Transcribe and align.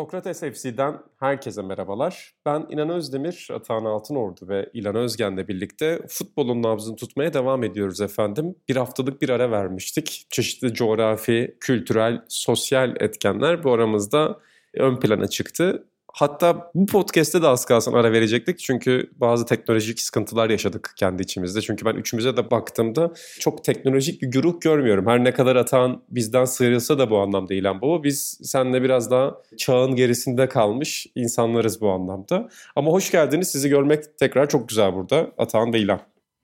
Sokrates 0.00 0.40
FC'den 0.40 0.98
herkese 1.18 1.62
merhabalar. 1.62 2.34
Ben 2.46 2.66
İnan 2.70 2.90
Özdemir, 2.90 3.48
Atahan 3.54 3.84
Altınordu 3.84 4.48
ve 4.48 4.70
İlan 4.74 4.94
Özgen'le 4.94 5.48
birlikte 5.48 6.00
futbolun 6.08 6.62
nabzını 6.62 6.96
tutmaya 6.96 7.34
devam 7.34 7.64
ediyoruz 7.64 8.00
efendim. 8.00 8.54
Bir 8.68 8.76
haftalık 8.76 9.22
bir 9.22 9.28
ara 9.28 9.50
vermiştik. 9.50 10.26
Çeşitli 10.30 10.74
coğrafi, 10.74 11.56
kültürel, 11.60 12.22
sosyal 12.28 12.96
etkenler 13.00 13.64
bu 13.64 13.72
aramızda 13.72 14.40
ön 14.74 15.00
plana 15.00 15.26
çıktı. 15.26 15.84
Hatta 16.12 16.70
bu 16.74 16.86
podcast'te 16.86 17.42
de 17.42 17.46
az 17.46 17.64
kalsın 17.64 17.92
ara 17.92 18.12
verecektik. 18.12 18.58
Çünkü 18.58 19.10
bazı 19.16 19.46
teknolojik 19.46 20.00
sıkıntılar 20.00 20.50
yaşadık 20.50 20.92
kendi 20.96 21.22
içimizde. 21.22 21.60
Çünkü 21.60 21.84
ben 21.84 21.94
üçümüze 21.94 22.36
de 22.36 22.50
baktığımda 22.50 23.12
çok 23.40 23.64
teknolojik 23.64 24.22
bir 24.22 24.26
güruh 24.26 24.60
görmüyorum. 24.60 25.06
Her 25.06 25.24
ne 25.24 25.32
kadar 25.32 25.56
Atan 25.56 26.02
bizden 26.10 26.44
sıyrılsa 26.44 26.98
da 26.98 27.10
bu 27.10 27.18
anlamda 27.18 27.54
İlhan 27.54 27.82
Baba. 27.82 28.04
Biz 28.04 28.40
seninle 28.42 28.82
biraz 28.82 29.10
daha 29.10 29.34
çağın 29.58 29.96
gerisinde 29.96 30.48
kalmış 30.48 31.06
insanlarız 31.14 31.80
bu 31.80 31.90
anlamda. 31.90 32.48
Ama 32.76 32.90
hoş 32.90 33.10
geldiniz. 33.10 33.48
Sizi 33.48 33.68
görmek 33.68 34.18
tekrar 34.18 34.48
çok 34.48 34.68
güzel 34.68 34.94
burada. 34.94 35.30
Atan 35.38 35.72
ve 35.72 35.78
İlhan. 35.78 36.00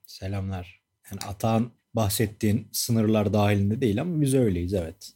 Selamlar. 0.06 0.80
Yani 1.11 1.20
Atan 1.28 1.70
bahsettiğin 1.95 2.69
sınırlar 2.73 3.33
dahilinde 3.33 3.80
değil 3.80 4.01
ama 4.01 4.20
biz 4.20 4.34
öyleyiz 4.34 4.75
evet. 4.75 5.16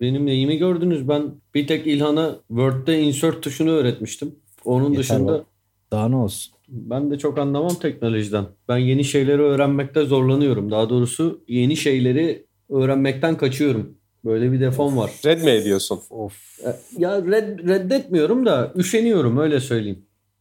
Benim 0.00 0.26
neyimi 0.26 0.56
gördünüz? 0.58 1.08
Ben 1.08 1.22
bir 1.54 1.66
tek 1.66 1.86
İlhan'a 1.86 2.36
Word'de 2.48 3.00
insert 3.02 3.42
tuşunu 3.42 3.70
öğretmiştim. 3.70 4.34
Onun 4.64 4.84
Yeter 4.90 4.98
dışında 4.98 5.32
bak. 5.32 5.46
Daha 5.92 6.08
ne 6.08 6.16
olsun? 6.16 6.54
ben 6.68 7.10
de 7.10 7.18
çok 7.18 7.38
anlamam 7.38 7.74
teknolojiden. 7.74 8.44
Ben 8.68 8.76
yeni 8.78 9.04
şeyleri 9.04 9.42
öğrenmekte 9.42 10.04
zorlanıyorum. 10.04 10.70
Daha 10.70 10.88
doğrusu 10.90 11.40
yeni 11.48 11.76
şeyleri 11.76 12.46
öğrenmekten 12.70 13.36
kaçıyorum. 13.36 13.94
Böyle 14.24 14.52
bir 14.52 14.60
defom 14.60 14.96
var. 14.96 15.10
Red 15.24 15.42
mi 15.42 15.50
ediyorsun? 15.50 15.98
Of. 16.10 16.60
E, 16.66 16.76
Ya 16.98 17.22
red, 17.22 17.58
reddetmiyorum 17.68 18.46
da 18.46 18.72
üşeniyorum 18.76 19.38
öyle 19.38 19.60
söyleyeyim. 19.60 19.98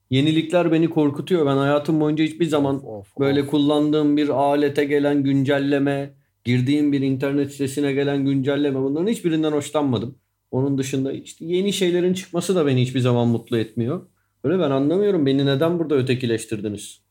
Yenilikler 0.10 0.72
beni 0.72 0.90
korkutuyor. 0.90 1.46
Ben 1.46 1.58
hayatım 1.58 2.00
boyunca 2.02 2.24
hiçbir 2.24 2.46
zaman 2.46 2.86
Of. 2.88 3.20
böyle 3.20 3.42
of. 3.42 3.48
kullandığım 3.50 4.18
bir 4.18 4.30
alete 4.30 4.86
gelen 4.86 5.24
güncelleme, 5.24 6.14
girdiğim 6.48 6.92
bir 6.92 7.02
internet 7.02 7.52
sitesine 7.52 7.94
gelen 7.94 8.26
güncelleme 8.26 8.80
bunların 8.80 9.08
hiçbirinden 9.08 9.52
hoşlanmadım. 9.52 10.16
Onun 10.52 10.78
dışında 10.78 11.12
işte 11.12 11.46
yeni 11.46 11.74
şeylerin 11.74 12.14
çıkması 12.14 12.56
da 12.56 12.66
beni 12.66 12.82
hiçbir 12.82 13.00
zaman 13.00 13.28
mutlu 13.28 13.58
etmiyor. 13.58 14.02
Öyle 14.44 14.60
ben 14.60 14.72
anlamıyorum. 14.72 15.26
Beni 15.26 15.46
neden 15.46 15.80
burada 15.80 15.96
ötekileştirdiniz? 15.96 17.02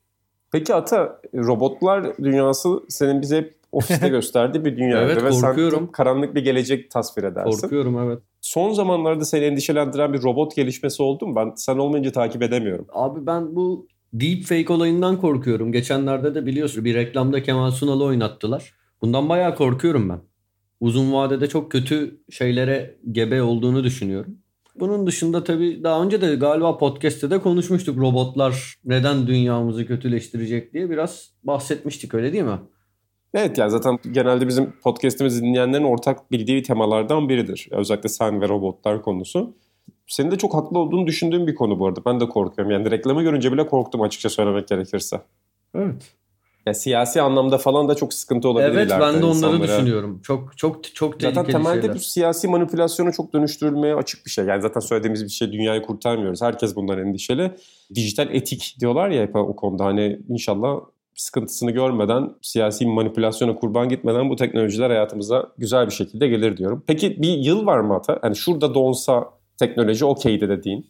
Peki 0.52 0.74
Ata, 0.74 1.20
robotlar 1.34 2.18
dünyası 2.18 2.80
senin 2.88 3.22
bize 3.22 3.36
hep 3.36 3.54
ofiste 3.72 4.08
gösterdiği 4.18 4.64
bir 4.64 4.76
dünya. 4.76 5.02
Evet, 5.02 5.24
Ve 5.24 5.32
sen 5.32 5.40
korkuyorum. 5.40 5.78
çok 5.78 5.94
karanlık 5.94 6.34
bir 6.34 6.44
gelecek 6.44 6.90
tasvir 6.90 7.24
edersin. 7.24 7.60
Korkuyorum 7.60 7.98
evet. 7.98 8.18
Son 8.40 8.72
zamanlarda 8.72 9.24
seni 9.24 9.44
endişelendiren 9.44 10.12
bir 10.12 10.22
robot 10.22 10.56
gelişmesi 10.56 11.02
oldu 11.02 11.26
mu? 11.26 11.36
Ben 11.36 11.52
sen 11.56 11.78
olmayınca 11.78 12.12
takip 12.12 12.42
edemiyorum. 12.42 12.86
Abi 12.92 13.26
ben 13.26 13.56
bu 13.56 13.86
deepfake 14.12 14.72
olayından 14.72 15.20
korkuyorum. 15.20 15.72
Geçenlerde 15.72 16.34
de 16.34 16.46
biliyorsun 16.46 16.84
bir 16.84 16.94
reklamda 16.94 17.42
Kemal 17.42 17.70
Sunal'ı 17.70 18.04
oynattılar. 18.04 18.72
Bundan 19.02 19.28
bayağı 19.28 19.54
korkuyorum 19.54 20.08
ben. 20.08 20.20
Uzun 20.80 21.12
vadede 21.12 21.48
çok 21.48 21.72
kötü 21.72 22.20
şeylere 22.30 22.96
gebe 23.12 23.42
olduğunu 23.42 23.84
düşünüyorum. 23.84 24.38
Bunun 24.80 25.06
dışında 25.06 25.44
tabii 25.44 25.84
daha 25.84 26.02
önce 26.02 26.20
de 26.20 26.34
galiba 26.34 26.78
podcast'te 26.78 27.30
de 27.30 27.38
konuşmuştuk. 27.38 27.98
Robotlar 27.98 28.74
neden 28.84 29.26
dünyamızı 29.26 29.86
kötüleştirecek 29.86 30.74
diye 30.74 30.90
biraz 30.90 31.30
bahsetmiştik 31.44 32.14
öyle 32.14 32.32
değil 32.32 32.44
mi? 32.44 32.58
Evet 33.34 33.58
yani 33.58 33.70
zaten 33.70 33.98
genelde 34.12 34.48
bizim 34.48 34.72
podcast'imizi 34.82 35.42
dinleyenlerin 35.42 35.84
ortak 35.84 36.32
bildiği 36.32 36.62
temalardan 36.62 37.28
biridir. 37.28 37.68
Özellikle 37.70 38.08
sen 38.08 38.40
ve 38.40 38.48
robotlar 38.48 39.02
konusu. 39.02 39.54
Senin 40.06 40.30
de 40.30 40.38
çok 40.38 40.54
haklı 40.54 40.78
olduğunu 40.78 41.06
düşündüğüm 41.06 41.46
bir 41.46 41.54
konu 41.54 41.78
bu 41.78 41.86
arada. 41.86 42.04
Ben 42.04 42.20
de 42.20 42.28
korkuyorum. 42.28 42.72
Yani 42.72 42.90
reklamı 42.90 43.22
görünce 43.22 43.52
bile 43.52 43.66
korktum 43.66 44.02
açıkça 44.02 44.28
söylemek 44.28 44.68
gerekirse. 44.68 45.20
Evet. 45.74 46.14
Ya 46.66 46.74
siyasi 46.74 47.22
anlamda 47.22 47.58
falan 47.58 47.88
da 47.88 47.94
çok 47.94 48.14
sıkıntı 48.14 48.48
olabilir 48.48 48.68
Evet 48.68 48.90
ben 48.90 49.00
de 49.00 49.24
onları 49.24 49.36
insanlara. 49.36 49.62
düşünüyorum. 49.62 50.20
Çok 50.22 50.58
çok 50.58 50.94
çok 50.94 51.20
tehlikeli 51.20 51.34
Zaten 51.34 51.52
temelde 51.62 51.80
şeyler. 51.80 51.94
bu 51.94 51.98
siyasi 52.00 52.48
manipülasyona 52.48 53.12
çok 53.12 53.32
dönüştürülmeye 53.32 53.94
açık 53.94 54.26
bir 54.26 54.30
şey. 54.30 54.44
Yani 54.44 54.62
zaten 54.62 54.80
söylediğimiz 54.80 55.24
bir 55.24 55.28
şey 55.28 55.52
dünyayı 55.52 55.82
kurtarmıyoruz. 55.82 56.42
Herkes 56.42 56.76
bundan 56.76 56.98
endişeli. 56.98 57.52
Dijital 57.94 58.28
etik 58.34 58.76
diyorlar 58.80 59.08
ya 59.08 59.22
hep 59.22 59.36
o 59.36 59.56
konuda. 59.56 59.84
Hani 59.84 60.18
inşallah 60.28 60.76
sıkıntısını 61.14 61.70
görmeden, 61.70 62.30
siyasi 62.42 62.86
manipülasyona 62.86 63.54
kurban 63.54 63.88
gitmeden 63.88 64.30
bu 64.30 64.36
teknolojiler 64.36 64.90
hayatımıza 64.90 65.48
güzel 65.58 65.86
bir 65.86 65.92
şekilde 65.92 66.28
gelir 66.28 66.56
diyorum. 66.56 66.84
Peki 66.86 67.22
bir 67.22 67.28
yıl 67.38 67.66
var 67.66 67.78
mı 67.78 67.94
Ata? 67.94 68.18
Hani 68.22 68.36
şurada 68.36 68.74
donsa 68.74 69.24
teknoloji 69.58 70.04
okeydi 70.04 70.48
dediğin. 70.48 70.86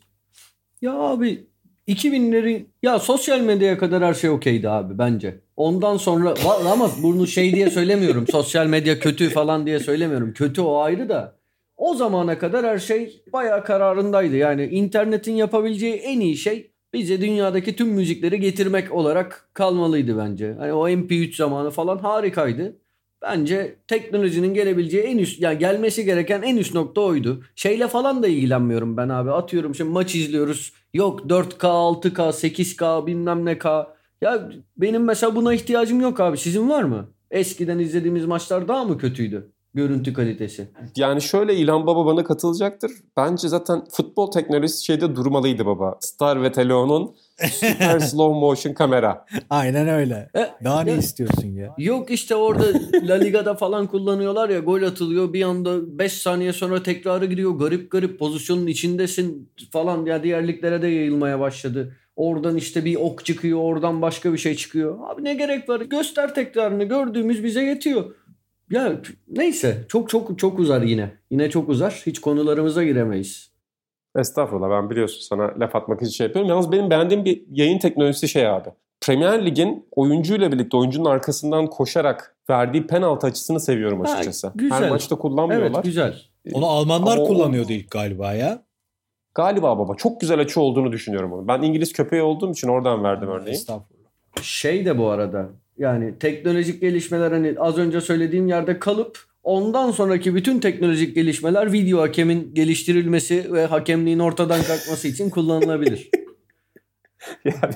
Ya 0.82 0.92
abi 0.92 1.47
2000'leri 1.88 2.66
ya 2.82 2.98
sosyal 2.98 3.41
medyaya 3.41 3.78
kadar 3.78 4.03
her 4.04 4.15
şey 4.15 4.31
okeydi 4.31 4.69
abi 4.69 4.98
bence. 4.98 5.45
Ondan 5.56 5.96
sonra 5.96 6.34
ama 6.72 6.90
bunu 7.02 7.26
şey 7.26 7.54
diye 7.54 7.70
söylemiyorum. 7.70 8.26
sosyal 8.30 8.66
medya 8.66 8.98
kötü 8.98 9.30
falan 9.30 9.66
diye 9.66 9.80
söylemiyorum. 9.80 10.32
Kötü 10.32 10.60
o 10.60 10.78
ayrı 10.78 11.08
da. 11.08 11.36
O 11.76 11.94
zamana 11.94 12.38
kadar 12.38 12.66
her 12.66 12.78
şey 12.78 13.22
bayağı 13.32 13.64
kararındaydı. 13.64 14.36
Yani 14.36 14.66
internetin 14.66 15.32
yapabileceği 15.32 15.94
en 15.94 16.20
iyi 16.20 16.36
şey 16.36 16.70
bize 16.94 17.20
dünyadaki 17.20 17.76
tüm 17.76 17.88
müzikleri 17.88 18.40
getirmek 18.40 18.92
olarak 18.92 19.48
kalmalıydı 19.54 20.18
bence. 20.18 20.54
Hani 20.58 20.72
o 20.72 20.88
MP3 20.88 21.36
zamanı 21.36 21.70
falan 21.70 21.98
harikaydı. 21.98 22.76
Bence 23.22 23.76
teknolojinin 23.88 24.54
gelebileceği 24.54 25.02
en 25.02 25.18
üst 25.18 25.40
yani 25.40 25.58
gelmesi 25.58 26.04
gereken 26.04 26.42
en 26.42 26.56
üst 26.56 26.74
nokta 26.74 27.00
oydu. 27.00 27.42
Şeyle 27.54 27.88
falan 27.88 28.22
da 28.22 28.28
ilgilenmiyorum 28.28 28.96
ben 28.96 29.08
abi. 29.08 29.30
Atıyorum 29.30 29.74
şimdi 29.74 29.90
maç 29.90 30.14
izliyoruz. 30.14 30.72
Yok 30.94 31.20
4K, 31.20 31.66
6K, 31.66 32.12
8K 32.12 33.06
bilmem 33.06 33.44
ne 33.44 33.58
K. 33.58 33.95
Ya 34.22 34.49
benim 34.77 35.04
mesela 35.04 35.37
buna 35.37 35.54
ihtiyacım 35.54 36.00
yok 36.00 36.21
abi. 36.21 36.38
Sizin 36.38 36.69
var 36.69 36.82
mı? 36.82 37.06
Eskiden 37.31 37.78
izlediğimiz 37.78 38.27
maçlar 38.27 38.69
daha 38.69 38.84
mı 38.84 38.99
kötüydü? 38.99 39.53
Görüntü 39.75 40.12
kalitesi. 40.12 40.69
Yani 40.97 41.22
şöyle 41.22 41.54
İlhan 41.54 41.87
Baba 41.87 42.06
bana 42.06 42.25
katılacaktır. 42.25 42.91
Bence 43.16 43.49
zaten 43.49 43.84
futbol 43.93 44.31
teknolojisi 44.31 44.84
şeyde 44.84 45.16
durmalıydı 45.16 45.66
baba. 45.66 45.97
Star 46.00 46.43
ve 46.43 46.53
Teleon'un 46.53 47.15
süper 47.50 47.99
slow 47.99 48.41
motion 48.41 48.75
kamera. 48.75 49.27
Aynen 49.50 49.88
öyle. 49.88 50.28
E, 50.37 50.47
Daha 50.65 50.81
ne 50.83 50.91
ya- 50.91 50.97
istiyorsun 50.97 51.48
ya? 51.48 51.75
Yok 51.78 52.10
işte 52.10 52.34
orada 52.34 52.65
La 53.09 53.15
Liga'da 53.15 53.54
falan 53.54 53.87
kullanıyorlar 53.87 54.48
ya 54.48 54.59
gol 54.59 54.83
atılıyor 54.83 55.33
bir 55.33 55.43
anda 55.43 55.98
5 55.98 56.12
saniye 56.12 56.53
sonra 56.53 56.83
tekrarı 56.83 57.27
gidiyor 57.27 57.50
garip 57.50 57.91
garip 57.91 58.19
pozisyonun 58.19 58.66
içindesin 58.66 59.50
falan 59.72 60.06
ya 60.06 60.22
diğer 60.22 60.48
liglere 60.48 60.83
de 60.83 60.87
yayılmaya 60.88 61.41
başladı. 61.41 61.97
Oradan 62.16 62.56
işte 62.56 62.84
bir 62.84 62.97
ok 62.97 63.25
çıkıyor 63.25 63.59
oradan 63.62 64.03
başka 64.03 64.32
bir 64.32 64.38
şey 64.38 64.54
çıkıyor. 64.54 64.99
Abi 65.10 65.25
ne 65.25 65.34
gerek 65.34 65.69
var 65.69 65.81
göster 65.81 66.34
tekrarını 66.34 66.84
gördüğümüz 66.84 67.44
bize 67.44 67.62
yetiyor. 67.65 68.04
Ya 68.71 68.93
neyse 69.28 69.84
çok 69.88 70.09
çok 70.10 70.38
çok 70.38 70.59
uzar 70.59 70.82
yine. 70.82 71.10
Yine 71.31 71.50
çok 71.50 71.69
uzar 71.69 72.03
hiç 72.06 72.19
konularımıza 72.21 72.84
giremeyiz. 72.84 73.50
Estağfurullah 74.19 74.71
ben 74.71 74.91
biliyorsun 74.91 75.21
sana 75.21 75.54
laf 75.60 75.77
atmak 75.77 76.03
için 76.03 76.10
şey 76.10 76.27
yapıyorum. 76.27 76.50
Yalnız 76.50 76.72
benim 76.72 76.91
beğendiğim 76.91 77.25
bir 77.25 77.43
yayın 77.50 77.78
teknolojisi 77.78 78.28
şey 78.28 78.47
abi. 78.48 78.69
Premier 79.00 79.47
Lig'in 79.47 79.87
oyuncuyla 79.97 80.53
birlikte 80.53 80.77
oyuncunun 80.77 81.04
arkasından 81.10 81.66
koşarak 81.66 82.37
verdiği 82.50 82.87
penaltı 82.87 83.27
açısını 83.27 83.60
seviyorum 83.60 84.01
Ha, 84.04 84.12
açıkçası. 84.12 84.53
güzel. 84.54 84.83
Her 84.83 84.91
maçta 84.91 85.16
kullanmıyorlar. 85.16 85.71
Evet 85.74 85.84
güzel. 85.84 86.16
Onu 86.53 86.66
Almanlar 86.66 87.12
Ama 87.12 87.22
o- 87.22 87.27
kullanıyordu 87.27 87.72
ilk 87.72 87.91
galiba 87.91 88.34
ya. 88.34 88.66
Galiba 89.36 89.78
baba 89.78 89.94
çok 89.94 90.21
güzel 90.21 90.41
açı 90.41 90.60
olduğunu 90.60 90.92
düşünüyorum 90.92 91.33
onu. 91.33 91.48
Ben 91.48 91.62
İngiliz 91.62 91.92
köpeği 91.92 92.22
olduğum 92.22 92.53
için 92.53 92.68
oradan 92.68 93.04
verdim 93.04 93.28
örneği. 93.28 93.53
Estağfurullah. 93.53 94.10
Şey 94.42 94.84
de 94.84 94.98
bu 94.98 95.09
arada 95.09 95.48
yani 95.78 96.18
teknolojik 96.18 96.80
gelişmeler 96.80 97.33
hani 97.33 97.54
az 97.59 97.78
önce 97.78 98.00
söylediğim 98.00 98.48
yerde 98.48 98.78
kalıp 98.78 99.18
ondan 99.42 99.91
sonraki 99.91 100.34
bütün 100.34 100.60
teknolojik 100.60 101.15
gelişmeler 101.15 101.72
video 101.72 102.00
hakemin 102.00 102.54
geliştirilmesi 102.54 103.53
ve 103.53 103.66
hakemliğin 103.66 104.18
ortadan 104.18 104.62
kalkması 104.62 105.09
için 105.09 105.30
kullanılabilir. 105.30 106.10
yani, 107.44 107.74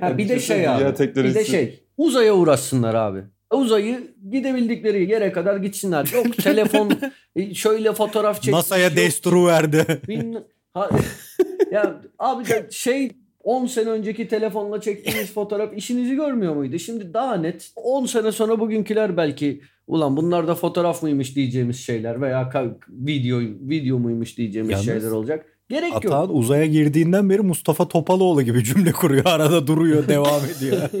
Ha, 0.00 0.18
bir 0.18 0.28
de 0.28 0.40
şey 0.40 0.68
abi. 0.68 0.80
Bir 0.80 0.88
de 0.88 0.94
teknolojisi. 0.94 1.50
şey 1.50 1.82
uzaya 1.96 2.34
uğraşsınlar 2.34 2.94
abi. 2.94 3.20
Uzayı 3.52 4.14
gidebildikleri 4.30 5.10
yere 5.10 5.32
kadar 5.32 5.56
gitsinler. 5.56 6.10
Yok 6.14 6.36
telefon 6.36 6.92
şöyle 7.54 7.92
fotoğraf 7.92 8.36
çekmiş. 8.36 8.52
NASA'ya 8.52 8.96
desturu 8.96 9.46
verdi. 9.46 10.00
Bilmem- 10.08 10.44
Ha- 10.74 10.90
ya 11.72 12.00
abi 12.18 12.48
de 12.48 12.68
şey 12.70 13.10
10 13.44 13.66
sene 13.66 13.90
önceki 13.90 14.28
telefonla 14.28 14.80
çektiğiniz 14.80 15.32
fotoğraf 15.32 15.76
işinizi 15.76 16.14
görmüyor 16.14 16.56
muydu? 16.56 16.78
Şimdi 16.78 17.14
daha 17.14 17.34
net 17.34 17.72
10 17.76 18.06
sene 18.06 18.32
sonra 18.32 18.60
bugünküler 18.60 19.16
belki 19.16 19.60
ulan 19.86 20.16
bunlar 20.16 20.48
da 20.48 20.54
fotoğraf 20.54 21.02
mıymış 21.02 21.36
diyeceğimiz 21.36 21.80
şeyler 21.80 22.20
veya 22.20 22.50
video 22.88 23.40
video 23.60 23.98
muymuş 23.98 24.38
diyeceğimiz 24.38 24.72
Yalnız 24.72 24.86
şeyler 24.86 25.10
olacak. 25.10 25.46
Gerek 25.68 25.92
yok. 25.92 26.04
Atahan 26.04 26.36
uzaya 26.36 26.66
girdiğinden 26.66 27.30
beri 27.30 27.42
Mustafa 27.42 27.88
Topaloğlu 27.88 28.42
gibi 28.42 28.64
cümle 28.64 28.92
kuruyor. 28.92 29.22
Arada 29.26 29.66
duruyor, 29.66 30.08
devam 30.08 30.40
ediyor. 30.56 30.88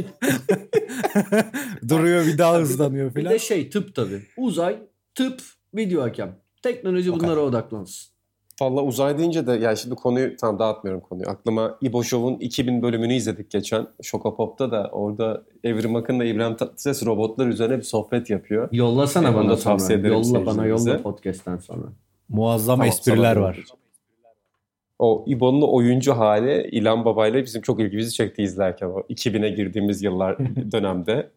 duruyor 1.88 2.26
bir 2.26 2.38
daha 2.38 2.58
hızlanıyor 2.58 3.08
Bir 3.08 3.14
filan. 3.20 3.32
de 3.32 3.38
şey 3.38 3.70
tıp 3.70 3.94
tabii. 3.94 4.22
Uzay, 4.36 4.76
tıp, 5.14 5.42
video 5.74 6.02
hakem. 6.02 6.36
Teknoloji 6.62 7.12
bunlara 7.12 7.40
odaklansın. 7.40 8.19
Valla 8.60 8.82
uzay 8.82 9.18
deyince 9.18 9.46
de 9.46 9.52
yani 9.52 9.76
şimdi 9.76 9.94
konuyu 9.94 10.36
tam 10.36 10.58
dağıtmıyorum 10.58 11.00
konuyu. 11.00 11.28
Aklıma 11.28 11.78
İbo 11.80 12.02
Show'un 12.02 12.38
2000 12.38 12.82
bölümünü 12.82 13.14
izledik 13.14 13.50
geçen. 13.50 13.86
Şokopop'ta 14.02 14.70
da 14.70 14.88
orada 14.92 15.42
Evrim 15.64 15.96
Akın'la 15.96 16.24
İbrahim 16.24 16.56
Tatlıses 16.56 17.06
robotlar 17.06 17.46
üzerine 17.46 17.78
bir 17.78 17.82
sohbet 17.82 18.30
yapıyor. 18.30 18.68
Yollasana 18.72 19.30
Onu 19.30 19.36
bana 19.36 19.56
sonra. 19.56 19.92
Yolla 20.08 20.46
bana 20.46 20.66
yolla 20.66 21.02
podcast'ten 21.02 21.56
sonra. 21.56 21.86
Muazzam 22.28 22.74
Tamam, 22.74 22.88
espriler 22.88 23.34
sana 23.34 23.44
var. 23.44 23.64
O 24.98 25.24
İbo'nun 25.26 25.62
oyuncu 25.62 26.12
hali 26.12 26.68
İlhan 26.72 27.04
Baba'yla 27.04 27.44
bizim 27.44 27.62
çok 27.62 27.80
ilgimizi 27.80 28.12
çekti 28.12 28.42
izlerken 28.42 28.86
o 28.86 29.00
2000'e 29.00 29.50
girdiğimiz 29.50 30.02
yıllar 30.02 30.38
dönemde. 30.72 31.30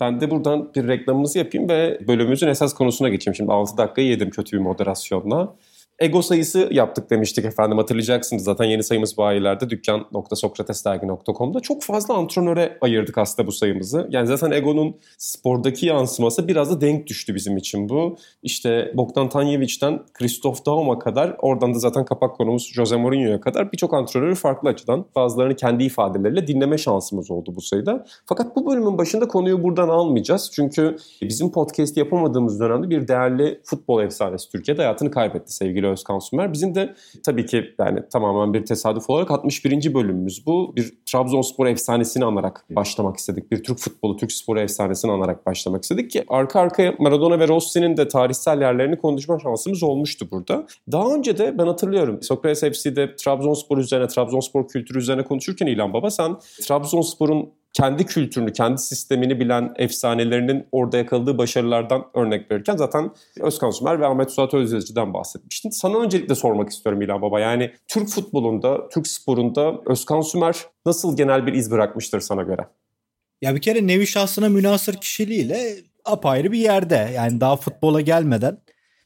Ben 0.00 0.20
de 0.20 0.30
buradan 0.30 0.70
bir 0.74 0.88
reklamımızı 0.88 1.38
yapayım 1.38 1.68
ve 1.68 2.00
bölümümüzün 2.08 2.48
esas 2.48 2.74
konusuna 2.74 3.08
geçeyim. 3.08 3.34
Şimdi 3.34 3.52
6 3.52 3.76
dakikayı 3.76 4.08
yedim 4.08 4.30
kötü 4.30 4.56
bir 4.56 4.62
moderasyonla. 4.62 5.54
Ego 5.98 6.22
sayısı 6.22 6.68
yaptık 6.70 7.10
demiştik 7.10 7.44
efendim 7.44 7.78
hatırlayacaksınız 7.78 8.44
zaten 8.44 8.64
yeni 8.64 8.82
sayımız 8.82 9.18
bayilerde 9.18 9.70
dükkan.sokratesdergi.com'da 9.70 11.60
çok 11.60 11.82
fazla 11.82 12.14
antrenöre 12.14 12.78
ayırdık 12.80 13.18
aslında 13.18 13.46
bu 13.46 13.52
sayımızı. 13.52 14.08
Yani 14.10 14.26
zaten 14.26 14.50
Ego'nun 14.50 14.96
spordaki 15.18 15.86
yansıması 15.86 16.48
biraz 16.48 16.70
da 16.70 16.80
denk 16.80 17.06
düştü 17.06 17.34
bizim 17.34 17.56
için 17.56 17.88
bu. 17.88 18.16
İşte 18.42 18.92
Bogdan 18.94 19.28
Tanjevic'den 19.28 20.00
Christoph 20.14 20.66
Daum'a 20.66 20.98
kadar 20.98 21.36
oradan 21.38 21.74
da 21.74 21.78
zaten 21.78 22.04
kapak 22.04 22.36
konumuz 22.36 22.72
Jose 22.74 22.96
Mourinho'ya 22.96 23.40
kadar 23.40 23.72
birçok 23.72 23.94
antrenörü 23.94 24.34
farklı 24.34 24.68
açıdan 24.68 25.04
bazılarını 25.16 25.56
kendi 25.56 25.84
ifadeleriyle 25.84 26.46
dinleme 26.46 26.78
şansımız 26.78 27.30
oldu 27.30 27.52
bu 27.56 27.60
sayıda. 27.60 28.04
Fakat 28.26 28.56
bu 28.56 28.70
bölümün 28.70 28.98
başında 28.98 29.28
konuyu 29.28 29.62
buradan 29.62 29.88
almayacağız. 29.88 30.50
Çünkü 30.54 30.96
bizim 31.22 31.52
podcast 31.52 31.96
yapamadığımız 31.96 32.60
dönemde 32.60 32.90
bir 32.90 33.08
değerli 33.08 33.60
futbol 33.64 34.02
efsanesi 34.02 34.50
Türkiye'de 34.50 34.82
hayatını 34.82 35.10
kaybetti 35.10 35.52
sevgili 35.52 35.81
Özkan 35.88 36.18
Sümer. 36.18 36.52
Bizim 36.52 36.74
de 36.74 36.94
tabii 37.24 37.46
ki 37.46 37.74
yani 37.78 38.00
tamamen 38.12 38.54
bir 38.54 38.66
tesadüf 38.66 39.10
olarak 39.10 39.30
61. 39.30 39.94
bölümümüz 39.94 40.46
bu. 40.46 40.76
Bir 40.76 40.92
Trabzonspor 41.06 41.66
efsanesini 41.66 42.24
anarak 42.24 42.64
başlamak 42.70 43.16
istedik. 43.16 43.50
Bir 43.50 43.62
Türk 43.62 43.78
futbolu, 43.78 44.16
Türk 44.16 44.32
sporu 44.32 44.60
efsanesini 44.60 45.12
anarak 45.12 45.46
başlamak 45.46 45.82
istedik 45.82 46.10
ki 46.10 46.24
arka 46.28 46.60
arkaya 46.60 46.94
Maradona 46.98 47.38
ve 47.38 47.48
Rossi'nin 47.48 47.96
de 47.96 48.08
tarihsel 48.08 48.60
yerlerini 48.60 48.96
konuşma 48.96 49.38
şansımız 49.38 49.82
olmuştu 49.82 50.28
burada. 50.30 50.66
Daha 50.92 51.14
önce 51.14 51.38
de 51.38 51.58
ben 51.58 51.66
hatırlıyorum 51.66 52.22
Sokrates 52.22 52.60
FC'de 52.60 53.16
Trabzonspor 53.16 53.78
üzerine, 53.78 54.06
Trabzonspor 54.06 54.68
kültürü 54.68 54.98
üzerine 54.98 55.24
konuşurken 55.24 55.66
İlhan 55.66 55.92
Baba 55.92 56.10
sen 56.10 56.36
Trabzonspor'un 56.62 57.48
kendi 57.72 58.06
kültürünü, 58.06 58.52
kendi 58.52 58.78
sistemini 58.78 59.40
bilen 59.40 59.74
efsanelerinin 59.76 60.66
orada 60.72 60.96
yakaladığı 60.96 61.38
başarılardan 61.38 62.04
örnek 62.14 62.50
verirken 62.50 62.76
zaten 62.76 63.10
Özkan 63.40 63.70
Sümer 63.70 64.00
ve 64.00 64.06
Ahmet 64.06 64.30
Suat 64.30 64.54
Özyazıcı'dan 64.54 65.14
bahsetmiştin. 65.14 65.70
Sana 65.70 65.98
öncelikle 65.98 66.34
sormak 66.34 66.70
istiyorum 66.70 67.02
İlhan 67.02 67.22
Baba. 67.22 67.40
Yani 67.40 67.72
Türk 67.88 68.08
futbolunda, 68.08 68.88
Türk 68.88 69.06
sporunda 69.06 69.80
Özkan 69.86 70.20
Sümer 70.20 70.56
nasıl 70.86 71.16
genel 71.16 71.46
bir 71.46 71.52
iz 71.52 71.70
bırakmıştır 71.70 72.20
sana 72.20 72.42
göre? 72.42 72.68
Ya 73.42 73.54
bir 73.54 73.60
kere 73.60 73.86
nevi 73.86 74.06
şahsına 74.06 74.48
münasır 74.48 74.94
kişiliğiyle 74.94 75.74
apayrı 76.04 76.52
bir 76.52 76.58
yerde. 76.58 77.10
Yani 77.14 77.40
daha 77.40 77.56
futbola 77.56 78.00
gelmeden 78.00 78.58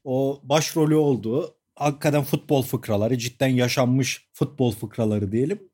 o 0.04 0.40
başrolü 0.42 0.94
olduğu 0.94 1.54
hakikaten 1.76 2.22
futbol 2.22 2.62
fıkraları 2.62 3.18
cidden 3.18 3.48
yaşanmış 3.48 4.28
futbol 4.32 4.72
fıkraları 4.72 5.32
diyelim. 5.32 5.68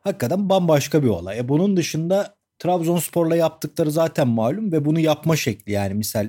Hakikaten 0.00 0.48
bambaşka 0.48 1.02
bir 1.02 1.08
olay. 1.08 1.38
E 1.38 1.48
bunun 1.48 1.76
dışında 1.76 2.35
Trabzonspor'la 2.58 3.36
yaptıkları 3.36 3.90
zaten 3.90 4.28
malum 4.28 4.72
ve 4.72 4.84
bunu 4.84 5.00
yapma 5.00 5.36
şekli 5.36 5.72
yani 5.72 5.94
misal 5.94 6.28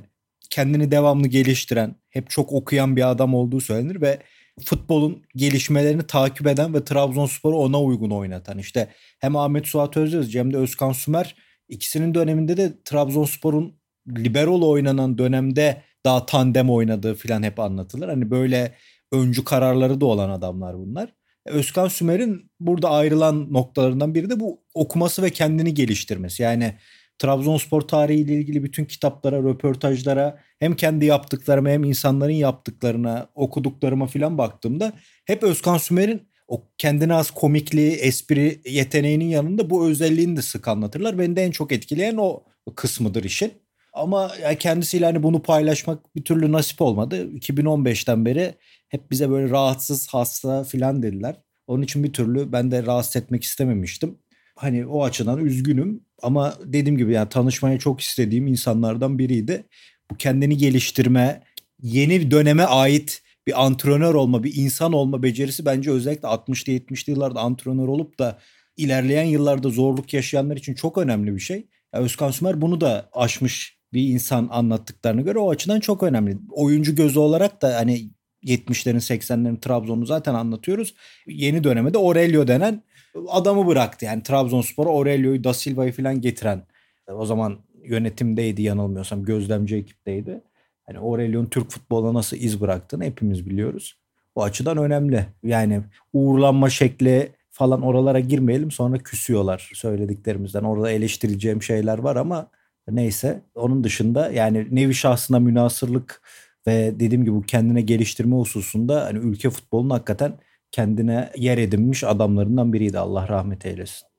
kendini 0.49 0.91
devamlı 0.91 1.27
geliştiren, 1.27 1.95
hep 2.09 2.29
çok 2.29 2.51
okuyan 2.51 2.95
bir 2.95 3.09
adam 3.09 3.33
olduğu 3.33 3.61
söylenir 3.61 4.01
ve 4.01 4.19
futbolun 4.65 5.23
gelişmelerini 5.35 6.03
takip 6.07 6.47
eden 6.47 6.73
ve 6.73 6.83
Trabzonspor'u 6.83 7.57
ona 7.57 7.81
uygun 7.81 8.09
oynatan. 8.09 8.57
İşte 8.57 8.87
hem 9.19 9.35
Ahmet 9.35 9.67
Suat 9.67 9.97
Özyazıcı 9.97 10.39
hem 10.39 10.53
de 10.53 10.57
Özkan 10.57 10.91
Sümer 10.91 11.35
ikisinin 11.69 12.13
döneminde 12.13 12.57
de 12.57 12.73
Trabzonspor'un 12.85 13.79
libero'lu 14.17 14.69
oynanan 14.69 15.17
dönemde 15.17 15.81
daha 16.05 16.25
tandem 16.25 16.69
oynadığı 16.69 17.15
falan 17.15 17.43
hep 17.43 17.59
anlatılır. 17.59 18.09
Hani 18.09 18.31
böyle 18.31 18.75
öncü 19.11 19.43
kararları 19.43 20.01
da 20.01 20.05
olan 20.05 20.29
adamlar 20.29 20.77
bunlar. 20.77 21.13
Özkan 21.47 21.87
Sümer'in 21.87 22.51
burada 22.59 22.89
ayrılan 22.89 23.53
noktalarından 23.53 24.15
biri 24.15 24.29
de 24.29 24.39
bu 24.39 24.61
okuması 24.73 25.23
ve 25.23 25.29
kendini 25.29 25.73
geliştirmesi. 25.73 26.43
Yani 26.43 26.73
Trabzonspor 27.19 27.81
tarihiyle 27.81 28.33
ilgili 28.33 28.63
bütün 28.63 28.85
kitaplara, 28.85 29.37
röportajlara 29.37 30.39
hem 30.59 30.75
kendi 30.75 31.05
yaptıklarıma 31.05 31.69
hem 31.69 31.83
insanların 31.83 32.31
yaptıklarına, 32.31 33.29
okuduklarıma 33.35 34.07
falan 34.07 34.37
baktığımda 34.37 34.93
hep 35.25 35.43
Özkan 35.43 35.77
Sümer'in 35.77 36.21
o 36.47 36.63
kendine 36.77 37.13
az 37.13 37.31
komikliği, 37.31 37.91
espri 37.91 38.61
yeteneğinin 38.65 39.25
yanında 39.25 39.69
bu 39.69 39.87
özelliğini 39.87 40.37
de 40.37 40.41
sık 40.41 40.67
anlatırlar. 40.67 41.19
Beni 41.19 41.35
de 41.35 41.43
en 41.43 41.51
çok 41.51 41.71
etkileyen 41.71 42.17
o 42.17 42.43
kısmıdır 42.75 43.23
işin. 43.23 43.53
Ama 43.93 44.31
kendisiyle 44.59 45.05
hani 45.05 45.23
bunu 45.23 45.41
paylaşmak 45.41 46.15
bir 46.15 46.23
türlü 46.23 46.51
nasip 46.51 46.81
olmadı. 46.81 47.29
2015'ten 47.31 48.25
beri 48.25 48.53
hep 48.89 49.11
bize 49.11 49.29
böyle 49.29 49.49
rahatsız, 49.49 50.07
hasta 50.07 50.63
filan 50.63 51.03
dediler. 51.03 51.41
Onun 51.67 51.83
için 51.83 52.03
bir 52.03 52.13
türlü 52.13 52.51
ben 52.51 52.71
de 52.71 52.85
rahatsız 52.85 53.15
etmek 53.15 53.43
istememiştim. 53.43 54.17
Hani 54.55 54.85
o 54.85 55.03
açıdan 55.03 55.45
üzgünüm 55.45 56.03
ama 56.21 56.53
dediğim 56.65 56.97
gibi 56.97 57.13
yani 57.13 57.29
tanışmayı 57.29 57.79
çok 57.79 58.01
istediğim 58.01 58.47
insanlardan 58.47 59.19
biriydi. 59.19 59.63
Bu 60.11 60.17
kendini 60.17 60.57
geliştirme, 60.57 61.43
yeni 61.81 62.31
döneme 62.31 62.63
ait 62.63 63.21
bir 63.47 63.65
antrenör 63.65 64.13
olma, 64.13 64.43
bir 64.43 64.55
insan 64.55 64.93
olma 64.93 65.23
becerisi 65.23 65.65
bence 65.65 65.91
özellikle 65.91 66.27
60'lı 66.27 66.73
70'li 66.73 67.11
yıllarda 67.11 67.39
antrenör 67.39 67.87
olup 67.87 68.19
da 68.19 68.39
ilerleyen 68.77 69.23
yıllarda 69.23 69.69
zorluk 69.69 70.13
yaşayanlar 70.13 70.57
için 70.57 70.73
çok 70.73 70.97
önemli 70.97 71.35
bir 71.35 71.39
şey. 71.39 71.67
Ya 71.93 71.99
Özkan 71.99 72.31
Sümer 72.31 72.61
bunu 72.61 72.81
da 72.81 73.09
aşmış 73.13 73.77
bir 73.93 74.07
insan 74.07 74.47
anlattıklarına 74.51 75.21
göre 75.21 75.39
o 75.39 75.51
açıdan 75.51 75.79
çok 75.79 76.03
önemli. 76.03 76.37
Oyuncu 76.49 76.95
gözü 76.95 77.19
olarak 77.19 77.61
da 77.61 77.75
hani 77.75 78.09
70'lerin 78.43 78.95
80'lerin 78.95 79.59
Trabzon'u 79.59 80.05
zaten 80.05 80.33
anlatıyoruz. 80.33 80.95
Yeni 81.27 81.63
döneme 81.63 81.93
de 81.93 81.97
Aurelio 81.97 82.47
denen 82.47 82.83
adamı 83.27 83.67
bıraktı. 83.67 84.05
Yani 84.05 84.23
Trabzonspor'a 84.23 84.89
Aurelio'yu 84.89 85.43
Da 85.43 85.53
Silva'yı 85.53 85.91
falan 85.91 86.21
getiren 86.21 86.63
o 87.07 87.25
zaman 87.25 87.57
yönetimdeydi 87.83 88.61
yanılmıyorsam 88.61 89.23
gözlemci 89.23 89.75
ekipteydi. 89.75 90.41
Hani 90.85 90.99
Aurelio'nun 90.99 91.45
Türk 91.45 91.71
futboluna 91.71 92.13
nasıl 92.13 92.37
iz 92.37 92.61
bıraktığını 92.61 93.03
hepimiz 93.03 93.45
biliyoruz. 93.45 93.97
Bu 94.35 94.43
açıdan 94.43 94.77
önemli. 94.77 95.25
Yani 95.43 95.81
uğurlanma 96.13 96.69
şekli 96.69 97.31
falan 97.49 97.81
oralara 97.81 98.19
girmeyelim 98.19 98.71
sonra 98.71 98.97
küsüyorlar 98.97 99.71
söylediklerimizden. 99.73 100.63
Orada 100.63 100.91
eleştireceğim 100.91 101.63
şeyler 101.63 101.97
var 101.97 102.15
ama 102.15 102.47
neyse. 102.87 103.41
Onun 103.55 103.83
dışında 103.83 104.31
yani 104.31 104.67
nevi 104.71 104.93
şahsına 104.93 105.39
münasırlık 105.39 106.21
ve 106.67 106.99
dediğim 106.99 107.23
gibi 107.25 107.35
bu 107.35 107.41
kendine 107.41 107.81
geliştirme 107.81 108.35
hususunda 108.35 109.05
hani 109.05 109.19
ülke 109.19 109.49
futbolunun 109.49 109.89
hakikaten 109.89 110.39
kendine 110.71 111.31
yer 111.37 111.57
edinmiş 111.57 112.03
adamlarından 112.03 112.73
biriydi. 112.73 112.99
Allah 112.99 113.27
rahmet 113.27 113.65
eylesin. 113.65 114.16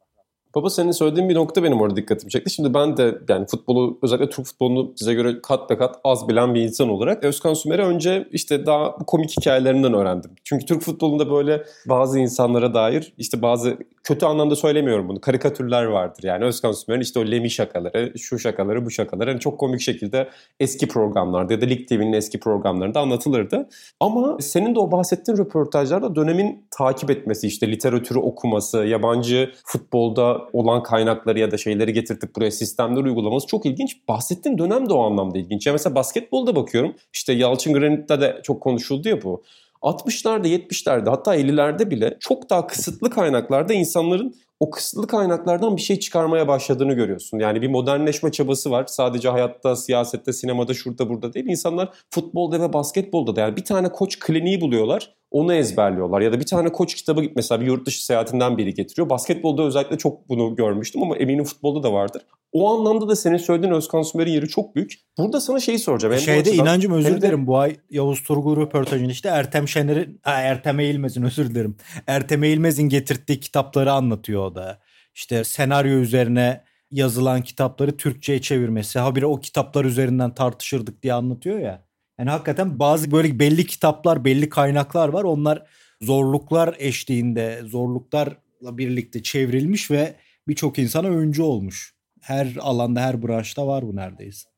Baba 0.54 0.70
senin 0.70 0.90
söylediğin 0.90 1.28
bir 1.28 1.34
nokta 1.34 1.62
benim 1.62 1.80
orada 1.80 1.96
dikkatimi 1.96 2.30
çekti. 2.30 2.50
Şimdi 2.50 2.74
ben 2.74 2.96
de 2.96 3.18
yani 3.28 3.46
futbolu 3.46 3.98
özellikle 4.02 4.30
Türk 4.30 4.46
futbolunu 4.46 4.92
size 4.96 5.14
göre 5.14 5.42
kat 5.42 5.70
be 5.70 5.76
kat 5.78 6.00
az 6.04 6.28
bilen 6.28 6.54
bir 6.54 6.62
insan 6.62 6.88
olarak 6.88 7.24
Özkan 7.24 7.54
Sümer'i 7.54 7.82
önce 7.82 8.28
işte 8.32 8.66
daha 8.66 8.96
komik 8.96 9.30
hikayelerinden 9.40 9.94
öğrendim. 9.94 10.30
Çünkü 10.44 10.66
Türk 10.66 10.82
futbolunda 10.82 11.30
böyle 11.30 11.64
bazı 11.86 12.18
insanlara 12.18 12.74
dair 12.74 13.12
işte 13.18 13.42
bazı 13.42 13.78
kötü 14.02 14.26
anlamda 14.26 14.56
söylemiyorum 14.56 15.08
bunu 15.08 15.20
karikatürler 15.20 15.84
vardır. 15.84 16.22
Yani 16.22 16.44
Özkan 16.44 16.72
Sümer'in 16.72 17.00
işte 17.00 17.20
o 17.20 17.26
Lemi 17.26 17.50
şakaları, 17.50 18.18
şu 18.18 18.38
şakaları, 18.38 18.86
bu 18.86 18.90
şakaları 18.90 19.30
hani 19.30 19.40
çok 19.40 19.60
komik 19.60 19.80
şekilde 19.80 20.28
eski 20.60 20.88
programlarda 20.88 21.52
ya 21.52 21.60
da 21.60 21.66
Lig 21.66 21.88
TV'nin 21.88 22.12
eski 22.12 22.40
programlarında 22.40 23.00
anlatılırdı. 23.00 23.68
Ama 24.00 24.36
senin 24.40 24.74
de 24.74 24.78
o 24.78 24.92
bahsettiğin 24.92 25.38
röportajlarda 25.38 26.16
dönemin 26.16 26.66
takip 26.70 27.10
etmesi 27.10 27.46
işte 27.46 27.70
literatürü 27.70 28.18
okuması, 28.18 28.78
yabancı 28.78 29.52
futbolda 29.64 30.37
olan 30.52 30.82
kaynakları 30.82 31.38
ya 31.38 31.50
da 31.50 31.56
şeyleri 31.56 31.92
getirtip 31.92 32.36
buraya 32.36 32.50
sistemler 32.50 33.04
uygulaması 33.04 33.46
çok 33.46 33.66
ilginç. 33.66 34.08
Bahsettiğin 34.08 34.58
dönem 34.58 34.88
de 34.88 34.92
o 34.92 35.02
anlamda 35.02 35.38
ilginç. 35.38 35.66
Ya 35.66 35.72
mesela 35.72 35.94
basketbolda 35.94 36.56
bakıyorum 36.56 36.94
işte 37.12 37.32
Yalçın 37.32 37.72
Granit'te 37.72 38.20
de 38.20 38.40
çok 38.42 38.60
konuşuldu 38.60 39.08
ya 39.08 39.22
bu. 39.22 39.42
60'larda 39.82 40.46
70'lerde 40.46 41.10
hatta 41.10 41.36
50'lerde 41.36 41.90
bile 41.90 42.16
çok 42.20 42.50
daha 42.50 42.66
kısıtlı 42.66 43.10
kaynaklarda 43.10 43.74
insanların 43.74 44.34
o 44.60 44.70
kısıtlı 44.70 45.06
kaynaklardan 45.06 45.76
bir 45.76 45.82
şey 45.82 45.98
çıkarmaya 45.98 46.48
başladığını 46.48 46.92
görüyorsun. 46.92 47.38
Yani 47.38 47.62
bir 47.62 47.68
modernleşme 47.68 48.32
çabası 48.32 48.70
var. 48.70 48.86
Sadece 48.86 49.28
hayatta, 49.28 49.76
siyasette, 49.76 50.32
sinemada, 50.32 50.74
şurada 50.74 51.08
burada 51.08 51.32
değil. 51.32 51.46
İnsanlar 51.46 51.88
futbolda 52.10 52.60
ve 52.60 52.72
basketbolda 52.72 53.36
da 53.36 53.40
yani 53.40 53.56
bir 53.56 53.64
tane 53.64 53.88
koç 53.92 54.18
kliniği 54.18 54.60
buluyorlar. 54.60 55.14
Onu 55.30 55.54
ezberliyorlar. 55.54 56.20
Ya 56.20 56.32
da 56.32 56.40
bir 56.40 56.46
tane 56.46 56.72
koç 56.72 56.94
kitabı 56.94 57.22
mesela 57.36 57.60
bir 57.60 57.66
yurt 57.66 57.86
dışı 57.86 58.04
seyahatinden 58.04 58.58
biri 58.58 58.74
getiriyor. 58.74 59.10
Basketbolda 59.10 59.62
özellikle 59.62 59.98
çok 59.98 60.28
bunu 60.28 60.56
görmüştüm 60.56 61.02
ama 61.02 61.16
eminim 61.16 61.44
futbolda 61.44 61.82
da 61.82 61.92
vardır. 61.92 62.22
O 62.52 62.70
anlamda 62.70 63.08
da 63.08 63.16
senin 63.16 63.36
söylediğin 63.36 63.72
Özkan 63.72 64.02
Sümer'in 64.02 64.32
yeri 64.32 64.48
çok 64.48 64.74
büyük. 64.74 64.92
Burada 65.18 65.40
sana 65.40 65.60
şeyi 65.60 65.78
soracağım. 65.78 66.14
Hem 66.14 66.20
Şeyde 66.20 66.50
açıdan, 66.50 66.64
inancım 66.64 66.92
özür 66.92 67.14
de... 67.14 67.16
dilerim. 67.16 67.46
Bu 67.46 67.58
ay 67.58 67.76
Yavuz 67.90 68.22
Turgul 68.22 68.56
röportajında 68.56 69.10
işte 69.12 69.28
Ertem 69.28 69.68
Şener'in, 69.68 70.20
Ertem 70.24 70.80
Eğilmez'in 70.80 71.22
özür 71.22 71.50
dilerim. 71.50 71.76
Ertem 72.06 72.44
Eğilmez'in 72.44 72.88
getirdiği 72.88 73.40
kitapları 73.40 73.92
anlatıyor 73.92 74.42
o 74.46 74.54
da. 74.54 74.80
İşte 75.14 75.44
senaryo 75.44 75.98
üzerine 75.98 76.64
yazılan 76.90 77.42
kitapları 77.42 77.96
Türkçe'ye 77.96 78.40
çevirmesi. 78.40 78.98
Habire 78.98 79.26
o 79.26 79.40
kitaplar 79.40 79.84
üzerinden 79.84 80.34
tartışırdık 80.34 81.02
diye 81.02 81.12
anlatıyor 81.12 81.58
ya. 81.58 81.87
Yani 82.18 82.30
hakikaten 82.30 82.78
bazı 82.78 83.10
böyle 83.10 83.38
belli 83.38 83.66
kitaplar, 83.66 84.24
belli 84.24 84.48
kaynaklar 84.48 85.08
var. 85.08 85.24
Onlar 85.24 85.62
zorluklar 86.00 86.76
eşliğinde, 86.78 87.60
zorluklarla 87.64 88.38
birlikte 88.62 89.22
çevrilmiş 89.22 89.90
ve 89.90 90.14
birçok 90.48 90.78
insana 90.78 91.08
öncü 91.08 91.42
olmuş. 91.42 91.94
Her 92.20 92.56
alanda, 92.60 93.00
her 93.00 93.22
branşta 93.22 93.66
var 93.66 93.86
bu 93.86 93.96
neredeyse. 93.96 94.48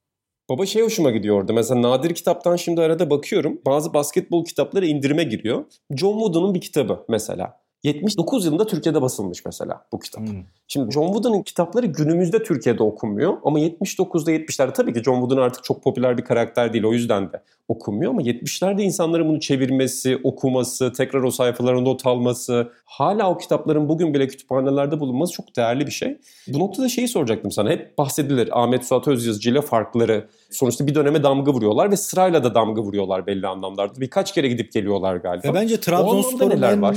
Baba 0.51 0.67
şey 0.67 0.83
hoşuma 0.83 1.11
gidiyor 1.11 1.41
orada. 1.41 1.53
Mesela 1.53 1.83
nadir 1.83 2.15
kitaptan 2.15 2.57
şimdi 2.57 2.81
arada 2.81 3.11
bakıyorum. 3.11 3.61
Bazı 3.67 3.95
basketbol 3.95 4.45
kitapları 4.45 4.87
indirime 4.87 5.25
giriyor. 5.25 5.65
John 5.97 6.13
Wooden'ın 6.13 6.55
bir 6.55 6.61
kitabı 6.61 7.05
mesela. 7.09 7.61
79 7.83 8.45
yılında 8.45 8.67
Türkiye'de 8.67 9.03
basılmış 9.03 9.45
mesela 9.45 9.85
bu 9.93 9.99
kitap. 9.99 10.29
Hmm. 10.29 10.43
Şimdi 10.69 10.93
John 10.93 11.07
Wooden'ın 11.07 11.43
kitapları 11.43 11.87
günümüzde 11.87 12.43
Türkiye'de 12.43 12.83
okunmuyor 12.83 13.37
ama 13.45 13.61
79'da 13.61 14.33
70'lerde 14.33 14.73
tabii 14.73 14.93
ki 14.93 15.03
John 15.03 15.21
Wooden 15.21 15.43
artık 15.43 15.65
çok 15.65 15.83
popüler 15.83 16.19
bir 16.19 16.25
karakter 16.25 16.73
değil 16.73 16.85
o 16.85 16.93
yüzden 16.93 17.33
de 17.33 17.43
okunmuyor 17.69 18.11
ama 18.11 18.23
70'lerde 18.23 18.83
insanların 18.83 19.29
bunu 19.29 19.41
çevirmesi, 19.41 20.21
okuması, 20.25 20.93
tekrar 20.93 21.23
o 21.23 21.31
sayfalarında 21.31 21.81
not 21.81 22.07
alması, 22.07 22.73
hala 22.85 23.31
o 23.31 23.39
kitapların 23.39 23.89
bugün 23.89 24.15
bile 24.15 24.29
kütüphanelerde 24.29 25.01
bulunması 25.01 25.33
çok 25.33 25.57
değerli 25.57 25.87
bir 25.87 25.93
şey. 25.93 26.19
Bu 26.49 26.59
noktada 26.59 26.89
şeyi 26.89 27.09
soracaktım 27.09 27.51
sana. 27.51 27.71
Hep 27.71 27.99
bahsedilir 27.99 28.63
Ahmet 28.63 28.87
Suat 28.87 29.09
Özyazıcı 29.09 29.51
ile 29.51 29.63
farkları. 29.63 30.29
Sonuçta 30.51 30.87
bir 30.87 30.95
döneme 30.95 31.23
damga 31.23 31.53
vuruyorlar 31.53 31.91
ve 31.91 31.97
sırayla 31.97 32.45
da 32.45 32.55
damga 32.55 32.83
vuruyorlar 32.83 33.27
belli 33.27 33.47
anlamlarda. 33.47 34.01
Birkaç 34.01 34.35
kere 34.35 34.49
gidip 34.49 34.73
geliyorlar 34.73 35.17
galiba. 35.17 35.49
Ve 35.49 35.55
bence 35.55 35.81
Trabzonspor'un 35.81 36.63
en, 36.63 36.83
var? 36.83 36.97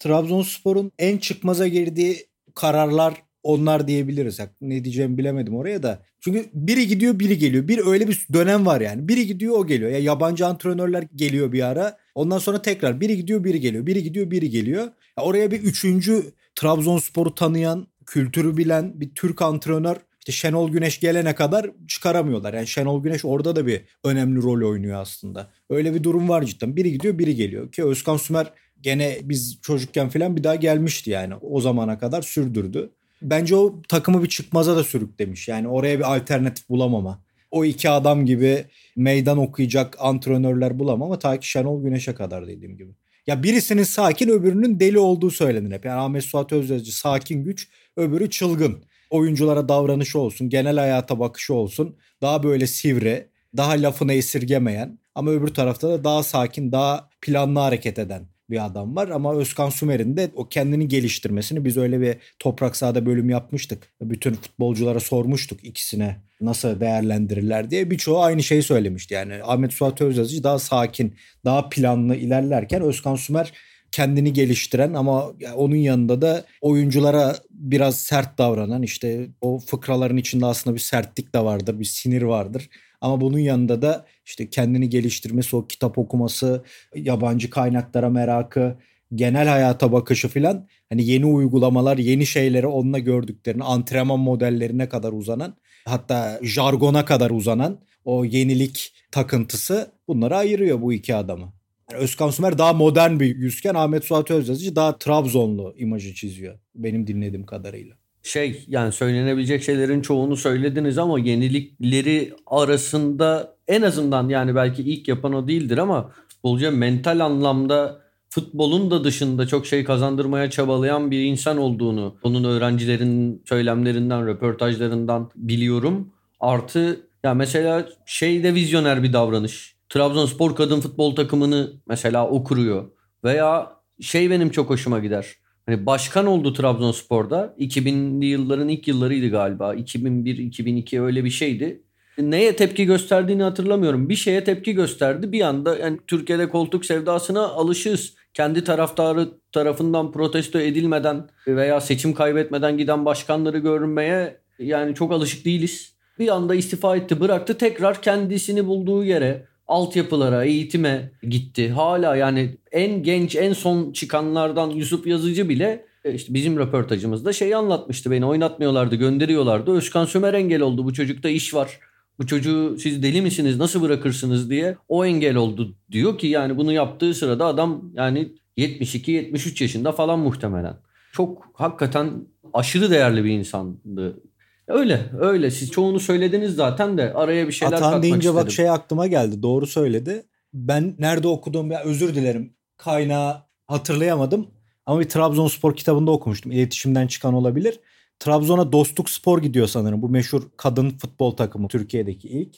Trabzonspor'un 0.00 0.92
en 0.98 1.18
çıkmaza 1.18 1.68
girdiği 1.68 2.26
kararlar 2.54 3.14
onlar 3.42 3.88
diyebiliriz. 3.88 4.40
Ne 4.60 4.84
diyeceğimi 4.84 5.18
bilemedim 5.18 5.56
oraya 5.56 5.82
da. 5.82 6.02
Çünkü 6.20 6.50
biri 6.54 6.88
gidiyor 6.88 7.18
biri 7.18 7.38
geliyor. 7.38 7.68
Bir 7.68 7.86
öyle 7.86 8.08
bir 8.08 8.26
dönem 8.32 8.66
var 8.66 8.80
yani. 8.80 9.08
Biri 9.08 9.26
gidiyor 9.26 9.58
o 9.58 9.66
geliyor. 9.66 9.90
Ya 9.90 9.98
yabancı 9.98 10.46
antrenörler 10.46 11.04
geliyor 11.14 11.52
bir 11.52 11.66
ara. 11.66 11.98
Ondan 12.14 12.38
sonra 12.38 12.62
tekrar 12.62 13.00
biri 13.00 13.16
gidiyor 13.16 13.44
biri 13.44 13.60
geliyor. 13.60 13.86
Biri 13.86 14.02
gidiyor 14.02 14.30
biri 14.30 14.50
geliyor. 14.50 14.84
Ya 15.18 15.24
oraya 15.24 15.50
bir 15.50 15.60
üçüncü 15.60 16.32
Trabzonspor'u 16.54 17.34
tanıyan, 17.34 17.86
kültürü 18.06 18.56
bilen 18.56 19.00
bir 19.00 19.14
Türk 19.14 19.42
antrenör 19.42 19.96
işte 20.26 20.32
Şenol 20.32 20.70
Güneş 20.70 21.00
gelene 21.00 21.34
kadar 21.34 21.70
çıkaramıyorlar. 21.88 22.54
Yani 22.54 22.66
Şenol 22.66 23.02
Güneş 23.02 23.24
orada 23.24 23.56
da 23.56 23.66
bir 23.66 23.80
önemli 24.04 24.42
rol 24.42 24.70
oynuyor 24.70 25.00
aslında. 25.00 25.50
Öyle 25.70 25.94
bir 25.94 26.02
durum 26.02 26.28
var 26.28 26.42
cidden. 26.42 26.76
Biri 26.76 26.92
gidiyor 26.92 27.18
biri 27.18 27.34
geliyor. 27.34 27.72
Ki 27.72 27.84
Özkan 27.84 28.16
Sümer 28.16 28.52
gene 28.84 29.18
biz 29.22 29.58
çocukken 29.62 30.08
falan 30.08 30.36
bir 30.36 30.44
daha 30.44 30.54
gelmişti 30.54 31.10
yani. 31.10 31.34
O 31.34 31.60
zamana 31.60 31.98
kadar 31.98 32.22
sürdürdü. 32.22 32.90
Bence 33.22 33.56
o 33.56 33.82
takımı 33.88 34.22
bir 34.22 34.28
çıkmaza 34.28 34.76
da 34.76 34.84
sürüklemiş. 34.84 35.48
Yani 35.48 35.68
oraya 35.68 35.98
bir 35.98 36.16
alternatif 36.16 36.68
bulamama. 36.68 37.24
O 37.50 37.64
iki 37.64 37.90
adam 37.90 38.26
gibi 38.26 38.64
meydan 38.96 39.38
okuyacak 39.38 39.96
antrenörler 39.98 40.78
bulamama 40.78 41.18
ta 41.18 41.40
ki 41.40 41.50
Şenol 41.50 41.82
Güneş'e 41.82 42.14
kadar 42.14 42.46
dediğim 42.46 42.76
gibi. 42.76 42.92
Ya 43.26 43.42
birisinin 43.42 43.82
sakin 43.82 44.28
öbürünün 44.28 44.80
deli 44.80 44.98
olduğu 44.98 45.30
söylenir 45.30 45.72
hep. 45.72 45.84
Yani 45.84 46.00
Ahmet 46.00 46.24
Suat 46.24 46.52
Özyazıcı 46.52 46.96
sakin 46.96 47.44
güç 47.44 47.68
öbürü 47.96 48.30
çılgın. 48.30 48.84
Oyunculara 49.10 49.68
davranışı 49.68 50.18
olsun, 50.18 50.48
genel 50.48 50.76
hayata 50.76 51.18
bakışı 51.18 51.54
olsun. 51.54 51.96
Daha 52.22 52.42
böyle 52.42 52.66
sivri, 52.66 53.28
daha 53.56 53.72
lafını 53.72 54.12
esirgemeyen 54.12 54.98
ama 55.14 55.30
öbür 55.30 55.48
tarafta 55.48 55.88
da 55.88 56.04
daha 56.04 56.22
sakin, 56.22 56.72
daha 56.72 57.10
planlı 57.20 57.58
hareket 57.58 57.98
eden 57.98 58.33
bir 58.50 58.64
adam 58.64 58.96
var 58.96 59.08
ama 59.08 59.34
Özkan 59.34 59.70
Sümer'in 59.70 60.16
de 60.16 60.30
o 60.34 60.48
kendini 60.48 60.88
geliştirmesini 60.88 61.64
biz 61.64 61.76
öyle 61.76 62.00
bir 62.00 62.16
toprak 62.38 62.76
sahada 62.76 63.06
bölüm 63.06 63.30
yapmıştık. 63.30 63.92
Bütün 64.00 64.34
futbolculara 64.34 65.00
sormuştuk 65.00 65.64
ikisine 65.64 66.16
nasıl 66.40 66.80
değerlendirirler 66.80 67.70
diye. 67.70 67.90
Birçoğu 67.90 68.22
aynı 68.22 68.42
şeyi 68.42 68.62
söylemişti. 68.62 69.14
Yani 69.14 69.34
Ahmet 69.44 69.72
Suat 69.72 70.00
Özyazıcı 70.00 70.44
daha 70.44 70.58
sakin, 70.58 71.14
daha 71.44 71.68
planlı 71.68 72.16
ilerlerken 72.16 72.82
Özkan 72.82 73.16
Sümer 73.16 73.52
kendini 73.92 74.32
geliştiren 74.32 74.94
ama 74.94 75.32
onun 75.56 75.76
yanında 75.76 76.22
da 76.22 76.44
oyunculara 76.60 77.36
biraz 77.50 78.00
sert 78.00 78.38
davranan 78.38 78.82
işte 78.82 79.28
o 79.40 79.58
fıkraların 79.58 80.16
içinde 80.16 80.46
aslında 80.46 80.76
bir 80.76 80.80
sertlik 80.80 81.34
de 81.34 81.44
vardır, 81.44 81.80
bir 81.80 81.84
sinir 81.84 82.22
vardır. 82.22 82.68
Ama 83.04 83.20
bunun 83.20 83.38
yanında 83.38 83.82
da 83.82 84.06
işte 84.24 84.50
kendini 84.50 84.88
geliştirmesi, 84.88 85.56
o 85.56 85.66
kitap 85.66 85.98
okuması, 85.98 86.64
yabancı 86.94 87.50
kaynaklara 87.50 88.10
merakı, 88.10 88.78
genel 89.14 89.48
hayata 89.48 89.92
bakışı 89.92 90.28
filan 90.28 90.68
hani 90.88 91.04
yeni 91.04 91.26
uygulamalar, 91.26 91.98
yeni 91.98 92.26
şeyleri 92.26 92.66
onunla 92.66 92.98
gördüklerini, 92.98 93.64
antrenman 93.64 94.20
modellerine 94.20 94.88
kadar 94.88 95.12
uzanan, 95.12 95.56
hatta 95.84 96.40
jargona 96.42 97.04
kadar 97.04 97.30
uzanan 97.30 97.78
o 98.04 98.24
yenilik 98.24 98.92
takıntısı 99.10 99.90
bunları 100.08 100.36
ayırıyor 100.36 100.80
bu 100.80 100.92
iki 100.92 101.14
adamı. 101.14 101.52
Yani 101.90 102.02
Özkan 102.02 102.30
Sümer 102.30 102.58
daha 102.58 102.72
modern 102.72 103.20
bir 103.20 103.36
yüzken 103.36 103.74
Ahmet 103.74 104.04
Suat 104.04 104.30
Özyazıcı 104.30 104.76
daha 104.76 104.98
Trabzonlu 104.98 105.74
imajı 105.76 106.14
çiziyor 106.14 106.58
benim 106.74 107.06
dinlediğim 107.06 107.46
kadarıyla 107.46 107.96
şey 108.24 108.64
yani 108.68 108.92
söylenebilecek 108.92 109.62
şeylerin 109.62 110.02
çoğunu 110.02 110.36
söylediniz 110.36 110.98
ama 110.98 111.18
yenilikleri 111.18 112.32
arasında 112.46 113.54
en 113.68 113.82
azından 113.82 114.28
yani 114.28 114.54
belki 114.54 114.82
ilk 114.82 115.08
yapan 115.08 115.32
o 115.32 115.48
değildir 115.48 115.78
ama 115.78 116.10
futbolcuya 116.28 116.70
mental 116.70 117.20
anlamda 117.20 118.00
futbolun 118.28 118.90
da 118.90 119.04
dışında 119.04 119.46
çok 119.46 119.66
şey 119.66 119.84
kazandırmaya 119.84 120.50
çabalayan 120.50 121.10
bir 121.10 121.22
insan 121.24 121.58
olduğunu 121.58 122.16
onun 122.22 122.44
öğrencilerin 122.44 123.42
söylemlerinden, 123.48 124.26
röportajlarından 124.26 125.30
biliyorum. 125.36 126.12
Artı 126.40 127.00
ya 127.24 127.34
mesela 127.34 127.88
şeyde 128.06 128.54
vizyoner 128.54 129.02
bir 129.02 129.12
davranış. 129.12 129.74
Trabzonspor 129.88 130.56
kadın 130.56 130.80
futbol 130.80 131.14
takımını 131.14 131.72
mesela 131.88 132.28
o 132.28 132.44
kuruyor. 132.44 132.84
Veya 133.24 133.72
şey 134.00 134.30
benim 134.30 134.50
çok 134.50 134.70
hoşuma 134.70 134.98
gider. 134.98 135.26
Hani 135.66 135.86
başkan 135.86 136.26
oldu 136.26 136.52
Trabzonspor'da. 136.52 137.54
2000'li 137.58 138.26
yılların 138.26 138.68
ilk 138.68 138.88
yıllarıydı 138.88 139.30
galiba. 139.30 139.74
2001-2002 139.74 141.00
öyle 141.00 141.24
bir 141.24 141.30
şeydi. 141.30 141.82
Neye 142.18 142.56
tepki 142.56 142.84
gösterdiğini 142.84 143.42
hatırlamıyorum. 143.42 144.08
Bir 144.08 144.16
şeye 144.16 144.44
tepki 144.44 144.72
gösterdi. 144.72 145.32
Bir 145.32 145.40
anda 145.40 145.76
yani 145.76 145.98
Türkiye'de 146.06 146.48
koltuk 146.48 146.86
sevdasına 146.86 147.48
alışığız. 147.48 148.14
Kendi 148.34 148.64
taraftarı 148.64 149.28
tarafından 149.52 150.12
protesto 150.12 150.60
edilmeden 150.60 151.28
veya 151.46 151.80
seçim 151.80 152.14
kaybetmeden 152.14 152.78
giden 152.78 153.04
başkanları 153.04 153.58
görmeye 153.58 154.40
yani 154.58 154.94
çok 154.94 155.12
alışık 155.12 155.44
değiliz. 155.44 155.94
Bir 156.18 156.28
anda 156.28 156.54
istifa 156.54 156.96
etti, 156.96 157.20
bıraktı. 157.20 157.58
Tekrar 157.58 158.02
kendisini 158.02 158.66
bulduğu 158.66 159.04
yere 159.04 159.46
altyapılara, 159.68 160.44
eğitime 160.44 161.10
gitti. 161.22 161.70
Hala 161.70 162.16
yani 162.16 162.56
en 162.72 163.02
genç, 163.02 163.36
en 163.36 163.52
son 163.52 163.92
çıkanlardan 163.92 164.70
Yusuf 164.70 165.06
Yazıcı 165.06 165.48
bile 165.48 165.84
e, 166.04 166.14
işte 166.14 166.34
bizim 166.34 166.58
röportajımızda 166.58 167.32
şeyi 167.32 167.56
anlatmıştı. 167.56 168.10
Beni 168.10 168.26
oynatmıyorlardı, 168.26 168.96
gönderiyorlardı. 168.96 169.72
Özkan 169.72 170.04
Sömer 170.04 170.34
engel 170.34 170.60
oldu. 170.60 170.84
Bu 170.84 170.92
çocukta 170.92 171.28
iş 171.28 171.54
var. 171.54 171.80
Bu 172.18 172.26
çocuğu 172.26 172.76
siz 172.78 173.02
deli 173.02 173.22
misiniz 173.22 173.58
nasıl 173.58 173.82
bırakırsınız 173.82 174.50
diye 174.50 174.76
o 174.88 175.04
engel 175.04 175.36
oldu. 175.36 175.74
Diyor 175.92 176.18
ki 176.18 176.26
yani 176.26 176.56
bunu 176.56 176.72
yaptığı 176.72 177.14
sırada 177.14 177.46
adam 177.46 177.90
yani 177.94 178.32
72-73 178.58 179.62
yaşında 179.62 179.92
falan 179.92 180.18
muhtemelen. 180.18 180.76
Çok 181.12 181.50
hakikaten 181.54 182.10
aşırı 182.52 182.90
değerli 182.90 183.24
bir 183.24 183.30
insandı 183.30 184.20
Öyle 184.68 185.10
öyle 185.20 185.50
siz 185.50 185.70
çoğunu 185.70 186.00
söylediniz 186.00 186.54
zaten 186.54 186.98
de 186.98 187.12
araya 187.14 187.46
bir 187.46 187.52
şeyler 187.52 187.72
Atan 187.72 187.82
katmak 187.82 188.02
deyince 188.02 188.28
istedim. 188.28 188.36
bak 188.36 188.52
şey 188.52 188.70
aklıma 188.70 189.06
geldi 189.06 189.42
doğru 189.42 189.66
söyledi. 189.66 190.26
Ben 190.54 190.96
nerede 190.98 191.28
okudum 191.28 191.70
ya 191.70 191.82
özür 191.82 192.14
dilerim 192.14 192.56
kaynağı 192.76 193.42
hatırlayamadım. 193.66 194.46
Ama 194.86 195.00
bir 195.00 195.08
Trabzonspor 195.08 195.76
kitabında 195.76 196.10
okumuştum. 196.10 196.52
İletişimden 196.52 197.06
çıkan 197.06 197.34
olabilir. 197.34 197.80
Trabzon'a 198.18 198.72
Dostluk 198.72 199.10
Spor 199.10 199.42
gidiyor 199.42 199.66
sanırım. 199.66 200.02
Bu 200.02 200.08
meşhur 200.08 200.42
kadın 200.56 200.90
futbol 200.90 201.30
takımı 201.30 201.68
Türkiye'deki 201.68 202.28
ilk. 202.28 202.56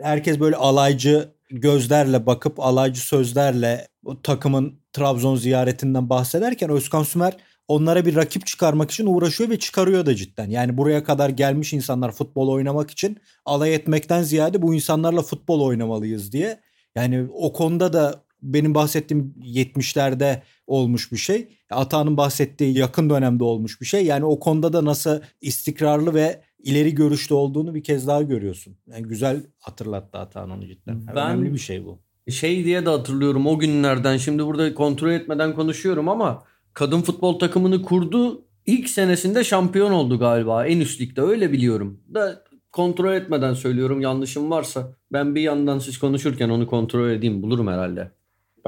Herkes 0.00 0.40
böyle 0.40 0.56
alaycı 0.56 1.28
gözlerle 1.50 2.26
bakıp 2.26 2.60
alaycı 2.60 3.00
sözlerle 3.00 3.88
o 4.04 4.22
takımın 4.22 4.80
Trabzon 4.92 5.36
ziyaretinden 5.36 6.10
bahsederken 6.10 6.70
Özkan 6.70 7.02
Sümer 7.02 7.36
onlara 7.68 8.06
bir 8.06 8.16
rakip 8.16 8.46
çıkarmak 8.46 8.90
için 8.90 9.06
uğraşıyor 9.06 9.50
ve 9.50 9.58
çıkarıyor 9.58 10.06
da 10.06 10.14
cidden. 10.14 10.50
Yani 10.50 10.76
buraya 10.76 11.04
kadar 11.04 11.28
gelmiş 11.28 11.72
insanlar 11.72 12.12
futbol 12.12 12.48
oynamak 12.48 12.90
için 12.90 13.16
alay 13.44 13.74
etmekten 13.74 14.22
ziyade 14.22 14.62
bu 14.62 14.74
insanlarla 14.74 15.22
futbol 15.22 15.60
oynamalıyız 15.60 16.32
diye. 16.32 16.60
Yani 16.94 17.26
o 17.32 17.52
konuda 17.52 17.92
da 17.92 18.26
benim 18.42 18.74
bahsettiğim 18.74 19.34
70'lerde 19.40 20.42
olmuş 20.66 21.12
bir 21.12 21.16
şey. 21.16 21.48
Ata'nın 21.70 22.16
bahsettiği 22.16 22.78
yakın 22.78 23.10
dönemde 23.10 23.44
olmuş 23.44 23.80
bir 23.80 23.86
şey. 23.86 24.06
Yani 24.06 24.24
o 24.24 24.40
konuda 24.40 24.72
da 24.72 24.84
nasıl 24.84 25.20
istikrarlı 25.40 26.14
ve 26.14 26.40
ileri 26.58 26.94
görüşlü 26.94 27.34
olduğunu 27.34 27.74
bir 27.74 27.82
kez 27.82 28.06
daha 28.06 28.22
görüyorsun. 28.22 28.76
Yani 28.86 29.02
güzel 29.02 29.42
hatırlattı 29.58 30.18
Ata'nın 30.18 30.50
onu 30.50 30.66
cidden. 30.66 31.06
Ben, 31.06 31.16
Önemli 31.16 31.52
bir 31.52 31.58
şey 31.58 31.84
bu. 31.84 31.98
Şey 32.30 32.64
diye 32.64 32.86
de 32.86 32.90
hatırlıyorum 32.90 33.46
o 33.46 33.58
günlerden. 33.58 34.16
Şimdi 34.16 34.46
burada 34.46 34.74
kontrol 34.74 35.10
etmeden 35.10 35.54
konuşuyorum 35.54 36.08
ama 36.08 36.42
kadın 36.76 37.02
futbol 37.02 37.38
takımını 37.38 37.82
kurdu. 37.82 38.44
İlk 38.66 38.88
senesinde 38.88 39.44
şampiyon 39.44 39.92
oldu 39.92 40.18
galiba 40.18 40.66
en 40.66 40.80
üst 40.80 41.00
ligde 41.00 41.20
öyle 41.20 41.52
biliyorum. 41.52 42.00
Da 42.14 42.44
kontrol 42.72 43.14
etmeden 43.14 43.54
söylüyorum 43.54 44.00
yanlışım 44.00 44.50
varsa 44.50 44.92
ben 45.12 45.34
bir 45.34 45.40
yandan 45.40 45.78
siz 45.78 45.98
konuşurken 45.98 46.48
onu 46.48 46.66
kontrol 46.66 47.10
edeyim 47.10 47.42
bulurum 47.42 47.66
herhalde. 47.66 48.10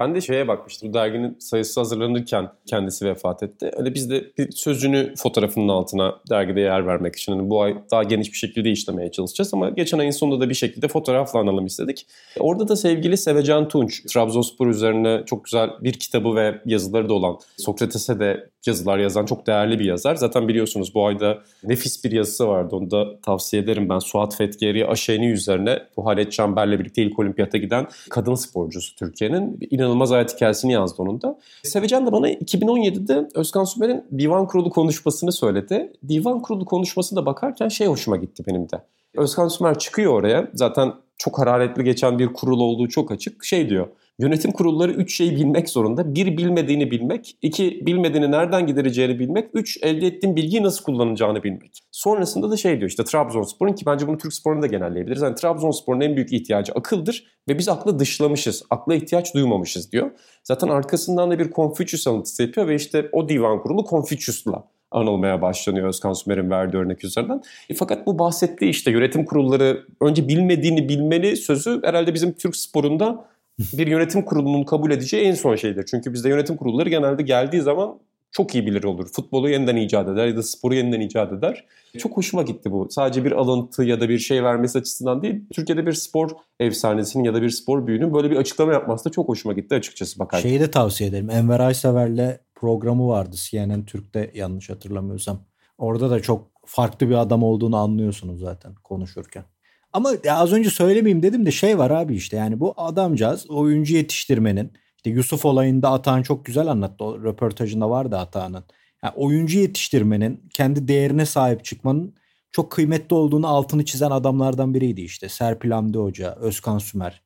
Ben 0.01 0.15
de 0.15 0.21
şeye 0.21 0.49
bakmıştım. 0.49 0.89
Bu 0.89 0.95
derginin 0.95 1.37
sayısı 1.39 1.81
hazırlanırken 1.81 2.49
kendisi 2.67 3.07
vefat 3.07 3.43
etti. 3.43 3.71
Hani 3.77 3.95
biz 3.95 4.11
de 4.11 4.25
bir 4.39 4.53
sözünü 4.53 5.15
fotoğrafının 5.17 5.69
altına 5.69 6.15
dergide 6.31 6.61
yer 6.61 6.87
vermek 6.87 7.17
için 7.17 7.33
hani 7.33 7.51
bu 7.51 7.63
ay 7.63 7.77
daha 7.91 8.03
geniş 8.03 8.33
bir 8.33 8.37
şekilde 8.37 8.71
işlemeye 8.71 9.11
çalışacağız 9.11 9.55
ama 9.55 9.71
geçen 9.71 9.99
ayın 9.99 10.11
sonunda 10.11 10.41
da 10.45 10.49
bir 10.49 10.55
şekilde 10.55 10.89
fotoğrafla 10.89 11.39
analım 11.39 11.67
istedik. 11.67 12.07
Orada 12.41 12.69
da 12.69 12.77
sevgili 12.77 13.17
Sevecan 13.17 13.69
Tunç, 13.69 14.05
Trabzonspor 14.05 14.67
üzerine 14.67 15.23
çok 15.27 15.45
güzel 15.45 15.71
bir 15.81 15.93
kitabı 15.93 16.35
ve 16.35 16.61
yazıları 16.67 17.09
da 17.09 17.15
olan 17.15 17.39
Sokrates'e 17.57 18.21
de 18.21 18.51
yazılar 18.67 18.99
yazan 18.99 19.27
çok 19.27 19.47
değerli 19.47 19.79
bir 19.79 19.85
yazar. 19.85 20.15
Zaten 20.17 20.49
biliyorsunuz 20.49 20.95
bu 20.95 21.07
ayda 21.07 21.39
nefis 21.65 22.05
bir 22.05 22.13
yazısı 22.13 22.49
vardı. 22.49 22.77
Onu 22.77 22.91
da 22.91 23.21
tavsiye 23.21 23.63
ederim 23.63 23.89
ben. 23.89 23.99
Suat 23.99 24.37
Fetgeri 24.37 24.87
Aşeni 24.87 25.27
üzerine 25.27 25.79
bu 25.97 26.07
Halet 26.07 26.33
Çamber'le 26.33 26.79
birlikte 26.79 27.03
ilk 27.03 27.19
olimpiyata 27.19 27.59
giden 27.59 27.87
kadın 28.11 28.35
sporcusu 28.35 28.97
Türkiye'nin. 28.97 29.59
inanılmaz 29.71 30.11
hayat 30.11 30.35
hikayesini 30.35 30.73
yazdı 30.73 31.03
onun 31.03 31.23
da. 31.23 31.39
Sevecan 31.63 32.07
da 32.07 32.13
bana 32.13 32.31
2017'de 32.31 33.29
Özkan 33.35 33.65
Sümer'in 33.65 34.05
divan 34.19 34.47
kurulu 34.47 34.71
konuşmasını 34.71 35.33
söyledi. 35.33 35.93
Divan 36.09 36.43
kurulu 36.43 36.65
konuşmasına 36.65 37.27
bakarken 37.27 37.69
şey 37.69 37.87
hoşuma 37.87 38.17
gitti 38.17 38.43
benim 38.47 38.71
de. 38.71 38.83
Özkan 39.17 39.49
Sümer 39.49 39.79
çıkıyor 39.79 40.13
oraya. 40.13 40.51
Zaten 40.55 40.93
çok 41.19 41.39
hararetli 41.39 41.85
geçen 41.85 42.19
bir 42.19 42.27
kurul 42.27 42.61
olduğu 42.61 42.89
çok 42.89 43.11
açık. 43.11 43.45
Şey 43.45 43.69
diyor 43.69 43.89
Yönetim 44.21 44.53
kurulları 44.53 44.93
üç 44.93 45.17
şeyi 45.17 45.37
bilmek 45.37 45.69
zorunda. 45.69 46.15
Bir, 46.15 46.37
bilmediğini 46.37 46.91
bilmek. 46.91 47.39
iki 47.43 47.87
bilmediğini 47.87 48.31
nereden 48.31 48.67
gidereceğini 48.67 49.19
bilmek. 49.19 49.51
Üç, 49.55 49.79
elde 49.83 50.07
ettiğin 50.07 50.37
bilgiyi 50.37 50.63
nasıl 50.63 50.85
kullanacağını 50.85 51.43
bilmek. 51.43 51.83
Sonrasında 51.91 52.51
da 52.51 52.57
şey 52.57 52.79
diyor 52.79 52.91
işte 52.91 53.05
Trabzonspor'un 53.05 53.73
ki 53.73 53.87
bence 53.87 54.07
bunu 54.07 54.19
Türk 54.19 54.35
sporunda 54.35 54.63
da 54.63 54.67
genelleyebiliriz. 54.67 55.23
Yani 55.23 55.35
Trabzonspor'un 55.35 56.01
en 56.01 56.17
büyük 56.17 56.33
ihtiyacı 56.33 56.73
akıldır 56.73 57.27
ve 57.49 57.59
biz 57.59 57.69
aklı 57.69 57.99
dışlamışız. 57.99 58.63
Akla 58.71 58.95
ihtiyaç 58.95 59.35
duymamışız 59.35 59.93
diyor. 59.93 60.11
Zaten 60.45 60.69
arkasından 60.69 61.31
da 61.31 61.39
bir 61.39 61.51
Confucius 61.51 62.07
alıntısı 62.07 62.43
yapıyor 62.43 62.69
ve 62.69 62.75
işte 62.75 63.09
o 63.13 63.29
divan 63.29 63.63
kurulu 63.63 63.85
Confucius'la 63.91 64.65
anılmaya 64.91 65.43
başlanıyor 65.43 65.89
Özkan 65.89 66.13
Sümer'in 66.13 66.51
verdiği 66.51 66.77
örnek 66.77 67.05
üzerinden. 67.05 67.43
E, 67.71 67.75
fakat 67.75 68.07
bu 68.07 68.19
bahsettiği 68.19 68.71
işte 68.71 68.91
yönetim 68.91 69.25
kurulları 69.25 69.87
önce 70.01 70.29
bilmediğini 70.29 70.89
bilmeli 70.89 71.37
sözü 71.37 71.81
herhalde 71.85 72.15
bizim 72.15 72.33
Türk 72.33 72.57
sporunda 72.57 73.25
bir 73.59 73.87
yönetim 73.87 74.23
kurulunun 74.23 74.65
kabul 74.65 74.91
edeceği 74.91 75.25
en 75.25 75.35
son 75.35 75.57
şeydir. 75.57 75.85
Çünkü 75.91 76.13
bizde 76.13 76.29
yönetim 76.29 76.57
kurulları 76.57 76.89
genelde 76.89 77.23
geldiği 77.23 77.63
zaman 77.63 77.99
çok 78.31 78.55
iyi 78.55 78.67
bilir 78.67 78.85
olur. 78.85 79.09
Futbolu 79.13 79.51
yeniden 79.51 79.77
icat 79.77 80.09
eder 80.09 80.27
ya 80.27 80.37
da 80.37 80.43
sporu 80.43 80.75
yeniden 80.75 81.01
icat 81.01 81.33
eder. 81.33 81.65
Çok 81.99 82.17
hoşuma 82.17 82.43
gitti 82.43 82.73
bu. 82.73 82.89
Sadece 82.91 83.25
bir 83.25 83.33
alıntı 83.33 83.85
ya 83.85 84.01
da 84.01 84.09
bir 84.09 84.19
şey 84.19 84.45
vermesi 84.45 84.79
açısından 84.79 85.23
değil. 85.23 85.45
Türkiye'de 85.53 85.87
bir 85.87 85.93
spor 85.93 86.31
efsanesinin 86.61 87.25
ya 87.25 87.35
da 87.35 87.43
bir 87.43 87.51
spor 87.51 87.87
büyüğünün 87.87 88.15
böyle 88.15 88.31
bir 88.31 88.37
açıklama 88.37 88.73
yapması 88.73 89.05
da 89.05 89.11
çok 89.11 89.29
hoşuma 89.29 89.55
gitti 89.55 89.75
açıkçası 89.75 90.19
bakarken. 90.19 90.49
Şeyi 90.49 90.61
de 90.61 90.71
tavsiye 90.71 91.11
ederim. 91.11 91.31
Enver 91.31 91.61
Aysever'le 91.61 92.41
programı 92.55 93.09
vardı 93.09 93.37
CNN 93.37 93.85
Türk'te 93.85 94.31
yanlış 94.35 94.71
hatırlamıyorsam. 94.71 95.41
Orada 95.79 96.11
da 96.11 96.21
çok 96.21 96.51
farklı 96.67 97.09
bir 97.09 97.15
adam 97.15 97.43
olduğunu 97.43 97.77
anlıyorsunuz 97.77 98.41
zaten 98.41 98.75
konuşurken. 98.75 99.45
Ama 99.93 100.13
az 100.31 100.53
önce 100.53 100.71
söylemeyeyim 100.71 101.23
dedim 101.23 101.47
de 101.47 101.51
şey 101.51 101.79
var 101.79 101.91
abi 101.91 102.17
işte 102.17 102.37
yani 102.37 102.61
bu 102.61 102.75
adamcağız 102.77 103.51
oyuncu 103.51 103.95
yetiştirmenin 103.95 104.73
işte 104.97 105.11
Yusuf 105.11 105.45
olayında 105.45 105.93
Atahan 105.93 106.23
çok 106.23 106.45
güzel 106.45 106.67
anlattı. 106.67 107.05
O 107.05 107.23
röportajında 107.25 107.91
vardı 107.91 108.17
Atahan'ın. 108.17 108.65
Yani 109.05 109.15
oyuncu 109.17 109.59
yetiştirmenin 109.59 110.49
kendi 110.55 110.89
değerine 110.89 111.27
sahip 111.27 111.65
çıkmanın 111.65 112.15
çok 112.53 112.73
kıymetli 112.73 113.15
olduğunu 113.15 113.47
altını 113.47 113.85
çizen 113.85 114.11
adamlardan 114.11 114.75
biriydi 114.75 115.01
işte. 115.01 115.29
Serpil 115.29 115.71
Hamdi 115.71 115.99
Hoca, 115.99 116.35
Özkan 116.35 116.79
Sümer. 116.79 117.23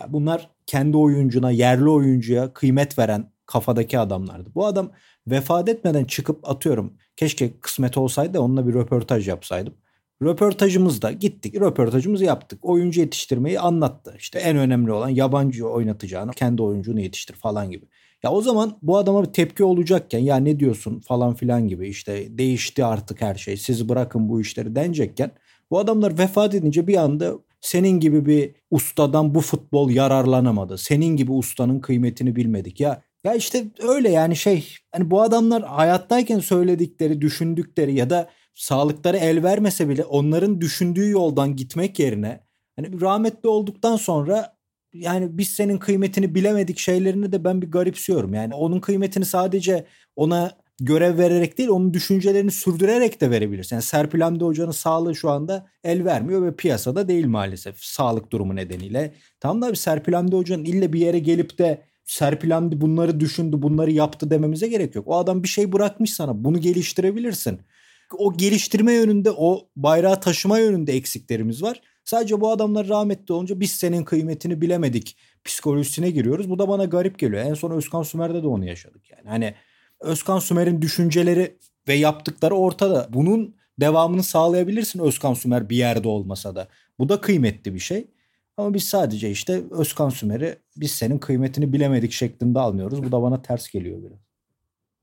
Yani 0.00 0.12
bunlar 0.12 0.50
kendi 0.66 0.96
oyuncuna, 0.96 1.50
yerli 1.50 1.88
oyuncuya 1.88 2.52
kıymet 2.52 2.98
veren 2.98 3.32
kafadaki 3.46 3.98
adamlardı. 3.98 4.50
Bu 4.54 4.66
adam 4.66 4.90
vefat 5.26 5.68
etmeden 5.68 6.04
çıkıp 6.04 6.48
atıyorum. 6.48 6.96
Keşke 7.16 7.60
kısmet 7.60 7.98
olsaydı 7.98 8.40
onunla 8.40 8.68
bir 8.68 8.74
röportaj 8.74 9.28
yapsaydım. 9.28 9.74
Röportajımızda 10.22 11.12
gittik. 11.12 11.54
Röportajımızı 11.54 12.24
yaptık. 12.24 12.58
Oyuncu 12.62 13.00
yetiştirmeyi 13.00 13.60
anlattı. 13.60 14.14
İşte 14.18 14.38
en 14.38 14.56
önemli 14.56 14.92
olan 14.92 15.08
yabancı 15.08 15.68
oynatacağını 15.68 16.32
kendi 16.32 16.62
oyuncunu 16.62 17.00
yetiştir 17.00 17.34
falan 17.34 17.70
gibi. 17.70 17.86
Ya 18.22 18.32
o 18.32 18.40
zaman 18.40 18.78
bu 18.82 18.98
adama 18.98 19.22
bir 19.22 19.32
tepki 19.32 19.64
olacakken 19.64 20.18
ya 20.18 20.36
ne 20.36 20.60
diyorsun 20.60 21.00
falan 21.00 21.34
filan 21.34 21.68
gibi 21.68 21.88
işte 21.88 22.38
değişti 22.38 22.84
artık 22.84 23.22
her 23.22 23.34
şey. 23.34 23.56
Siz 23.56 23.88
bırakın 23.88 24.28
bu 24.28 24.40
işleri 24.40 24.76
denecekken 24.76 25.30
bu 25.70 25.78
adamlar 25.78 26.18
vefat 26.18 26.54
edince 26.54 26.86
bir 26.86 26.96
anda 26.96 27.34
senin 27.60 28.00
gibi 28.00 28.26
bir 28.26 28.54
ustadan 28.70 29.34
bu 29.34 29.40
futbol 29.40 29.90
yararlanamadı. 29.90 30.78
Senin 30.78 31.16
gibi 31.16 31.32
ustanın 31.32 31.80
kıymetini 31.80 32.36
bilmedik. 32.36 32.80
Ya 32.80 33.02
ya 33.24 33.34
işte 33.34 33.64
öyle 33.82 34.10
yani 34.10 34.36
şey 34.36 34.68
hani 34.92 35.10
bu 35.10 35.22
adamlar 35.22 35.62
hayattayken 35.62 36.38
söyledikleri, 36.38 37.20
düşündükleri 37.20 37.94
ya 37.94 38.10
da 38.10 38.28
sağlıkları 38.56 39.16
el 39.16 39.42
vermese 39.42 39.88
bile 39.88 40.04
onların 40.04 40.60
düşündüğü 40.60 41.10
yoldan 41.10 41.56
gitmek 41.56 41.98
yerine 41.98 42.40
hani 42.76 43.00
rahmetli 43.00 43.48
olduktan 43.48 43.96
sonra 43.96 44.56
yani 44.92 45.38
biz 45.38 45.48
senin 45.48 45.78
kıymetini 45.78 46.34
bilemedik 46.34 46.78
şeylerini 46.78 47.32
de 47.32 47.44
ben 47.44 47.62
bir 47.62 47.70
garipsiyorum. 47.70 48.34
Yani 48.34 48.54
onun 48.54 48.80
kıymetini 48.80 49.24
sadece 49.24 49.86
ona 50.16 50.52
görev 50.80 51.18
vererek 51.18 51.58
değil 51.58 51.68
onun 51.68 51.94
düşüncelerini 51.94 52.50
sürdürerek 52.50 53.20
de 53.20 53.30
verebilirsin. 53.30 53.76
Yani 53.76 53.82
Serpil 53.82 54.20
Hamdi 54.20 54.44
Hoca'nın 54.44 54.70
sağlığı 54.70 55.16
şu 55.16 55.30
anda 55.30 55.66
el 55.84 56.04
vermiyor 56.04 56.42
ve 56.42 56.56
piyasada 56.56 57.08
değil 57.08 57.26
maalesef 57.26 57.84
sağlık 57.84 58.32
durumu 58.32 58.56
nedeniyle. 58.56 59.14
Tam 59.40 59.62
da 59.62 59.70
bir 59.70 59.76
Serpil 59.76 60.12
Hamdi 60.12 60.36
Hoca'nın 60.36 60.64
ille 60.64 60.92
bir 60.92 61.00
yere 61.00 61.18
gelip 61.18 61.58
de 61.58 61.82
Serpil 62.04 62.50
Hamdi 62.50 62.80
bunları 62.80 63.20
düşündü 63.20 63.62
bunları 63.62 63.90
yaptı 63.90 64.30
dememize 64.30 64.68
gerek 64.68 64.94
yok. 64.94 65.08
O 65.08 65.16
adam 65.16 65.42
bir 65.42 65.48
şey 65.48 65.72
bırakmış 65.72 66.12
sana 66.12 66.44
bunu 66.44 66.60
geliştirebilirsin 66.60 67.60
o 68.18 68.36
geliştirme 68.36 68.92
yönünde 68.92 69.30
o 69.30 69.68
bayrağı 69.76 70.20
taşıma 70.20 70.58
yönünde 70.58 70.92
eksiklerimiz 70.92 71.62
var. 71.62 71.80
Sadece 72.04 72.40
bu 72.40 72.50
adamlar 72.50 72.88
rahmetli 72.88 73.34
olunca 73.34 73.60
biz 73.60 73.70
senin 73.70 74.04
kıymetini 74.04 74.60
bilemedik 74.60 75.16
psikolojisine 75.44 76.10
giriyoruz. 76.10 76.50
Bu 76.50 76.58
da 76.58 76.68
bana 76.68 76.84
garip 76.84 77.18
geliyor. 77.18 77.42
En 77.42 77.54
son 77.54 77.70
Özkan 77.70 78.02
Sümer'de 78.02 78.42
de 78.42 78.46
onu 78.46 78.64
yaşadık 78.64 79.10
yani. 79.10 79.28
Hani 79.28 79.54
Özkan 80.00 80.38
Sümer'in 80.38 80.82
düşünceleri 80.82 81.56
ve 81.88 81.94
yaptıkları 81.94 82.54
ortada. 82.54 83.08
Bunun 83.12 83.56
devamını 83.80 84.22
sağlayabilirsin 84.22 84.98
Özkan 84.98 85.34
Sümer 85.34 85.70
bir 85.70 85.76
yerde 85.76 86.08
olmasa 86.08 86.56
da. 86.56 86.68
Bu 86.98 87.08
da 87.08 87.20
kıymetli 87.20 87.74
bir 87.74 87.78
şey. 87.78 88.06
Ama 88.56 88.74
biz 88.74 88.84
sadece 88.84 89.30
işte 89.30 89.62
Özkan 89.70 90.08
Sümer'i 90.08 90.58
biz 90.76 90.90
senin 90.90 91.18
kıymetini 91.18 91.72
bilemedik 91.72 92.12
şeklinde 92.12 92.58
almıyoruz. 92.58 93.02
Bu 93.02 93.12
da 93.12 93.22
bana 93.22 93.42
ters 93.42 93.68
geliyor 93.68 94.02
biraz. 94.02 94.25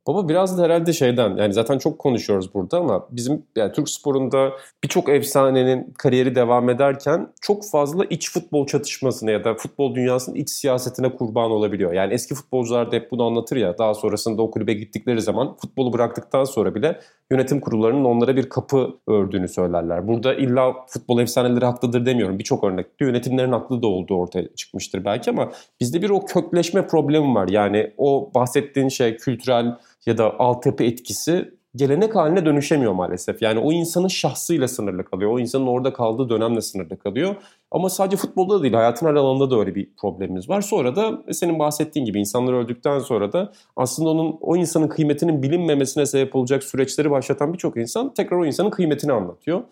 Baba 0.07 0.29
biraz 0.29 0.57
da 0.57 0.63
herhalde 0.63 0.93
şeyden 0.93 1.37
yani 1.37 1.53
zaten 1.53 1.77
çok 1.77 1.99
konuşuyoruz 1.99 2.53
burada 2.53 2.77
ama 2.77 3.07
bizim 3.11 3.45
yani 3.55 3.71
Türk 3.71 3.89
sporunda 3.89 4.51
birçok 4.83 5.09
efsanenin 5.09 5.93
kariyeri 5.97 6.35
devam 6.35 6.69
ederken 6.69 7.27
çok 7.41 7.69
fazla 7.71 8.05
iç 8.05 8.31
futbol 8.31 8.67
çatışmasına 8.67 9.31
ya 9.31 9.43
da 9.43 9.53
futbol 9.55 9.95
dünyasının 9.95 10.35
iç 10.35 10.49
siyasetine 10.49 11.15
kurban 11.15 11.51
olabiliyor. 11.51 11.93
Yani 11.93 12.13
eski 12.13 12.35
futbolcular 12.35 12.91
da 12.91 12.95
hep 12.95 13.11
bunu 13.11 13.23
anlatır 13.23 13.55
ya 13.55 13.77
daha 13.77 13.93
sonrasında 13.93 14.41
o 14.41 14.51
kulübe 14.51 14.73
gittikleri 14.73 15.21
zaman 15.21 15.57
futbolu 15.57 15.93
bıraktıktan 15.93 16.43
sonra 16.43 16.75
bile 16.75 16.99
yönetim 17.31 17.59
kurullarının 17.59 18.05
onlara 18.05 18.35
bir 18.35 18.49
kapı 18.49 18.89
ördüğünü 19.07 19.47
söylerler. 19.47 20.07
Burada 20.07 20.33
illa 20.33 20.75
futbol 20.87 21.19
efsaneleri 21.19 21.65
haklıdır 21.65 22.05
demiyorum. 22.05 22.39
Birçok 22.39 22.63
örnekte 22.63 23.05
yönetimlerin 23.05 23.51
haklı 23.51 23.81
da 23.81 23.87
olduğu 23.87 24.15
ortaya 24.15 24.55
çıkmıştır 24.55 25.05
belki 25.05 25.29
ama 25.29 25.51
bizde 25.79 26.01
bir 26.01 26.09
o 26.09 26.25
kökleşme 26.25 26.87
problemi 26.87 27.35
var. 27.35 27.47
Yani 27.47 27.93
o 27.97 28.31
bahsettiğin 28.35 28.89
şey 28.89 29.17
kültürel 29.17 29.77
ya 30.05 30.17
da 30.17 30.39
altyapı 30.39 30.83
etkisi 30.83 31.53
gelenek 31.75 32.15
haline 32.15 32.45
dönüşemiyor 32.45 32.93
maalesef. 32.93 33.41
Yani 33.41 33.59
o 33.59 33.71
insanın 33.71 34.07
şahsıyla 34.07 34.67
sınırlı 34.67 35.05
kalıyor. 35.05 35.31
O 35.31 35.39
insanın 35.39 35.67
orada 35.67 35.93
kaldığı 35.93 36.29
dönemle 36.29 36.61
sınırlı 36.61 36.99
kalıyor. 36.99 37.35
Ama 37.71 37.89
sadece 37.89 38.17
futbolda 38.17 38.59
da 38.59 38.63
değil, 38.63 38.73
hayatın 38.73 39.07
her 39.07 39.13
alanında 39.13 39.51
da 39.51 39.59
öyle 39.59 39.75
bir 39.75 39.89
problemimiz 40.01 40.49
var. 40.49 40.61
Sonra 40.61 40.95
da 40.95 41.23
senin 41.31 41.59
bahsettiğin 41.59 42.05
gibi 42.05 42.19
insanlar 42.19 42.53
öldükten 42.53 42.99
sonra 42.99 43.33
da 43.33 43.51
aslında 43.75 44.09
onun 44.09 44.37
o 44.41 44.55
insanın 44.55 44.87
kıymetinin 44.87 45.43
bilinmemesine 45.43 46.05
sebep 46.05 46.35
olacak 46.35 46.63
süreçleri 46.63 47.11
başlatan 47.11 47.53
birçok 47.53 47.77
insan 47.77 48.13
tekrar 48.13 48.37
o 48.37 48.45
insanın 48.45 48.69
kıymetini 48.69 49.11
anlatıyor. 49.11 49.63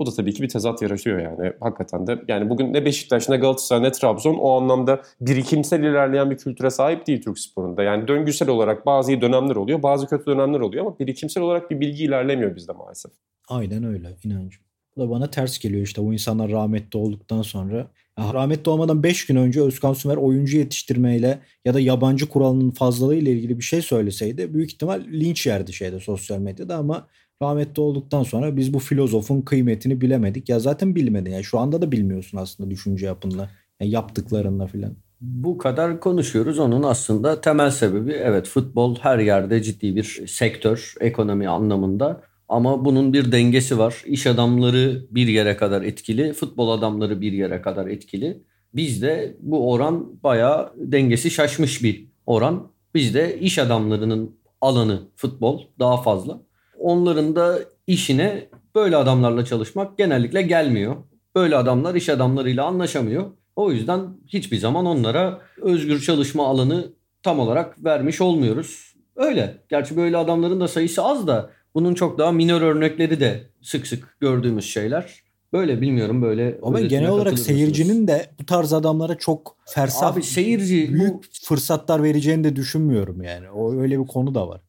O 0.00 0.06
da 0.06 0.10
tabii 0.10 0.34
ki 0.34 0.42
bir 0.42 0.48
tezat 0.48 0.82
yaratıyor 0.82 1.18
yani. 1.18 1.52
Hakikaten 1.60 2.06
de 2.06 2.18
yani 2.28 2.50
bugün 2.50 2.72
ne 2.72 2.84
Beşiktaş 2.84 3.28
ne 3.28 3.36
Galatasaray 3.36 3.82
ne 3.82 3.92
Trabzon 3.92 4.34
o 4.34 4.60
anlamda 4.60 5.02
birikimsel 5.20 5.80
ilerleyen 5.80 6.30
bir 6.30 6.36
kültüre 6.36 6.70
sahip 6.70 7.06
değil 7.06 7.22
Türk 7.22 7.38
sporunda. 7.38 7.82
Yani 7.82 8.08
döngüsel 8.08 8.48
olarak 8.48 8.86
bazı 8.86 9.12
iyi 9.12 9.20
dönemler 9.20 9.56
oluyor 9.56 9.82
bazı 9.82 10.06
kötü 10.06 10.26
dönemler 10.26 10.60
oluyor 10.60 10.86
ama 10.86 10.98
birikimsel 10.98 11.42
olarak 11.42 11.70
bir 11.70 11.80
bilgi 11.80 12.04
ilerlemiyor 12.04 12.56
bizde 12.56 12.72
maalesef. 12.72 13.12
Aynen 13.48 13.84
öyle 13.84 14.16
inancım. 14.24 14.62
Bu 14.96 15.00
da 15.00 15.10
bana 15.10 15.30
ters 15.30 15.58
geliyor 15.58 15.82
işte 15.82 16.02
bu 16.02 16.12
insanlar 16.12 16.50
rahmetli 16.50 16.98
olduktan 16.98 17.42
sonra. 17.42 17.76
Ya 18.18 18.34
rahmetli 18.34 18.70
olmadan 18.70 19.02
5 19.02 19.26
gün 19.26 19.36
önce 19.36 19.62
Özkan 19.62 19.92
Sümer 19.92 20.16
oyuncu 20.16 20.58
yetiştirmeyle 20.58 21.38
ya 21.64 21.74
da 21.74 21.80
yabancı 21.80 22.28
kuralının 22.28 22.70
fazlalığı 22.70 23.14
ile 23.14 23.32
ilgili 23.32 23.58
bir 23.58 23.64
şey 23.64 23.82
söyleseydi 23.82 24.54
büyük 24.54 24.72
ihtimal 24.72 25.04
linç 25.04 25.46
yerdi 25.46 25.72
şeyde 25.72 26.00
sosyal 26.00 26.38
medyada 26.38 26.76
ama 26.76 27.06
rahmetli 27.42 27.82
olduktan 27.82 28.22
sonra 28.22 28.56
biz 28.56 28.74
bu 28.74 28.78
filozofun 28.78 29.40
kıymetini 29.40 30.00
bilemedik. 30.00 30.48
Ya 30.48 30.58
zaten 30.58 30.94
bilmedin. 30.94 31.30
Yani 31.30 31.44
şu 31.44 31.58
anda 31.58 31.82
da 31.82 31.92
bilmiyorsun 31.92 32.38
aslında 32.38 32.70
düşünce 32.70 33.06
yapınla. 33.06 33.50
Yani 33.80 33.90
yaptıklarında 33.90 34.66
filan. 34.66 34.96
Bu 35.20 35.58
kadar 35.58 36.00
konuşuyoruz. 36.00 36.58
Onun 36.58 36.82
aslında 36.82 37.40
temel 37.40 37.70
sebebi 37.70 38.12
evet 38.12 38.48
futbol 38.48 38.96
her 38.96 39.18
yerde 39.18 39.62
ciddi 39.62 39.96
bir 39.96 40.26
sektör 40.26 40.94
ekonomi 41.00 41.48
anlamında. 41.48 42.22
Ama 42.48 42.84
bunun 42.84 43.12
bir 43.12 43.32
dengesi 43.32 43.78
var. 43.78 44.02
İş 44.06 44.26
adamları 44.26 45.06
bir 45.10 45.28
yere 45.28 45.56
kadar 45.56 45.82
etkili, 45.82 46.32
futbol 46.32 46.68
adamları 46.70 47.20
bir 47.20 47.32
yere 47.32 47.62
kadar 47.62 47.86
etkili. 47.86 48.42
Bizde 48.74 49.36
bu 49.40 49.72
oran 49.72 50.22
bayağı 50.22 50.72
dengesi 50.76 51.30
şaşmış 51.30 51.82
bir 51.82 52.06
oran. 52.26 52.72
Bizde 52.94 53.40
iş 53.40 53.58
adamlarının 53.58 54.36
alanı 54.60 55.02
futbol 55.16 55.62
daha 55.78 56.02
fazla 56.02 56.40
onların 56.80 57.36
da 57.36 57.58
işine 57.86 58.48
böyle 58.74 58.96
adamlarla 58.96 59.44
çalışmak 59.44 59.98
genellikle 59.98 60.42
gelmiyor. 60.42 60.96
Böyle 61.34 61.56
adamlar 61.56 61.94
iş 61.94 62.08
adamlarıyla 62.08 62.64
anlaşamıyor. 62.64 63.24
O 63.56 63.72
yüzden 63.72 64.00
hiçbir 64.26 64.56
zaman 64.56 64.86
onlara 64.86 65.40
özgür 65.62 66.00
çalışma 66.00 66.46
alanı 66.46 66.92
tam 67.22 67.38
olarak 67.38 67.84
vermiş 67.84 68.20
olmuyoruz. 68.20 68.94
Öyle. 69.16 69.56
Gerçi 69.68 69.96
böyle 69.96 70.16
adamların 70.16 70.60
da 70.60 70.68
sayısı 70.68 71.02
az 71.02 71.26
da 71.26 71.50
bunun 71.74 71.94
çok 71.94 72.18
daha 72.18 72.32
minor 72.32 72.62
örnekleri 72.62 73.20
de 73.20 73.42
sık 73.62 73.86
sık 73.86 74.16
gördüğümüz 74.20 74.64
şeyler. 74.64 75.14
Böyle 75.52 75.80
bilmiyorum 75.80 76.22
böyle. 76.22 76.58
Ama 76.62 76.80
genel 76.80 77.10
olarak 77.10 77.38
seyircinin 77.38 78.08
de 78.08 78.26
bu 78.40 78.46
tarz 78.46 78.72
adamlara 78.72 79.14
çok 79.14 79.56
fersah 79.66 80.12
Abi 80.12 80.22
seyirci 80.22 80.92
büyük 80.92 81.14
bu... 81.14 81.20
fırsatlar 81.42 82.02
vereceğini 82.02 82.44
de 82.44 82.56
düşünmüyorum 82.56 83.22
yani. 83.22 83.50
O 83.50 83.74
öyle 83.74 84.00
bir 84.00 84.06
konu 84.06 84.34
da 84.34 84.48
var 84.48 84.60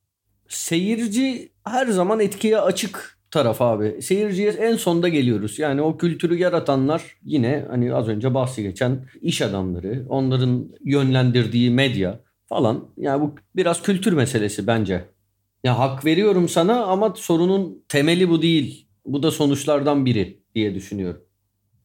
seyirci 0.52 1.51
her 1.64 1.88
zaman 1.88 2.20
etkiye 2.20 2.60
açık 2.60 3.18
taraf 3.32 3.62
abi. 3.62 4.02
Seyirciye 4.02 4.52
en 4.52 4.76
sonda 4.76 5.10
geliyoruz. 5.10 5.60
Yani 5.60 5.82
o 5.82 5.98
kültürü 5.98 6.38
yaratanlar 6.38 7.04
yine 7.24 7.66
hani 7.70 7.94
az 7.94 8.08
önce 8.08 8.34
bahsi 8.34 8.64
geçen 8.64 9.06
iş 9.22 9.42
adamları, 9.42 10.06
onların 10.10 10.70
yönlendirdiği 10.84 11.72
medya 11.72 12.20
falan. 12.50 12.88
Yani 12.98 13.22
bu 13.22 13.36
biraz 13.56 13.82
kültür 13.82 14.14
meselesi 14.14 14.68
bence. 14.68 15.06
Ya 15.64 15.80
hak 15.80 16.06
veriyorum 16.06 16.50
sana 16.50 16.86
ama 16.86 17.14
sorunun 17.16 17.84
temeli 17.90 18.30
bu 18.30 18.42
değil. 18.42 18.88
Bu 19.06 19.24
da 19.24 19.32
sonuçlardan 19.32 20.06
biri 20.06 20.44
diye 20.56 20.76
düşünüyorum. 20.76 21.22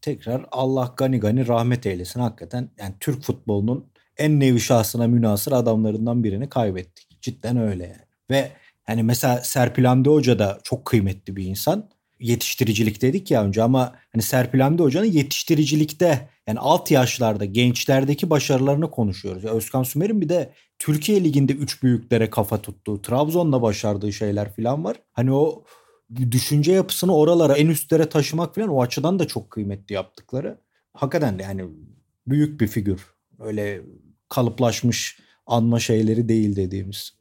Tekrar 0.01 0.47
Allah 0.53 0.95
gani 0.97 1.21
gani 1.21 1.49
rahmet 1.49 1.87
eylesin 1.87 2.21
hakikaten. 2.21 2.71
Yani 2.79 2.95
Türk 3.01 3.23
futbolunun 3.23 3.87
en 4.17 4.41
nevi 4.41 4.61
şahsına 4.61 5.07
münasır 5.07 5.53
adamlarından 5.53 6.25
birini 6.25 6.49
kaybettik. 6.49 7.21
Cidden 7.21 7.57
öyle 7.57 7.85
yani. 7.85 8.07
Ve 8.31 8.51
hani 8.87 9.03
mesela 9.03 9.39
Serpil 9.39 9.85
Hamdi 9.85 10.09
Hoca 10.09 10.39
da 10.39 10.59
çok 10.65 10.85
kıymetli 10.85 11.37
bir 11.37 11.45
insan. 11.45 11.91
Yetiştiricilik 12.21 13.03
dedik 13.03 13.31
ya 13.31 13.45
önce 13.45 13.63
ama 13.63 13.95
hani 14.13 14.23
Serpil 14.23 14.61
Hamdi 14.61 14.83
Hoca'nın 14.83 15.07
yetiştiricilikte 15.07 16.29
yani 16.47 16.59
alt 16.59 16.91
yaşlarda 16.91 17.45
gençlerdeki 17.45 18.31
başarılarını 18.31 18.91
konuşuyoruz. 18.91 19.45
Ya 19.45 19.51
Özkan 19.51 19.83
Sümer'in 19.83 20.21
bir 20.21 20.29
de 20.29 20.53
Türkiye 20.79 21.25
Ligi'nde 21.25 21.53
üç 21.53 21.83
büyüklere 21.83 22.31
kafa 22.31 22.63
tuttuğu, 22.63 23.03
Trabzon'da 23.03 23.63
başardığı 23.63 24.13
şeyler 24.13 24.57
falan 24.57 24.85
var. 24.85 24.97
Hani 25.13 25.33
o 25.33 25.65
düşünce 26.31 26.73
yapısını 26.73 27.17
oralara 27.17 27.57
en 27.57 27.67
üstlere 27.67 28.09
taşımak 28.09 28.55
falan 28.55 28.69
o 28.69 28.83
açıdan 28.83 29.19
da 29.19 29.27
çok 29.27 29.51
kıymetli 29.51 29.95
yaptıkları. 29.95 30.61
Hakikaten 30.93 31.39
de 31.39 31.43
yani 31.43 31.65
büyük 32.27 32.61
bir 32.61 32.67
figür. 32.67 33.07
Öyle 33.39 33.83
kalıplaşmış 34.29 35.19
anma 35.47 35.81
şeyleri 35.81 36.29
değil 36.29 36.57
dediğimiz. 36.57 37.16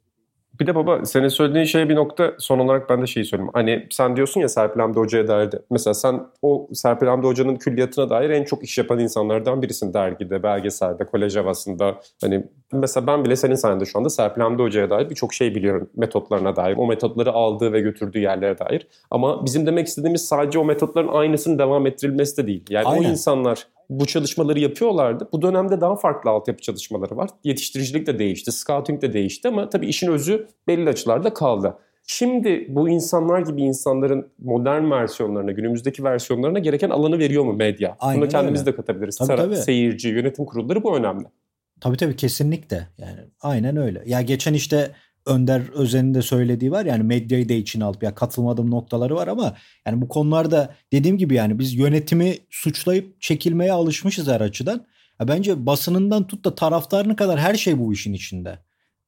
Bir 0.60 0.66
de 0.66 0.74
baba 0.74 1.04
senin 1.04 1.28
söylediğin 1.28 1.64
şey 1.64 1.88
bir 1.88 1.94
nokta 1.96 2.34
son 2.38 2.58
olarak 2.58 2.90
ben 2.90 3.02
de 3.02 3.06
şeyi 3.06 3.24
söyleyeyim. 3.24 3.50
Hani 3.54 3.86
sen 3.90 4.16
diyorsun 4.16 4.40
ya 4.40 4.48
Serpil 4.48 4.80
Hamdi 4.80 4.98
Hoca'ya 4.98 5.28
dair 5.28 5.52
de. 5.52 5.62
Mesela 5.70 5.94
sen 5.94 6.20
o 6.42 6.68
Serpil 6.72 7.06
Hamdi 7.06 7.26
Hoca'nın 7.26 7.56
külliyatına 7.56 8.10
dair 8.10 8.30
en 8.30 8.44
çok 8.44 8.62
iş 8.64 8.78
yapan 8.78 8.98
insanlardan 8.98 9.62
birisin 9.62 9.94
dergide, 9.94 10.42
belgeselde, 10.42 11.04
kolej 11.04 11.36
havasında. 11.36 12.00
Hani 12.20 12.44
mesela 12.72 13.06
ben 13.06 13.24
bile 13.24 13.36
senin 13.36 13.54
sayende 13.54 13.84
şu 13.84 13.98
anda 13.98 14.10
Serpil 14.10 14.42
Hamdi 14.42 14.62
Hoca'ya 14.62 14.90
dair 14.90 15.10
birçok 15.10 15.34
şey 15.34 15.54
biliyorum. 15.54 15.90
Metotlarına 15.96 16.56
dair, 16.56 16.76
o 16.76 16.86
metotları 16.86 17.32
aldığı 17.32 17.72
ve 17.72 17.80
götürdüğü 17.80 18.18
yerlere 18.18 18.58
dair. 18.58 18.86
Ama 19.10 19.44
bizim 19.44 19.66
demek 19.66 19.86
istediğimiz 19.86 20.28
sadece 20.28 20.58
o 20.58 20.64
metotların 20.64 21.08
aynısının 21.08 21.58
devam 21.58 21.86
ettirilmesi 21.86 22.36
de 22.36 22.46
değil. 22.46 22.64
Yani 22.70 22.86
Aynen. 22.86 23.08
o 23.08 23.10
insanlar 23.10 23.66
bu 23.90 24.06
çalışmaları 24.06 24.60
yapıyorlardı. 24.60 25.28
Bu 25.32 25.42
dönemde 25.42 25.80
daha 25.80 25.96
farklı 25.96 26.30
altyapı 26.30 26.62
çalışmaları 26.62 27.16
var. 27.16 27.30
Yetiştiricilik 27.44 28.06
de 28.06 28.18
değişti, 28.18 28.52
scouting 28.52 29.02
de 29.02 29.12
değişti 29.12 29.48
ama 29.48 29.68
tabii 29.68 29.86
işin 29.86 30.12
özü 30.12 30.46
belli 30.68 30.88
açılarda 30.88 31.34
kaldı. 31.34 31.76
Şimdi 32.06 32.66
bu 32.68 32.88
insanlar 32.88 33.40
gibi 33.40 33.62
insanların 33.62 34.28
modern 34.38 34.90
versiyonlarına, 34.90 35.52
günümüzdeki 35.52 36.04
versiyonlarına 36.04 36.58
gereken 36.58 36.90
alanı 36.90 37.18
veriyor 37.18 37.44
mu 37.44 37.52
medya? 37.52 37.96
Aynen 38.00 38.20
Bunu 38.22 38.28
kendimiz 38.28 38.60
öyle. 38.60 38.72
de 38.72 38.76
katabiliriz. 38.76 39.16
Tabii, 39.16 39.36
tabii. 39.36 39.56
Seyirci, 39.56 40.08
yönetim 40.08 40.44
kurulları 40.44 40.82
bu 40.82 40.96
önemli. 40.96 41.24
Tabii 41.80 41.96
tabii 41.96 42.16
kesinlikle. 42.16 42.88
Yani 42.98 43.18
aynen 43.40 43.76
öyle. 43.76 44.02
Ya 44.06 44.22
geçen 44.22 44.54
işte 44.54 44.90
Önder 45.26 45.62
Özen'in 45.74 46.14
de 46.14 46.22
söylediği 46.22 46.70
var 46.70 46.84
yani 46.84 47.02
medyayı 47.02 47.48
da 47.48 47.52
içine 47.52 47.84
alıp 47.84 48.02
ya 48.02 48.14
katılmadığım 48.14 48.70
noktaları 48.70 49.14
var 49.14 49.28
ama 49.28 49.56
yani 49.86 50.00
bu 50.00 50.08
konularda 50.08 50.74
dediğim 50.92 51.18
gibi 51.18 51.34
yani 51.34 51.58
biz 51.58 51.74
yönetimi 51.74 52.34
suçlayıp 52.50 53.20
çekilmeye 53.20 53.72
alışmışız 53.72 54.28
her 54.28 54.40
açıdan. 54.40 54.86
Ya 55.20 55.28
bence 55.28 55.66
basınından 55.66 56.26
tut 56.26 56.44
da 56.44 56.54
taraftarına 56.54 57.16
kadar 57.16 57.38
her 57.38 57.54
şey 57.54 57.78
bu 57.78 57.92
işin 57.92 58.12
içinde. 58.12 58.58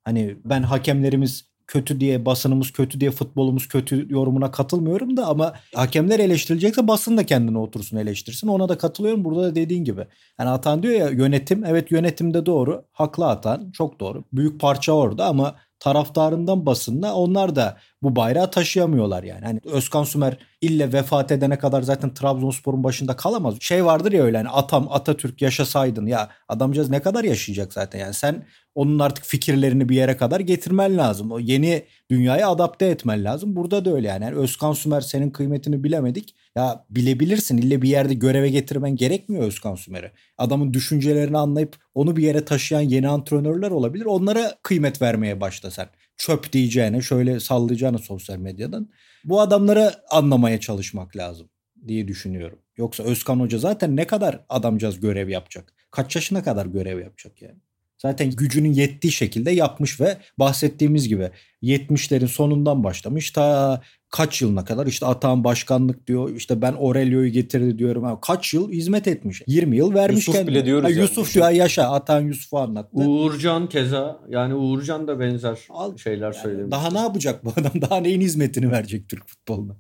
Hani 0.05 0.37
ben 0.45 0.63
hakemlerimiz 0.63 1.49
kötü 1.67 2.01
diye 2.01 2.25
basınımız 2.25 2.71
kötü 2.73 3.01
diye 3.01 3.11
futbolumuz 3.11 3.69
kötü 3.69 4.07
yorumuna 4.11 4.51
katılmıyorum 4.51 5.17
da 5.17 5.27
ama 5.27 5.55
hakemler 5.75 6.19
eleştirilecekse 6.19 6.89
basın 6.89 7.17
da 7.17 7.27
kendine 7.27 7.59
otursun 7.59 7.97
eleştirsin. 7.97 8.49
Ona 8.49 8.69
da 8.69 8.79
katılıyorum. 8.79 9.25
Burada 9.25 9.43
da 9.43 9.55
dediğin 9.55 9.85
gibi. 9.85 10.07
Yani 10.39 10.51
Atan 10.51 10.83
diyor 10.83 10.95
ya 10.95 11.09
yönetim 11.09 11.65
evet 11.65 11.91
yönetimde 11.91 12.47
doğru. 12.47 12.85
Haklı 12.93 13.27
Atan 13.27 13.71
çok 13.71 14.01
doğru. 14.01 14.25
Büyük 14.33 14.61
parça 14.61 14.93
orada 14.93 15.27
ama 15.27 15.57
taraftarından 15.81 16.67
basınla 16.67 17.15
onlar 17.15 17.57
da 17.57 17.79
bu 18.03 18.17
bayrağı 18.17 18.51
taşıyamıyorlar 18.51 19.23
yani. 19.23 19.45
Hani 19.45 19.61
Özkan 19.65 20.05
Sümer 20.05 20.39
ille 20.61 20.93
vefat 20.93 21.33
edene 21.33 21.59
kadar 21.59 21.83
zaten 21.83 22.15
Trabzonspor'un 22.15 22.85
başında 22.85 23.17
kalamaz. 23.17 23.55
Şey 23.61 23.85
vardır 23.85 24.13
ya 24.13 24.23
öyle 24.23 24.37
hani 24.37 24.49
Atam 24.49 24.89
Atatürk 24.91 25.43
yaşasaydın 25.43 26.07
ya 26.07 26.29
adamcağız 26.49 26.91
ne 26.91 27.03
kadar 27.03 27.25
yaşayacak 27.25 27.73
zaten 27.73 27.99
yani 27.99 28.15
sen 28.15 28.47
onun 28.75 28.99
artık 28.99 29.25
fikirlerini 29.25 29.89
bir 29.89 29.97
yere 29.97 30.17
kadar 30.17 30.41
getirmen 30.41 30.97
lazım. 30.97 31.33
O 31.33 31.39
yeni 31.39 31.85
dünyaya 32.11 32.49
adapte 32.49 32.87
etmen 32.87 33.25
lazım. 33.25 33.57
Burada 33.57 33.85
da 33.85 33.95
öyle 33.95 34.09
yani. 34.09 34.25
yani 34.25 34.37
Özkan 34.37 34.73
Sümer 34.73 35.01
senin 35.01 35.31
kıymetini 35.31 35.85
bilemedik. 35.85 36.35
Ya 36.57 36.85
bilebilirsin. 36.91 37.59
İlle 37.59 37.83
bir 37.83 37.89
yerde 37.89 38.15
göreve 38.15 38.51
getirmen 38.51 38.97
gerekmiyor 38.97 39.45
Özkan 39.45 39.75
Sümer'e. 39.75 40.13
Adamın 40.39 40.75
düşüncelerini 40.75 41.39
anlayıp 41.39 41.77
onu 41.95 42.17
bir 42.17 42.23
yere 42.23 42.45
taşıyan 42.45 42.81
yeni 42.81 43.09
antrenörler 43.09 43.71
olabilir. 43.71 44.05
Onlara 44.05 44.55
kıymet 44.63 45.03
vermeye 45.03 45.41
başla 45.41 45.71
sen. 45.71 45.89
Çöp 46.19 46.53
diyeceğine, 46.53 47.01
şöyle 47.03 47.41
sallayacağına 47.41 47.99
sosyal 47.99 48.37
medyadan. 48.39 48.91
Bu 49.25 49.41
adamları 49.41 49.95
anlamaya 50.11 50.61
çalışmak 50.61 51.17
lazım 51.17 51.51
diye 51.87 52.09
düşünüyorum. 52.09 52.59
Yoksa 52.77 53.03
Özkan 53.03 53.41
Hoca 53.41 53.59
zaten 53.59 53.97
ne 53.97 54.07
kadar 54.07 54.45
adamcağız 54.49 55.01
görev 55.01 55.29
yapacak? 55.29 55.75
Kaç 55.91 56.17
yaşına 56.17 56.43
kadar 56.43 56.67
görev 56.67 57.01
yapacak 57.01 57.43
yani? 57.43 57.61
Zaten 58.03 58.31
gücünün 58.31 58.73
yettiği 58.73 59.13
şekilde 59.13 59.51
yapmış 59.51 60.01
ve 60.01 60.17
bahsettiğimiz 60.39 61.09
gibi 61.09 61.31
70'lerin 61.63 62.27
sonundan 62.29 62.85
başlamış 62.85 63.31
ta 63.31 63.81
kaç 64.11 64.43
yılına 64.43 64.65
kadar 64.65 64.87
işte 64.87 65.07
Atahan 65.07 65.45
başkanlık 65.45 66.07
diyor 66.07 66.31
işte 66.37 66.63
ben 66.63 66.73
Aurelio'yu 66.73 67.29
getirdi 67.33 67.79
diyorum. 67.79 68.05
Ha, 68.05 68.19
kaç 68.21 68.55
yıl 68.55 68.73
hizmet 68.73 69.09
etmiş. 69.09 69.43
20 69.47 69.77
yıl 69.77 69.95
vermiş 69.95 70.17
Yusuf 70.17 70.35
kendine. 70.35 70.55
bile 70.55 70.65
diyoruz 70.65 70.85
Ha, 70.85 70.91
yani. 70.91 71.01
Yusuf 71.01 71.35
diyor 71.35 71.51
yaşa 71.51 71.83
Atahan 71.91 72.21
Yusuf'u 72.21 72.59
anlattı. 72.59 72.97
Uğurcan 72.97 73.69
keza 73.69 74.21
yani 74.29 74.55
Uğurcan 74.55 75.09
da 75.09 75.21
benzer 75.21 75.59
Al- 75.71 75.97
şeyler 75.97 76.25
Yani 76.33 76.35
söylemiş. 76.43 76.71
daha 76.71 76.91
ne 76.91 76.99
yapacak 76.99 77.45
bu 77.45 77.51
adam? 77.57 77.73
Daha 77.91 78.01
neyin 78.01 78.21
hizmetini 78.21 78.71
verecek 78.71 79.09
Türk 79.09 79.29
futboluna? 79.29 79.77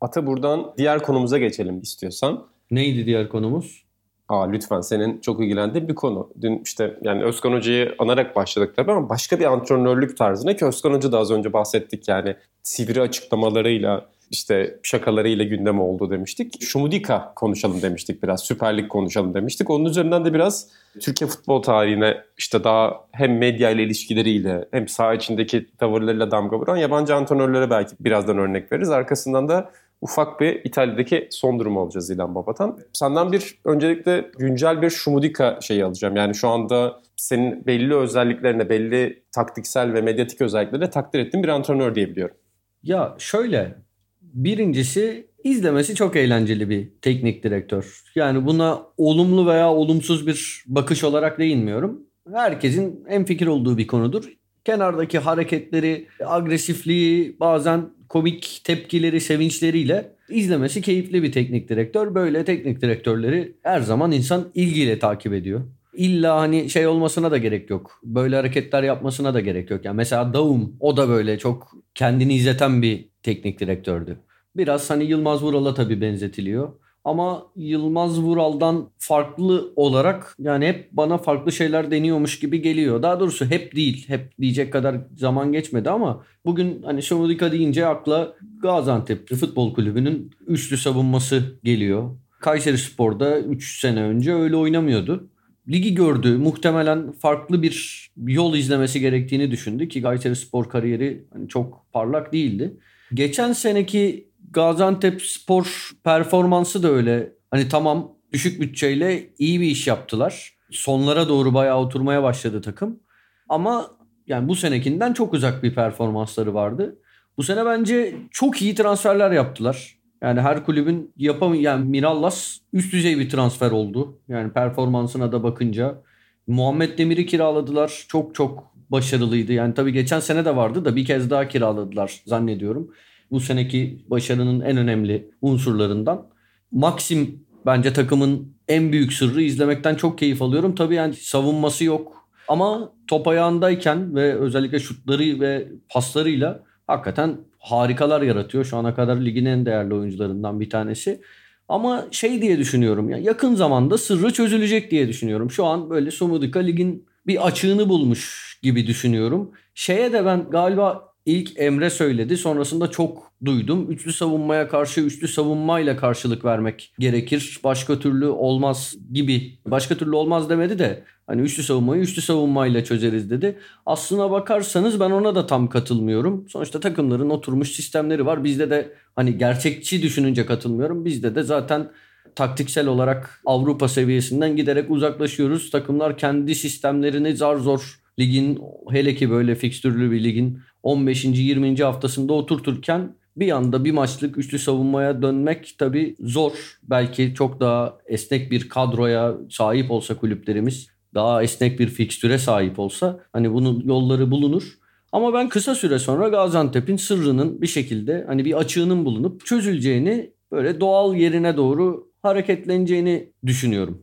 Ata 0.00 0.26
buradan 0.26 0.74
diğer 0.78 1.02
konumuza 1.02 1.38
geçelim 1.38 1.80
istiyorsan. 1.80 2.46
Neydi 2.70 3.06
diğer 3.06 3.28
konumuz? 3.28 3.84
Aa 4.28 4.50
lütfen 4.50 4.80
senin 4.80 5.20
çok 5.20 5.40
ilgilendiğin 5.40 5.88
bir 5.88 5.94
konu. 5.94 6.30
Dün 6.40 6.60
işte 6.64 6.98
yani 7.02 7.24
Özkan 7.24 7.52
Hoca'yı 7.52 7.94
anarak 7.98 8.36
başladık 8.36 8.72
tabii 8.76 8.92
ama 8.92 9.08
başka 9.08 9.38
bir 9.38 9.44
antrenörlük 9.44 10.16
tarzına 10.16 10.56
ki 10.56 10.64
Özkan 10.64 10.92
Hoca 10.92 11.12
da 11.12 11.18
az 11.18 11.30
önce 11.30 11.52
bahsettik 11.52 12.08
yani 12.08 12.36
sivri 12.62 13.00
açıklamalarıyla 13.00 14.06
işte 14.30 14.78
şakalarıyla 14.82 15.44
gündem 15.44 15.80
oldu 15.80 16.10
demiştik. 16.10 16.62
Şumudika 16.62 17.32
konuşalım 17.36 17.82
demiştik 17.82 18.22
biraz. 18.22 18.44
Süper 18.44 18.76
Lig 18.76 18.88
konuşalım 18.88 19.34
demiştik. 19.34 19.70
Onun 19.70 19.84
üzerinden 19.84 20.24
de 20.24 20.34
biraz 20.34 20.68
Türkiye 21.00 21.30
futbol 21.30 21.62
tarihine 21.62 22.16
işte 22.38 22.64
daha 22.64 23.00
hem 23.12 23.38
medya 23.38 23.70
ile 23.70 23.82
ilişkileriyle 23.82 24.68
hem 24.70 24.88
saha 24.88 25.14
içindeki 25.14 25.66
tavırlarıyla 25.78 26.30
damga 26.30 26.58
vuran 26.58 26.76
yabancı 26.76 27.14
antrenörlere 27.14 27.70
belki 27.70 27.96
birazdan 28.00 28.38
örnek 28.38 28.72
veririz. 28.72 28.90
Arkasından 28.90 29.48
da 29.48 29.70
ufak 30.00 30.40
bir 30.40 30.60
İtalya'daki 30.64 31.28
son 31.30 31.58
durumu 31.58 31.80
alacağız 31.80 32.10
İlhan 32.10 32.34
Babatan. 32.34 32.78
Senden 32.92 33.32
bir 33.32 33.60
öncelikle 33.64 34.30
güncel 34.38 34.82
bir 34.82 34.90
Şumudika 34.90 35.58
şeyi 35.62 35.84
alacağım. 35.84 36.16
Yani 36.16 36.34
şu 36.34 36.48
anda 36.48 37.00
senin 37.16 37.66
belli 37.66 37.94
özelliklerine, 37.94 38.68
belli 38.68 39.22
taktiksel 39.32 39.92
ve 39.92 40.00
medyatik 40.00 40.40
özelliklerine 40.40 40.90
takdir 40.90 41.18
ettiğin 41.18 41.44
bir 41.44 41.48
antrenör 41.48 41.94
diyebiliyorum. 41.94 42.36
Ya 42.82 43.14
şöyle 43.18 43.74
birincisi 44.22 45.28
izlemesi 45.44 45.94
çok 45.94 46.16
eğlenceli 46.16 46.70
bir 46.70 46.92
teknik 47.02 47.44
direktör. 47.44 48.02
Yani 48.14 48.46
buna 48.46 48.82
olumlu 48.96 49.46
veya 49.46 49.72
olumsuz 49.72 50.26
bir 50.26 50.64
bakış 50.66 51.04
olarak 51.04 51.38
değinmiyorum. 51.38 52.00
Herkesin 52.32 53.04
en 53.08 53.24
fikir 53.24 53.46
olduğu 53.46 53.78
bir 53.78 53.86
konudur. 53.86 54.32
Kenardaki 54.64 55.18
hareketleri, 55.18 56.08
agresifliği, 56.26 57.40
bazen 57.40 57.90
komik 58.08 58.60
tepkileri, 58.64 59.20
sevinçleriyle 59.20 60.12
izlemesi 60.28 60.82
keyifli 60.82 61.22
bir 61.22 61.32
teknik 61.32 61.68
direktör. 61.68 62.14
Böyle 62.14 62.44
teknik 62.44 62.82
direktörleri 62.82 63.56
her 63.62 63.80
zaman 63.80 64.12
insan 64.12 64.50
ilgiyle 64.54 64.98
takip 64.98 65.32
ediyor. 65.32 65.60
İlla 65.94 66.40
hani 66.40 66.70
şey 66.70 66.86
olmasına 66.86 67.30
da 67.30 67.38
gerek 67.38 67.70
yok. 67.70 68.00
Böyle 68.04 68.36
hareketler 68.36 68.82
yapmasına 68.82 69.34
da 69.34 69.40
gerek 69.40 69.70
yok. 69.70 69.84
Yani 69.84 69.96
mesela 69.96 70.34
Daum 70.34 70.76
o 70.80 70.96
da 70.96 71.08
böyle 71.08 71.38
çok 71.38 71.72
kendini 71.94 72.34
izleten 72.34 72.82
bir 72.82 73.08
teknik 73.22 73.60
direktördü. 73.60 74.18
Biraz 74.56 74.90
hani 74.90 75.04
Yılmaz 75.04 75.42
Vural'a 75.42 75.74
tabii 75.74 76.00
benzetiliyor. 76.00 76.72
Ama 77.08 77.46
Yılmaz 77.56 78.20
Vural'dan 78.20 78.90
farklı 78.98 79.72
olarak 79.76 80.36
yani 80.38 80.66
hep 80.66 80.92
bana 80.92 81.18
farklı 81.18 81.52
şeyler 81.52 81.90
deniyormuş 81.90 82.38
gibi 82.38 82.62
geliyor. 82.62 83.02
Daha 83.02 83.20
doğrusu 83.20 83.44
hep 83.44 83.76
değil. 83.76 84.08
Hep 84.08 84.38
diyecek 84.40 84.72
kadar 84.72 84.96
zaman 85.16 85.52
geçmedi 85.52 85.90
ama 85.90 86.24
bugün 86.44 86.82
hani 86.82 87.02
Şomudika 87.02 87.52
deyince 87.52 87.86
akla 87.86 88.34
Gaziantep 88.62 89.28
Futbol 89.28 89.74
Kulübü'nün 89.74 90.30
üçlü 90.46 90.76
savunması 90.76 91.58
geliyor. 91.64 92.16
Kayseri 92.40 92.78
Spor'da 92.78 93.40
3 93.40 93.80
sene 93.80 94.02
önce 94.02 94.34
öyle 94.34 94.56
oynamıyordu. 94.56 95.28
Ligi 95.68 95.94
gördü. 95.94 96.38
Muhtemelen 96.38 97.12
farklı 97.12 97.62
bir 97.62 98.08
yol 98.16 98.54
izlemesi 98.56 99.00
gerektiğini 99.00 99.50
düşündü 99.50 99.88
ki 99.88 100.02
Kayseri 100.02 100.36
Spor 100.36 100.68
kariyeri 100.68 101.24
hani 101.32 101.48
çok 101.48 101.86
parlak 101.92 102.32
değildi. 102.32 102.76
Geçen 103.14 103.52
seneki 103.52 104.27
Gaziantep 104.50 105.22
Spor 105.22 105.90
performansı 106.04 106.82
da 106.82 106.88
öyle. 106.88 107.32
Hani 107.50 107.68
tamam 107.68 108.12
düşük 108.32 108.60
bütçeyle 108.60 109.30
iyi 109.38 109.60
bir 109.60 109.66
iş 109.66 109.86
yaptılar. 109.86 110.54
Sonlara 110.70 111.28
doğru 111.28 111.54
bayağı 111.54 111.78
oturmaya 111.78 112.22
başladı 112.22 112.62
takım. 112.62 113.00
Ama 113.48 113.90
yani 114.26 114.48
bu 114.48 114.56
senekinden 114.56 115.12
çok 115.12 115.34
uzak 115.34 115.62
bir 115.62 115.74
performansları 115.74 116.54
vardı. 116.54 116.98
Bu 117.36 117.42
sene 117.42 117.66
bence 117.66 118.16
çok 118.30 118.62
iyi 118.62 118.74
transferler 118.74 119.30
yaptılar. 119.30 119.98
Yani 120.22 120.40
her 120.40 120.64
kulübün 120.64 121.12
yapamayan 121.16 121.78
yani 121.78 121.88
Mirallas 121.88 122.58
üst 122.72 122.92
düzey 122.92 123.18
bir 123.18 123.30
transfer 123.30 123.70
oldu. 123.70 124.20
Yani 124.28 124.52
performansına 124.52 125.32
da 125.32 125.42
bakınca. 125.42 126.02
Muhammed 126.46 126.98
Demir'i 126.98 127.26
kiraladılar. 127.26 128.04
Çok 128.08 128.34
çok 128.34 128.64
başarılıydı. 128.90 129.52
Yani 129.52 129.74
tabii 129.74 129.92
geçen 129.92 130.20
sene 130.20 130.44
de 130.44 130.56
vardı 130.56 130.84
da 130.84 130.96
bir 130.96 131.04
kez 131.04 131.30
daha 131.30 131.48
kiraladılar 131.48 132.22
zannediyorum. 132.26 132.90
Bu 133.30 133.40
seneki 133.40 134.04
başarının 134.08 134.60
en 134.60 134.76
önemli 134.76 135.30
unsurlarından. 135.42 136.26
Maxim 136.72 137.44
bence 137.66 137.92
takımın 137.92 138.52
en 138.68 138.92
büyük 138.92 139.12
sırrı 139.12 139.42
izlemekten 139.42 139.94
çok 139.94 140.18
keyif 140.18 140.42
alıyorum. 140.42 140.74
Tabii 140.74 140.94
yani 140.94 141.14
savunması 141.14 141.84
yok. 141.84 142.28
Ama 142.48 142.92
top 143.06 143.28
ayağındayken 143.28 144.14
ve 144.14 144.34
özellikle 144.34 144.78
şutları 144.78 145.40
ve 145.40 145.68
paslarıyla 145.88 146.62
hakikaten 146.86 147.36
harikalar 147.58 148.22
yaratıyor. 148.22 148.64
Şu 148.64 148.76
ana 148.76 148.94
kadar 148.94 149.16
ligin 149.16 149.44
en 149.44 149.66
değerli 149.66 149.94
oyuncularından 149.94 150.60
bir 150.60 150.70
tanesi. 150.70 151.20
Ama 151.68 152.06
şey 152.10 152.42
diye 152.42 152.58
düşünüyorum 152.58 153.10
ya 153.10 153.18
yakın 153.18 153.54
zamanda 153.54 153.98
sırrı 153.98 154.32
çözülecek 154.32 154.90
diye 154.90 155.08
düşünüyorum. 155.08 155.50
Şu 155.50 155.64
an 155.64 155.90
böyle 155.90 156.10
Sumudika 156.10 156.58
ligin 156.58 157.06
bir 157.26 157.46
açığını 157.46 157.88
bulmuş 157.88 158.58
gibi 158.62 158.86
düşünüyorum. 158.86 159.50
Şeye 159.74 160.12
de 160.12 160.26
ben 160.26 160.50
galiba 160.50 161.07
ilk 161.28 161.60
Emre 161.60 161.90
söyledi. 161.90 162.36
Sonrasında 162.36 162.90
çok 162.90 163.32
duydum. 163.44 163.90
Üçlü 163.90 164.12
savunmaya 164.12 164.68
karşı 164.68 165.00
üçlü 165.00 165.28
savunmayla 165.28 165.96
karşılık 165.96 166.44
vermek 166.44 166.92
gerekir. 166.98 167.60
Başka 167.64 167.98
türlü 167.98 168.26
olmaz 168.26 168.94
gibi. 169.12 169.58
Başka 169.66 169.94
türlü 169.94 170.16
olmaz 170.16 170.50
demedi 170.50 170.78
de 170.78 171.04
hani 171.26 171.42
üçlü 171.42 171.62
savunmayı 171.62 172.02
üçlü 172.02 172.22
savunmayla 172.22 172.84
çözeriz 172.84 173.30
dedi. 173.30 173.58
Aslına 173.86 174.30
bakarsanız 174.30 175.00
ben 175.00 175.10
ona 175.10 175.34
da 175.34 175.46
tam 175.46 175.68
katılmıyorum. 175.68 176.48
Sonuçta 176.48 176.80
takımların 176.80 177.30
oturmuş 177.30 177.72
sistemleri 177.72 178.26
var. 178.26 178.44
Bizde 178.44 178.70
de 178.70 178.92
hani 179.16 179.38
gerçekçi 179.38 180.02
düşününce 180.02 180.46
katılmıyorum. 180.46 181.04
Bizde 181.04 181.34
de 181.34 181.42
zaten 181.42 181.90
taktiksel 182.34 182.86
olarak 182.86 183.40
Avrupa 183.46 183.88
seviyesinden 183.88 184.56
giderek 184.56 184.90
uzaklaşıyoruz. 184.90 185.70
Takımlar 185.70 186.18
kendi 186.18 186.54
sistemlerini 186.54 187.36
zar 187.36 187.56
zor 187.56 188.00
ligin 188.18 188.58
hele 188.90 189.14
ki 189.14 189.30
böyle 189.30 189.54
fikstürlü 189.54 190.10
bir 190.10 190.24
ligin 190.24 190.58
15. 190.82 191.24
20. 191.24 191.76
haftasında 191.76 192.32
oturturken 192.32 193.16
bir 193.36 193.50
anda 193.50 193.84
bir 193.84 193.92
maçlık 193.92 194.38
üçlü 194.38 194.58
savunmaya 194.58 195.22
dönmek 195.22 195.74
tabii 195.78 196.16
zor. 196.20 196.52
Belki 196.82 197.34
çok 197.34 197.60
daha 197.60 197.98
esnek 198.06 198.50
bir 198.50 198.68
kadroya 198.68 199.34
sahip 199.50 199.90
olsa 199.90 200.16
kulüplerimiz, 200.16 200.88
daha 201.14 201.42
esnek 201.42 201.80
bir 201.80 201.88
fikstüre 201.88 202.38
sahip 202.38 202.78
olsa 202.78 203.20
hani 203.32 203.52
bunun 203.52 203.82
yolları 203.86 204.30
bulunur. 204.30 204.78
Ama 205.12 205.34
ben 205.34 205.48
kısa 205.48 205.74
süre 205.74 205.98
sonra 205.98 206.28
Gaziantep'in 206.28 206.96
sırrının 206.96 207.62
bir 207.62 207.66
şekilde 207.66 208.24
hani 208.26 208.44
bir 208.44 208.58
açığının 208.58 209.04
bulunup 209.04 209.46
çözüleceğini 209.46 210.30
böyle 210.52 210.80
doğal 210.80 211.14
yerine 211.14 211.56
doğru 211.56 212.10
hareketleneceğini 212.22 213.32
düşünüyorum. 213.46 214.02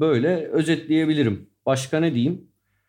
Böyle 0.00 0.46
özetleyebilirim. 0.46 1.50
Başka 1.66 2.00
ne 2.00 2.14
diyeyim? 2.14 2.48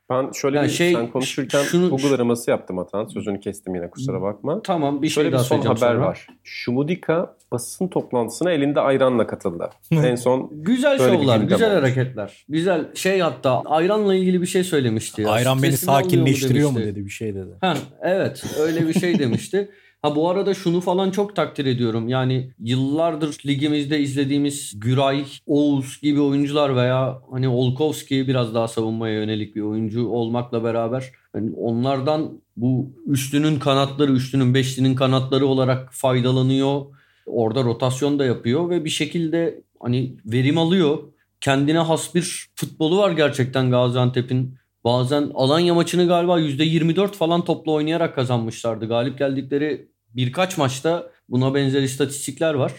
Ben 0.09 0.31
şöyle 0.31 0.57
Yani 0.57 0.65
bir 0.67 0.71
şey, 0.71 0.93
sen 0.93 1.11
konuşurken 1.11 1.63
şunu- 1.63 1.89
Google 1.89 2.15
araması 2.15 2.49
yaptım 2.51 2.79
Atan. 2.79 3.05
Sözünü 3.05 3.39
kestim 3.39 3.75
yine 3.75 3.89
kusura 3.89 4.21
bakma. 4.21 4.61
Tamam 4.61 5.01
bir 5.01 5.07
şey 5.07 5.13
Şöyle 5.13 5.27
bir 5.27 5.33
daha 5.33 5.43
son 5.43 5.47
söyleyeceğim 5.55 5.77
haber 5.77 5.95
sonra. 5.95 6.05
var. 6.07 6.27
Şumudika 6.43 7.35
basın 7.51 7.87
toplantısına 7.87 8.51
elinde 8.51 8.79
ayranla 8.81 9.27
katıldı. 9.27 9.69
en 9.91 10.15
son 10.15 10.49
Güzel 10.53 10.93
bir 10.93 11.03
şovlar, 11.03 11.37
güzel 11.39 11.71
olmuş. 11.71 11.83
hareketler. 11.83 12.45
Güzel 12.49 12.95
şey 12.95 13.19
hatta 13.19 13.61
ayranla 13.65 14.15
ilgili 14.15 14.41
bir 14.41 14.47
şey 14.47 14.63
söylemişti. 14.63 15.21
Ya. 15.21 15.29
Ayran 15.29 15.63
beni 15.63 15.71
Stresimi 15.71 15.91
almıyor 15.91 16.09
sakinleştiriyor 16.09 16.69
mu 16.69 16.79
dedi 16.79 17.05
bir 17.05 17.09
şey 17.09 17.35
dedi. 17.35 17.51
Ha, 17.61 17.73
evet 18.01 18.43
öyle 18.59 18.87
bir 18.87 18.93
şey 18.93 19.19
demişti. 19.19 19.69
Ha 20.07 20.15
bu 20.15 20.29
arada 20.29 20.53
şunu 20.53 20.81
falan 20.81 21.11
çok 21.11 21.35
takdir 21.35 21.65
ediyorum. 21.65 22.09
Yani 22.09 22.51
yıllardır 22.59 23.37
ligimizde 23.45 23.99
izlediğimiz 23.99 24.73
Güray, 24.79 25.25
Oğuz 25.45 26.01
gibi 26.01 26.21
oyuncular 26.21 26.75
veya 26.75 27.21
hani 27.31 27.47
Olkowski 27.47 28.27
biraz 28.27 28.53
daha 28.53 28.67
savunmaya 28.67 29.13
yönelik 29.13 29.55
bir 29.55 29.61
oyuncu 29.61 30.07
olmakla 30.07 30.63
beraber 30.63 31.11
hani 31.33 31.55
onlardan 31.55 32.41
bu 32.57 32.89
üçlünün 33.05 33.59
kanatları, 33.59 34.11
üçlünün 34.11 34.53
beşlinin 34.53 34.95
kanatları 34.95 35.45
olarak 35.45 35.93
faydalanıyor. 35.93 36.81
Orada 37.25 37.63
rotasyon 37.63 38.19
da 38.19 38.25
yapıyor 38.25 38.69
ve 38.69 38.85
bir 38.85 38.89
şekilde 38.89 39.61
hani 39.79 40.17
verim 40.25 40.57
alıyor. 40.57 40.99
Kendine 41.41 41.79
has 41.79 42.15
bir 42.15 42.47
futbolu 42.55 42.97
var 42.97 43.11
gerçekten 43.11 43.71
Gaziantep'in. 43.71 44.55
Bazen 44.83 45.31
Alanya 45.33 45.73
maçını 45.73 46.07
galiba 46.07 46.39
%24 46.39 47.13
falan 47.13 47.43
topla 47.43 47.71
oynayarak 47.71 48.15
kazanmışlardı. 48.15 48.87
Galip 48.87 49.19
geldikleri 49.19 49.96
birkaç 50.17 50.57
maçta 50.57 51.11
buna 51.29 51.53
benzer 51.55 51.81
istatistikler 51.81 52.53
var. 52.53 52.73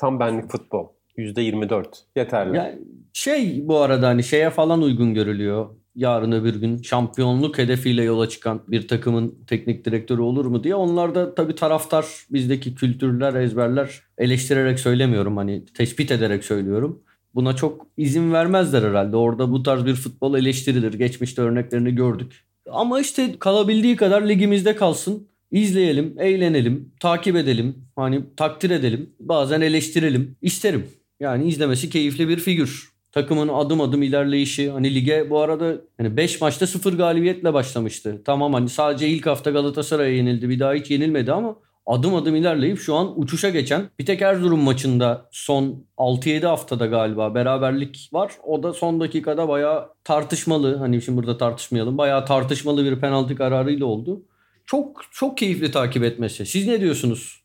tam 0.00 0.20
benlik 0.20 0.50
futbol. 0.50 0.86
%24. 1.18 1.84
Yeterli. 2.16 2.56
Yani 2.56 2.78
şey 3.12 3.68
bu 3.68 3.78
arada 3.78 4.08
hani 4.08 4.22
şeye 4.24 4.50
falan 4.50 4.82
uygun 4.82 5.14
görülüyor. 5.14 5.68
yarın 5.94 6.32
öbür 6.32 6.54
gün 6.54 6.82
şampiyonluk 6.82 7.58
hedefiyle 7.58 8.02
yola 8.02 8.28
çıkan 8.28 8.62
bir 8.68 8.88
takımın 8.88 9.44
teknik 9.46 9.84
direktörü 9.84 10.20
olur 10.20 10.44
mu 10.46 10.64
diye. 10.64 10.74
Onlar 10.74 11.14
da 11.14 11.34
tabii 11.34 11.54
taraftar 11.54 12.06
bizdeki 12.30 12.74
kültürler, 12.74 13.34
ezberler 13.34 14.00
eleştirerek 14.18 14.80
söylemiyorum. 14.80 15.36
Hani 15.36 15.64
tespit 15.64 16.10
ederek 16.10 16.44
söylüyorum. 16.44 17.02
Buna 17.34 17.56
çok 17.56 17.86
izin 17.96 18.32
vermezler 18.32 18.82
herhalde. 18.82 19.16
Orada 19.16 19.52
bu 19.52 19.62
tarz 19.62 19.86
bir 19.86 19.94
futbol 19.94 20.34
eleştirilir. 20.34 20.94
Geçmişte 20.94 21.42
örneklerini 21.42 21.94
gördük. 21.94 22.44
Ama 22.70 23.00
işte 23.00 23.38
kalabildiği 23.38 23.96
kadar 23.96 24.22
ligimizde 24.28 24.76
kalsın. 24.76 25.28
İzleyelim, 25.50 26.14
eğlenelim, 26.18 26.92
takip 27.00 27.36
edelim, 27.36 27.84
hani 27.96 28.20
takdir 28.36 28.70
edelim, 28.70 29.10
bazen 29.20 29.60
eleştirelim. 29.60 30.36
isterim. 30.42 30.86
Yani 31.20 31.48
izlemesi 31.48 31.90
keyifli 31.90 32.28
bir 32.28 32.38
figür. 32.38 32.90
Takımın 33.12 33.48
adım 33.48 33.80
adım 33.80 34.02
ilerleyişi. 34.02 34.70
Hani 34.70 34.94
lige 34.94 35.30
bu 35.30 35.40
arada 35.40 35.76
hani 35.98 36.16
5 36.16 36.40
maçta 36.40 36.66
0 36.66 36.92
galibiyetle 36.92 37.54
başlamıştı. 37.54 38.22
Tamam 38.24 38.54
hani 38.54 38.68
sadece 38.68 39.08
ilk 39.08 39.26
hafta 39.26 39.50
Galatasaray'a 39.50 40.14
yenildi. 40.14 40.48
Bir 40.48 40.58
daha 40.58 40.74
hiç 40.74 40.90
yenilmedi 40.90 41.32
ama 41.32 41.56
adım 41.86 42.14
adım 42.14 42.36
ilerleyip 42.36 42.78
şu 42.78 42.94
an 42.94 43.20
uçuşa 43.20 43.50
geçen 43.50 43.82
bir 43.98 44.06
tek 44.06 44.22
Erzurum 44.22 44.60
maçında 44.60 45.28
son 45.30 45.84
6-7 45.98 46.46
haftada 46.46 46.86
galiba 46.86 47.34
beraberlik 47.34 48.10
var. 48.12 48.32
O 48.42 48.62
da 48.62 48.72
son 48.72 49.00
dakikada 49.00 49.48
bayağı 49.48 49.88
tartışmalı. 50.04 50.76
Hani 50.76 51.02
şimdi 51.02 51.18
burada 51.18 51.38
tartışmayalım. 51.38 51.98
Bayağı 51.98 52.26
tartışmalı 52.26 52.84
bir 52.84 53.00
penaltı 53.00 53.36
kararıyla 53.36 53.86
oldu. 53.86 54.22
Çok 54.70 55.02
çok 55.12 55.38
keyifli 55.38 55.70
takip 55.70 56.04
etmesi. 56.04 56.46
Siz 56.46 56.66
ne 56.66 56.80
diyorsunuz? 56.80 57.42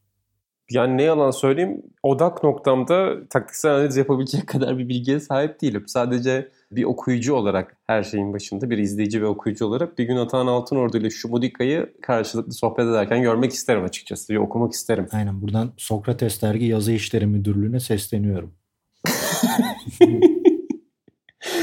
Yani 0.71 0.97
ne 0.97 1.03
yalan 1.03 1.31
söyleyeyim 1.31 1.81
odak 2.03 2.43
noktamda 2.43 3.27
taktiksel 3.29 3.75
analiz 3.75 3.97
yapabilecek 3.97 4.47
kadar 4.47 4.77
bir 4.77 4.89
bilgiye 4.89 5.19
sahip 5.19 5.61
değilim. 5.61 5.83
Sadece 5.87 6.51
bir 6.71 6.83
okuyucu 6.83 7.33
olarak 7.33 7.77
her 7.87 8.03
şeyin 8.03 8.33
başında 8.33 8.69
bir 8.69 8.77
izleyici 8.77 9.21
ve 9.21 9.25
okuyucu 9.25 9.65
olarak 9.65 9.97
bir 9.97 10.03
gün 10.03 10.17
Atahan 10.17 10.47
Altınordu 10.47 10.97
ile 10.97 11.09
Şumudika'yı 11.09 11.93
karşılıklı 12.01 12.53
sohbet 12.53 12.85
ederken 12.85 13.21
görmek 13.21 13.53
isterim 13.53 13.83
açıkçası. 13.83 14.33
Bir 14.33 14.37
okumak 14.37 14.73
isterim. 14.73 15.07
Aynen 15.11 15.41
buradan 15.41 15.71
Sokrates 15.77 16.41
Dergi 16.41 16.65
Yazı 16.65 16.91
İşleri 16.91 17.25
Müdürlüğü'ne 17.25 17.79
sesleniyorum. 17.79 18.53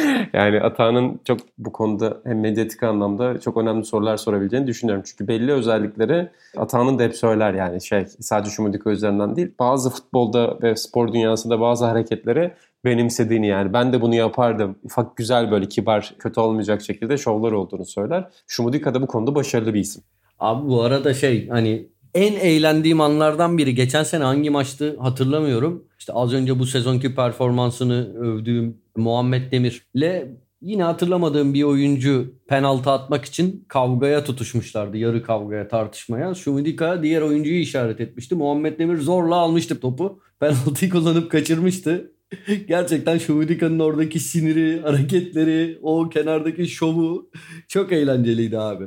yani 0.33 0.61
Atahan'ın 0.61 1.21
çok 1.25 1.41
bu 1.59 1.73
konuda 1.73 2.21
hem 2.25 2.41
medyatik 2.41 2.83
anlamda 2.83 3.41
çok 3.41 3.57
önemli 3.57 3.85
sorular 3.85 4.17
sorabileceğini 4.17 4.67
düşünüyorum. 4.67 5.05
Çünkü 5.07 5.29
belli 5.29 5.53
özellikleri 5.53 6.29
Atahan'ın 6.57 6.99
da 6.99 7.03
hep 7.03 7.17
söyler 7.17 7.55
yani 7.55 7.83
şey 7.83 8.07
sadece 8.07 8.51
Şumudika 8.51 8.91
üzerinden 8.91 9.37
değil. 9.37 9.55
Bazı 9.59 9.91
futbolda 9.91 10.59
ve 10.63 10.77
spor 10.77 11.13
dünyasında 11.13 11.61
bazı 11.61 11.85
hareketleri 11.85 12.53
benimsediğini 12.85 13.47
yani 13.47 13.73
ben 13.73 13.93
de 13.93 14.01
bunu 14.01 14.15
yapardım. 14.15 14.77
Ufak 14.83 15.17
güzel 15.17 15.51
böyle 15.51 15.69
kibar 15.69 16.15
kötü 16.19 16.41
olmayacak 16.41 16.83
şekilde 16.83 17.19
şovlar 17.19 17.53
olduğunu 17.53 17.85
söyler. 17.85 18.29
Şumudika 18.47 18.95
da 18.95 19.03
bu 19.03 19.07
konuda 19.07 19.35
başarılı 19.35 19.75
bir 19.75 19.81
isim. 19.81 20.03
Abi 20.39 20.69
bu 20.69 20.83
arada 20.83 21.15
şey 21.15 21.49
hani 21.49 21.89
en 22.15 22.33
eğlendiğim 22.33 23.01
anlardan 23.01 23.59
biri 23.59 23.75
geçen 23.75 24.03
sene 24.03 24.25
hangi 24.25 24.51
maçtı 24.51 24.97
hatırlamıyorum. 25.01 25.85
İşte 25.99 26.13
az 26.13 26.33
önce 26.33 26.59
bu 26.59 26.67
sezonki 26.67 27.15
performansını 27.15 28.15
övdüğüm 28.19 28.82
Muhammed 28.97 29.53
Demir'le 29.53 30.37
yine 30.63 30.83
hatırlamadığım 30.83 31.55
bir 31.55 31.63
oyuncu 31.63 32.35
penaltı 32.49 32.91
atmak 32.91 33.25
için 33.25 33.65
kavgaya 33.69 34.25
tutuşmuşlardı. 34.25 34.97
Yarı 34.97 35.23
kavgaya, 35.23 35.69
tartışmaya. 35.69 36.35
Şumidika 36.35 37.03
diğer 37.03 37.23
oyuncuyu 37.23 37.59
işaret 37.59 38.01
etmişti. 38.01 38.35
Muhammed 38.35 38.79
Demir 38.79 38.97
zorla 38.97 39.35
almıştı 39.37 39.81
topu. 39.81 40.21
Penaltıyı 40.41 40.91
kullanıp 40.91 41.31
kaçırmıştı. 41.31 42.13
Gerçekten 42.69 43.19
Şumidika'nın 43.19 43.79
oradaki 43.79 44.21
siniri, 44.21 44.81
hareketleri, 44.81 45.79
o 45.83 46.09
kenardaki 46.09 46.67
şovu 46.67 47.31
çok 47.69 47.93
eğlenceliydi 47.93 48.59
abi. 48.59 48.85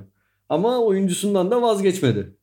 Ama 0.49 0.79
oyuncusundan 0.79 1.51
da 1.51 1.61
vazgeçmedi. 1.61 2.35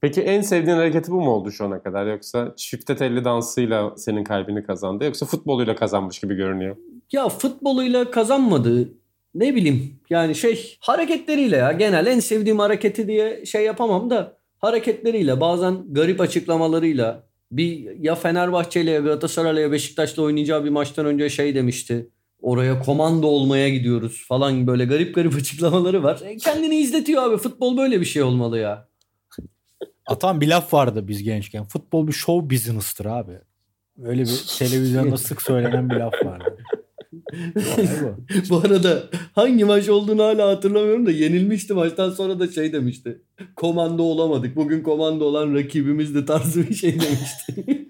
Peki 0.00 0.22
en 0.22 0.40
sevdiğin 0.40 0.76
hareketi 0.76 1.10
bu 1.12 1.20
mu 1.20 1.30
oldu 1.30 1.50
şu 1.50 1.64
ana 1.64 1.82
kadar? 1.82 2.06
Yoksa 2.06 2.54
çifte 2.56 2.96
telli 2.96 3.24
dansıyla 3.24 3.94
senin 3.96 4.24
kalbini 4.24 4.62
kazandı? 4.62 5.04
Yoksa 5.04 5.26
futboluyla 5.26 5.74
kazanmış 5.74 6.18
gibi 6.18 6.34
görünüyor? 6.34 6.76
Ya 7.12 7.28
futboluyla 7.28 8.10
kazanmadı. 8.10 8.88
Ne 9.34 9.54
bileyim 9.54 10.00
yani 10.10 10.34
şey 10.34 10.76
hareketleriyle 10.80 11.56
ya 11.56 11.72
genel 11.72 12.06
en 12.06 12.20
sevdiğim 12.20 12.58
hareketi 12.58 13.08
diye 13.08 13.46
şey 13.46 13.64
yapamam 13.64 14.10
da 14.10 14.36
hareketleriyle 14.58 15.40
bazen 15.40 15.94
garip 15.94 16.20
açıklamalarıyla 16.20 17.26
bir 17.52 17.98
ya 18.00 18.14
Fenerbahçe 18.14 18.80
ile 18.80 18.90
ya 18.90 19.00
Galatasaray 19.00 19.62
ya 19.62 19.72
Beşiktaş'la 19.72 20.22
oynayacağı 20.22 20.64
bir 20.64 20.70
maçtan 20.70 21.06
önce 21.06 21.30
şey 21.30 21.54
demişti. 21.54 22.10
Oraya 22.40 22.82
komando 22.82 23.26
olmaya 23.26 23.68
gidiyoruz 23.68 24.24
falan 24.28 24.66
böyle 24.66 24.84
garip 24.84 25.14
garip 25.14 25.34
açıklamaları 25.36 26.02
var. 26.02 26.20
E 26.24 26.36
kendini 26.36 26.76
izletiyor 26.76 27.22
abi. 27.22 27.36
Futbol 27.36 27.76
böyle 27.76 28.00
bir 28.00 28.06
şey 28.06 28.22
olmalı 28.22 28.58
ya. 28.58 28.88
Atan 30.06 30.40
bir 30.40 30.48
laf 30.48 30.74
vardı 30.74 31.08
biz 31.08 31.22
gençken. 31.22 31.64
Futbol 31.64 32.06
bir 32.06 32.12
show 32.12 32.50
business'tır 32.50 33.06
abi. 33.06 33.32
Öyle 34.02 34.22
bir 34.22 34.44
televizyonda 34.58 35.16
sık 35.16 35.42
söylenen 35.42 35.90
bir 35.90 35.94
laf 35.94 36.14
vardı. 36.24 36.55
Bu 38.50 38.56
arada 38.56 39.02
hangi 39.34 39.64
maç 39.64 39.88
olduğunu 39.88 40.22
hala 40.22 40.48
hatırlamıyorum 40.48 41.06
da 41.06 41.10
yenilmişti 41.10 41.74
maçtan 41.74 42.10
sonra 42.10 42.40
da 42.40 42.48
şey 42.48 42.72
demişti. 42.72 43.22
Komando 43.56 44.02
olamadık. 44.02 44.56
Bugün 44.56 44.82
komando 44.82 45.24
olan 45.24 45.54
rakibimiz 45.54 46.14
de 46.14 46.24
tarzı 46.24 46.68
bir 46.68 46.74
şey 46.74 46.92
demişti. 46.92 47.86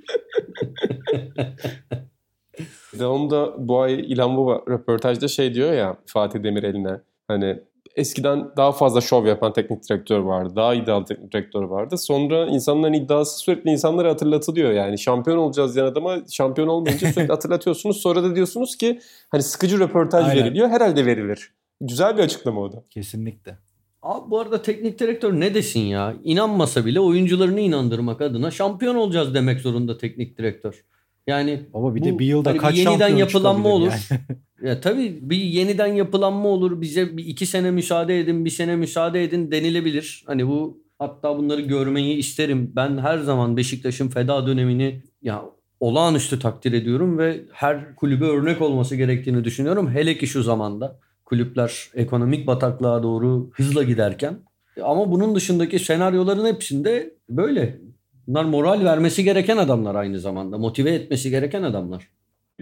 Ve 3.01 3.07
onu 3.07 3.31
da 3.31 3.69
bu 3.69 3.81
ay 3.81 4.13
İlhan 4.13 4.37
Baba 4.37 4.63
röportajda 4.69 5.29
şey 5.29 5.55
diyor 5.55 5.73
ya 5.73 5.97
Fatih 6.07 6.43
Demirel'ine. 6.43 7.01
Hani 7.29 7.61
eskiden 7.97 8.51
daha 8.57 8.73
fazla 8.73 9.01
şov 9.01 9.27
yapan 9.27 9.53
teknik 9.53 9.89
direktör 9.89 10.19
vardı. 10.19 10.53
Daha 10.57 10.75
iddialı 10.75 11.05
teknik 11.05 11.33
direktör 11.33 11.63
vardı. 11.63 11.99
Sonra 11.99 12.47
insanların 12.47 12.93
iddiası 12.93 13.39
sürekli 13.39 13.71
insanlara 13.71 14.11
hatırlatılıyor. 14.11 14.73
Yani 14.73 14.99
şampiyon 14.99 15.39
olacağız 15.39 15.75
diyen 15.75 15.87
adama 15.87 16.17
şampiyon 16.31 16.69
olmayınca 16.69 17.13
sürekli 17.13 17.33
hatırlatıyorsunuz. 17.33 17.97
Sonra 17.97 18.23
da 18.23 18.35
diyorsunuz 18.37 18.77
ki 18.77 19.01
hani 19.31 19.43
sıkıcı 19.43 19.81
röportaj 19.81 20.29
Aynen. 20.29 20.45
veriliyor. 20.45 20.69
Herhalde 20.69 21.07
verilir. 21.07 21.53
Güzel 21.81 22.19
bir 22.19 22.23
açıklama 22.23 22.61
o 22.61 22.73
da. 22.73 22.83
Kesinlikle. 22.91 23.59
Abi 24.03 24.31
bu 24.31 24.41
arada 24.41 24.63
teknik 24.63 24.99
direktör 24.99 25.41
ne 25.41 25.55
desin 25.55 25.81
ya? 25.81 26.15
İnanmasa 26.25 26.87
bile 26.87 27.01
oyuncularını 27.01 27.61
inandırmak 27.61 28.21
adına 28.21 28.51
şampiyon 28.51 28.95
olacağız 28.95 29.35
demek 29.35 29.61
zorunda 29.61 29.99
teknik 29.99 30.39
direktör. 30.39 30.85
Yani 31.27 31.61
Baba 31.75 31.95
bir 31.95 32.01
bu, 32.01 32.05
de 32.05 32.19
bir 32.19 32.27
yılda 32.27 32.51
hani 32.51 32.59
kaç 32.59 32.75
bir 32.75 32.79
yeniden 32.79 33.17
yapılanma 33.17 33.69
olur. 33.69 33.93
Yani. 34.11 34.21
ya 34.69 34.81
tabii 34.81 35.19
bir 35.23 35.37
yeniden 35.37 35.87
yapılanma 35.87 36.49
olur. 36.49 36.81
Bize 36.81 37.17
bir 37.17 37.27
iki 37.27 37.47
sene 37.47 37.71
müsaade 37.71 38.21
edin, 38.21 38.45
bir 38.45 38.51
sene 38.51 38.77
müsaade 38.77 39.25
edin 39.25 39.51
denilebilir. 39.51 40.25
Hani 40.27 40.49
bu 40.49 40.81
hatta 40.99 41.39
bunları 41.39 41.61
görmeyi 41.61 42.17
isterim. 42.17 42.73
Ben 42.77 42.99
her 42.99 43.19
zaman 43.19 43.57
Beşiktaş'ın 43.57 44.09
feda 44.09 44.47
dönemini 44.47 45.03
ya 45.23 45.43
olağanüstü 45.81 46.39
takdir 46.39 46.73
ediyorum 46.73 47.19
ve 47.19 47.41
her 47.53 47.97
kulübe 47.97 48.25
örnek 48.25 48.63
olması 48.63 48.97
gerektiğini 48.97 49.45
düşünüyorum. 49.45 49.91
Hele 49.91 50.19
ki 50.19 50.27
şu 50.27 50.43
zamanda 50.43 50.99
kulüpler 51.25 51.91
ekonomik 51.95 52.47
bataklığa 52.47 53.03
doğru 53.03 53.51
hızla 53.53 53.83
giderken. 53.83 54.39
Ama 54.83 55.11
bunun 55.11 55.35
dışındaki 55.35 55.79
senaryoların 55.79 56.47
hepsinde 56.47 57.15
böyle. 57.29 57.79
Bunlar 58.27 58.45
moral 58.45 58.85
vermesi 58.85 59.25
gereken 59.25 59.57
adamlar 59.57 59.95
aynı 59.95 60.21
zamanda. 60.21 60.59
Motive 60.59 60.91
etmesi 60.91 61.31
gereken 61.31 61.63
adamlar. 61.63 62.09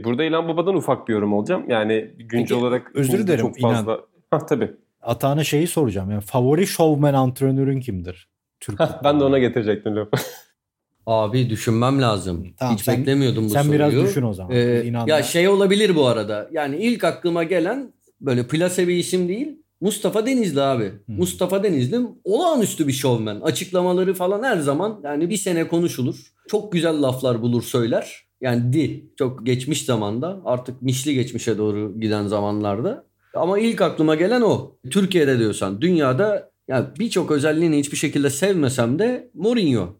Burada 0.05 0.24
İlhan 0.24 0.48
Baba'dan 0.48 0.74
ufak 0.74 1.09
bir 1.09 1.12
yorum 1.12 1.33
olacağım. 1.33 1.64
Yani 1.68 2.11
güncel 2.18 2.40
Peki, 2.40 2.55
olarak 2.55 2.90
özür 2.94 3.27
dilerim 3.27 3.40
çok 3.40 3.61
fazla. 3.61 3.92
İnan. 3.94 4.00
Ha 4.31 4.46
tabii. 4.46 4.70
Atağına 5.03 5.44
şeyi 5.44 5.66
soracağım. 5.66 6.11
Yani 6.11 6.20
favori 6.20 6.66
showman 6.66 7.14
antrenörün 7.14 7.81
kimdir? 7.81 8.29
Türk 8.61 8.81
ben 9.05 9.20
de 9.20 9.24
ona 9.24 9.38
getirecektim 9.38 9.96
lafı. 9.96 10.11
Abi 11.07 11.50
düşünmem 11.50 12.03
lazım. 12.03 12.55
Tamam, 12.59 12.74
Hiç 12.74 12.83
sen, 12.83 12.98
beklemiyordum 12.98 13.44
bu 13.44 13.48
sen 13.48 13.62
soruyu. 13.62 13.79
Sen 13.79 13.90
biraz 13.90 14.05
düşün 14.05 14.22
o 14.22 14.33
zaman. 14.33 14.57
Ee, 14.57 14.92
ya 15.07 15.22
şey 15.22 15.48
olabilir 15.48 15.96
bu 15.96 16.07
arada. 16.07 16.48
Yani 16.53 16.77
ilk 16.77 17.05
aklıma 17.05 17.44
gelen 17.44 17.92
böyle 18.20 18.46
plase 18.46 18.88
bir 18.88 18.94
isim 18.94 19.29
değil. 19.29 19.63
Mustafa 19.85 20.27
Denizli 20.27 20.61
abi. 20.61 20.92
Hmm. 21.07 21.16
Mustafa 21.16 21.62
Denizli 21.62 22.01
olağanüstü 22.25 22.88
bir 22.88 22.92
şovmen. 22.92 23.40
Açıklamaları 23.40 24.14
falan 24.14 24.42
her 24.42 24.57
zaman 24.57 25.01
yani 25.05 25.31
bir 25.31 25.37
sene 25.37 25.68
konuşulur. 25.68 26.33
Çok 26.49 26.73
güzel 26.73 27.03
laflar 27.03 27.42
bulur 27.42 27.62
söyler. 27.62 28.25
Yani 28.40 28.73
di 28.73 29.05
çok 29.18 29.47
geçmiş 29.47 29.85
zamanda 29.85 30.40
artık 30.44 30.83
mişli 30.83 31.14
geçmişe 31.14 31.59
doğru 31.59 32.01
giden 32.01 32.27
zamanlarda. 32.27 33.05
Ama 33.35 33.59
ilk 33.59 33.81
aklıma 33.81 34.14
gelen 34.14 34.40
o. 34.40 34.77
Türkiye'de 34.90 35.38
diyorsan 35.38 35.81
dünyada 35.81 36.51
ya 36.68 36.92
birçok 36.99 37.31
özelliğini 37.31 37.79
hiçbir 37.79 37.97
şekilde 37.97 38.31
sevmesem 38.31 38.99
de 38.99 39.31
Mourinho. 39.35 39.97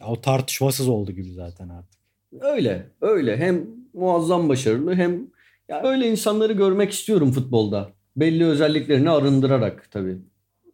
Ya 0.00 0.06
o 0.06 0.20
tartışmasız 0.20 0.88
oldu 0.88 1.12
gibi 1.12 1.32
zaten 1.32 1.68
artık. 1.68 2.00
Öyle 2.40 2.90
öyle 3.00 3.36
hem 3.36 3.66
muazzam 3.94 4.48
başarılı 4.48 4.94
hem 4.94 5.20
ya 5.68 5.82
öyle 5.82 6.10
insanları 6.10 6.52
görmek 6.52 6.92
istiyorum 6.92 7.32
futbolda 7.32 7.99
belli 8.16 8.46
özelliklerini 8.46 9.10
arındırarak 9.10 9.88
tabii. 9.90 10.18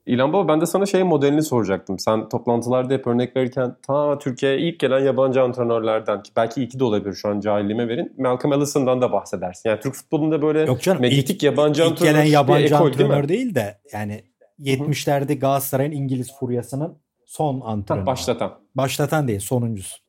İlhan 0.07 0.33
Baba 0.33 0.49
ben 0.49 0.61
de 0.61 0.67
sana 0.67 0.87
şey 0.87 1.03
modelini 1.03 1.43
soracaktım. 1.43 1.99
Sen 1.99 2.29
toplantılarda 2.29 2.95
hep 2.95 3.07
örnek 3.07 3.37
verirken 3.37 3.77
ta 3.87 4.19
Türkiye'ye 4.19 4.59
ilk 4.59 4.81
gelen 4.81 5.01
yabancı 5.01 5.43
antrenörlerden 5.43 6.23
ki 6.23 6.33
belki 6.37 6.63
iki 6.63 6.79
de 6.79 6.85
olabilir 6.85 7.15
şu 7.15 7.29
an 7.29 7.41
cahilliğime 7.41 7.89
verin. 7.89 8.15
Malcolm 8.19 8.53
Allison'dan 8.53 9.01
da 9.01 9.13
bahsedersin. 9.13 9.69
Yani 9.69 9.81
Türk 9.81 9.95
futbolunda 9.95 10.43
böyle 10.43 10.61
Yok 10.61 10.83
canım 10.83 11.01
medyatik 11.01 11.37
ilk, 11.37 11.43
yabancı 11.43 11.83
ilk 11.83 11.91
antrenör 11.91 12.13
gelen 12.13 12.25
yabancı 12.25 12.75
ekol, 12.75 12.87
antrenör 12.87 13.29
değil 13.29 13.41
değil, 13.41 13.55
de 13.55 13.79
yani 13.93 14.25
70'lerde 14.61 15.39
Galatasaray'ın 15.39 15.93
İngiliz 15.93 16.39
furyasının 16.39 16.99
son 17.27 17.61
antrenörü. 17.61 18.07
Başlatan. 18.07 18.59
Başlatan 18.75 19.29
değil 19.29 19.41
sonuncusu. 19.41 20.06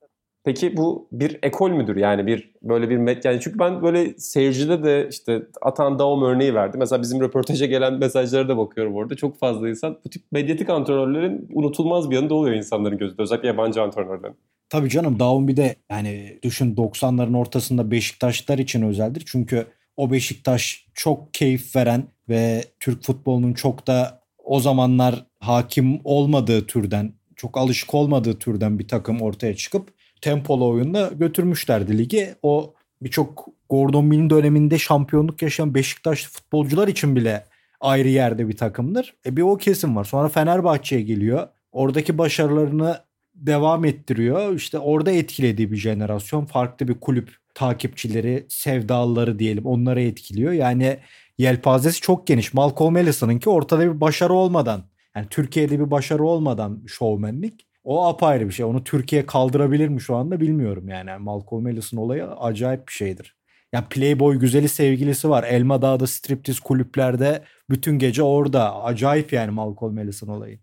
Peki 0.47 0.77
bu 0.77 1.07
bir 1.11 1.39
ekol 1.43 1.69
müdür 1.69 1.95
yani 1.95 2.27
bir 2.27 2.51
böyle 2.61 2.89
bir 2.89 2.97
met 2.97 3.25
yani 3.25 3.39
çünkü 3.41 3.59
ben 3.59 3.81
böyle 3.81 4.13
seyircide 4.17 4.83
de 4.83 5.07
işte 5.11 5.41
Atan 5.61 5.99
Daum 5.99 6.23
örneği 6.23 6.55
verdi. 6.55 6.77
Mesela 6.77 7.01
bizim 7.01 7.21
röportaja 7.21 7.65
gelen 7.65 7.93
mesajlara 7.93 8.49
da 8.49 8.57
bakıyorum 8.57 8.95
orada. 8.95 9.15
Çok 9.15 9.39
fazla 9.39 9.69
insan 9.69 9.97
bu 10.05 10.09
tip 10.09 10.21
medyatik 10.31 10.69
antrenörlerin 10.69 11.47
unutulmaz 11.53 12.09
bir 12.09 12.15
yanında 12.15 12.33
oluyor 12.33 12.55
insanların 12.55 12.97
gözünde. 12.97 13.21
Özellikle 13.21 13.47
yabancı 13.47 13.81
antrenörlerin. 13.81 14.35
Tabii 14.69 14.89
canım 14.89 15.19
Daum 15.19 15.47
bir 15.47 15.57
de 15.57 15.75
yani 15.91 16.39
düşün 16.43 16.75
90'ların 16.75 17.37
ortasında 17.37 17.91
Beşiktaşlar 17.91 18.57
için 18.57 18.81
özeldir. 18.81 19.23
Çünkü 19.25 19.65
o 19.97 20.11
Beşiktaş 20.11 20.87
çok 20.93 21.33
keyif 21.33 21.75
veren 21.75 22.03
ve 22.29 22.63
Türk 22.79 23.03
futbolunun 23.03 23.53
çok 23.53 23.87
da 23.87 24.21
o 24.43 24.59
zamanlar 24.59 25.25
hakim 25.39 25.99
olmadığı 26.03 26.67
türden, 26.67 27.13
çok 27.37 27.57
alışık 27.57 27.93
olmadığı 27.93 28.39
türden 28.39 28.79
bir 28.79 28.87
takım 28.87 29.21
ortaya 29.21 29.55
çıkıp 29.55 29.89
tempolu 30.21 30.67
oyunda 30.67 31.11
götürmüşlerdi 31.15 31.97
ligi. 31.97 32.35
O 32.43 32.73
birçok 33.01 33.47
Gordon 33.69 34.11
Bill'in 34.11 34.29
döneminde 34.29 34.77
şampiyonluk 34.77 35.41
yaşayan 35.41 35.75
Beşiktaşlı 35.75 36.29
futbolcular 36.29 36.87
için 36.87 37.15
bile 37.15 37.45
ayrı 37.79 38.07
yerde 38.07 38.47
bir 38.47 38.57
takımdır. 38.57 39.15
E 39.25 39.37
bir 39.37 39.41
o 39.41 39.57
kesim 39.57 39.95
var. 39.95 40.03
Sonra 40.03 40.29
Fenerbahçe'ye 40.29 41.01
geliyor. 41.01 41.47
Oradaki 41.71 42.17
başarılarını 42.17 43.01
devam 43.35 43.85
ettiriyor. 43.85 44.55
İşte 44.55 44.79
orada 44.79 45.11
etkilediği 45.11 45.71
bir 45.71 45.77
jenerasyon. 45.77 46.45
Farklı 46.45 46.87
bir 46.87 46.93
kulüp 46.93 47.35
takipçileri, 47.53 48.45
sevdalıları 48.49 49.39
diyelim 49.39 49.65
onları 49.65 50.01
etkiliyor. 50.01 50.51
Yani 50.51 50.97
yelpazesi 51.37 52.01
çok 52.01 52.27
geniş. 52.27 52.53
Malcolm 52.53 52.97
Ellison'ınki 52.97 53.49
ortada 53.49 53.93
bir 53.93 54.01
başarı 54.01 54.33
olmadan 54.33 54.83
yani 55.17 55.27
Türkiye'de 55.29 55.79
bir 55.79 55.91
başarı 55.91 56.23
olmadan 56.23 56.83
şovmenlik. 56.87 57.67
O 57.83 58.05
apayrı 58.05 58.47
bir 58.47 58.53
şey. 58.53 58.65
Onu 58.65 58.83
Türkiye 58.83 59.25
kaldırabilir 59.25 59.87
mi 59.87 60.01
şu 60.01 60.15
anda 60.15 60.39
bilmiyorum 60.39 60.89
yani. 60.89 61.11
Malcolm 61.19 61.67
Ellison 61.67 61.97
olayı 61.97 62.27
acayip 62.27 62.87
bir 62.87 62.93
şeydir. 62.93 63.35
Yani 63.73 63.85
Playboy 63.89 64.39
güzeli 64.39 64.69
sevgilisi 64.69 65.29
var. 65.29 65.43
Elma 65.43 65.81
Dağı'da 65.81 66.07
striptiz 66.07 66.59
kulüplerde 66.59 67.43
bütün 67.69 67.99
gece 67.99 68.23
orada. 68.23 68.83
Acayip 68.83 69.33
yani 69.33 69.51
Malcolm 69.51 69.97
Ellison 69.97 70.27
olayı. 70.27 70.59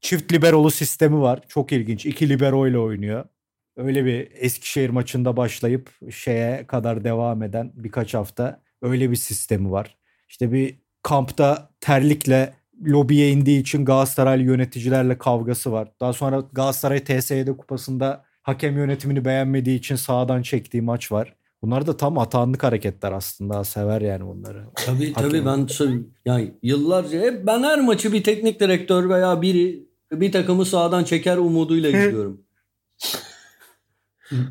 Çift 0.00 0.32
liberolu 0.32 0.70
sistemi 0.70 1.20
var. 1.20 1.40
Çok 1.48 1.72
ilginç. 1.72 2.06
İki 2.06 2.28
libero 2.28 2.66
ile 2.66 2.78
oynuyor. 2.78 3.24
Öyle 3.76 4.04
bir 4.04 4.28
Eskişehir 4.34 4.90
maçında 4.90 5.36
başlayıp 5.36 5.90
şeye 6.10 6.66
kadar 6.66 7.04
devam 7.04 7.42
eden 7.42 7.72
birkaç 7.74 8.14
hafta 8.14 8.60
öyle 8.82 9.10
bir 9.10 9.16
sistemi 9.16 9.70
var. 9.70 9.96
İşte 10.28 10.52
bir 10.52 10.78
kampta 11.02 11.70
terlikle 11.80 12.61
lobiye 12.84 13.30
indiği 13.30 13.60
için 13.60 13.84
Galatasaraylı 13.84 14.42
yöneticilerle 14.42 15.18
kavgası 15.18 15.72
var. 15.72 15.88
Daha 16.00 16.12
sonra 16.12 16.44
Galatasaray 16.52 17.04
TSE'de 17.04 17.56
kupasında 17.56 18.24
hakem 18.42 18.76
yönetimini 18.76 19.24
beğenmediği 19.24 19.78
için 19.78 19.96
sağdan 19.96 20.42
çektiği 20.42 20.82
maç 20.82 21.12
var. 21.12 21.34
Bunlar 21.62 21.86
da 21.86 21.96
tam 21.96 22.18
atanlık 22.18 22.64
hareketler 22.64 23.12
aslında. 23.12 23.64
Sever 23.64 24.00
yani 24.00 24.26
bunları. 24.26 24.64
Tabii 24.74 25.12
Hakem. 25.12 25.30
tabii 25.30 25.46
ben 25.46 25.68
yani 26.24 26.54
yıllarca 26.62 27.20
hep 27.20 27.46
ben 27.46 27.62
her 27.62 27.80
maçı 27.80 28.12
bir 28.12 28.24
teknik 28.24 28.60
direktör 28.60 29.08
veya 29.08 29.42
biri 29.42 29.88
bir 30.12 30.32
takımı 30.32 30.64
sağdan 30.64 31.04
çeker 31.04 31.36
umuduyla 31.36 31.90
izliyorum. 31.90 32.40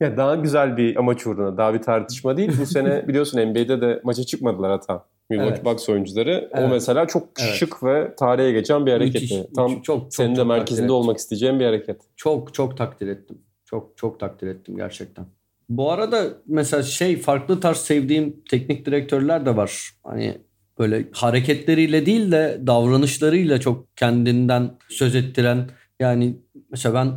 Ya 0.00 0.16
daha 0.16 0.34
güzel 0.34 0.76
bir 0.76 0.96
amaç 0.96 1.26
uğruna, 1.26 1.56
daha 1.56 1.74
bir 1.74 1.82
tartışma 1.82 2.36
değil. 2.36 2.52
Bu 2.60 2.66
sene 2.66 3.08
biliyorsun 3.08 3.40
NBA'de 3.40 3.80
de 3.80 4.00
maça 4.04 4.24
çıkmadılar 4.24 4.70
hata. 4.70 5.06
Milwaukee 5.30 5.54
Evet. 5.54 5.64
Bucks 5.64 5.88
oyuncuları. 5.88 6.50
O 6.52 6.58
Evet. 6.58 6.70
mesela 6.70 7.06
çok 7.06 7.28
Evet. 7.40 7.54
şık 7.54 7.82
ve 7.82 8.14
tarihe 8.16 8.52
geçen 8.52 8.86
bir 8.86 8.92
hareket. 8.92 9.22
Müthiş. 9.22 9.38
Tam 9.56 9.70
müthiş. 9.70 9.84
çok, 9.86 10.02
çok, 10.02 10.14
senin 10.14 10.32
de 10.32 10.36
çok 10.36 10.46
merkezinde 10.46 10.92
olmak 10.92 11.18
isteyeceğim 11.18 11.60
bir 11.60 11.64
hareket. 11.64 12.00
Çok 12.16 12.54
çok 12.54 12.76
takdir 12.76 13.08
ettim. 13.08 13.38
Çok 13.64 13.96
çok 13.96 14.20
takdir 14.20 14.46
ettim 14.46 14.76
gerçekten. 14.76 15.26
Bu 15.68 15.90
arada 15.92 16.24
mesela 16.46 16.82
şey 16.82 17.16
farklı 17.16 17.60
tarz 17.60 17.76
sevdiğim 17.78 18.42
teknik 18.50 18.86
direktörler 18.86 19.46
de 19.46 19.56
var. 19.56 19.90
Hani 20.04 20.38
böyle 20.78 21.08
hareketleriyle 21.12 22.06
değil 22.06 22.32
de 22.32 22.60
davranışlarıyla 22.66 23.60
çok 23.60 23.96
kendinden 23.96 24.70
söz 24.88 25.14
ettiren 25.14 25.70
yani 26.00 26.36
mesela 26.70 26.94
ben 26.94 27.12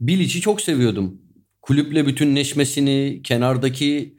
Bilic'i 0.00 0.40
çok 0.40 0.60
seviyordum. 0.60 1.22
Kulüple 1.62 2.06
bütünleşmesini, 2.06 3.20
kenardaki 3.24 4.16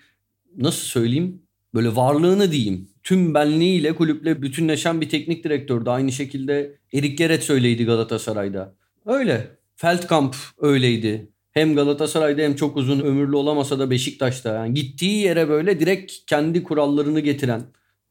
nasıl 0.58 0.86
söyleyeyim 0.86 1.42
böyle 1.74 1.96
varlığını 1.96 2.52
diyeyim. 2.52 2.91
Tüm 3.04 3.34
benliğiyle 3.34 3.95
kulüple 3.95 4.41
bütünleşen 4.41 5.02
bir 5.02 5.10
teknik 5.10 5.43
direktördü. 5.43 5.89
Aynı 5.89 6.12
şekilde 6.12 6.76
Erik 6.93 7.18
Gerets 7.18 7.49
öyleydi 7.49 7.86
Galatasaray'da. 7.86 8.74
Öyle. 9.06 9.47
Feldkamp 9.76 10.36
öyleydi. 10.60 11.28
Hem 11.52 11.76
Galatasaray'da 11.76 12.41
hem 12.41 12.56
çok 12.56 12.78
uzun 12.78 12.99
ömürlü 12.99 13.36
olamasa 13.36 13.80
da 13.80 13.89
Beşiktaş'ta. 13.89 14.54
Yani 14.54 14.74
gittiği 14.74 15.24
yere 15.24 15.49
böyle 15.49 15.80
direkt 15.80 16.14
kendi 16.28 16.64
kurallarını 16.64 17.20
getiren 17.20 17.62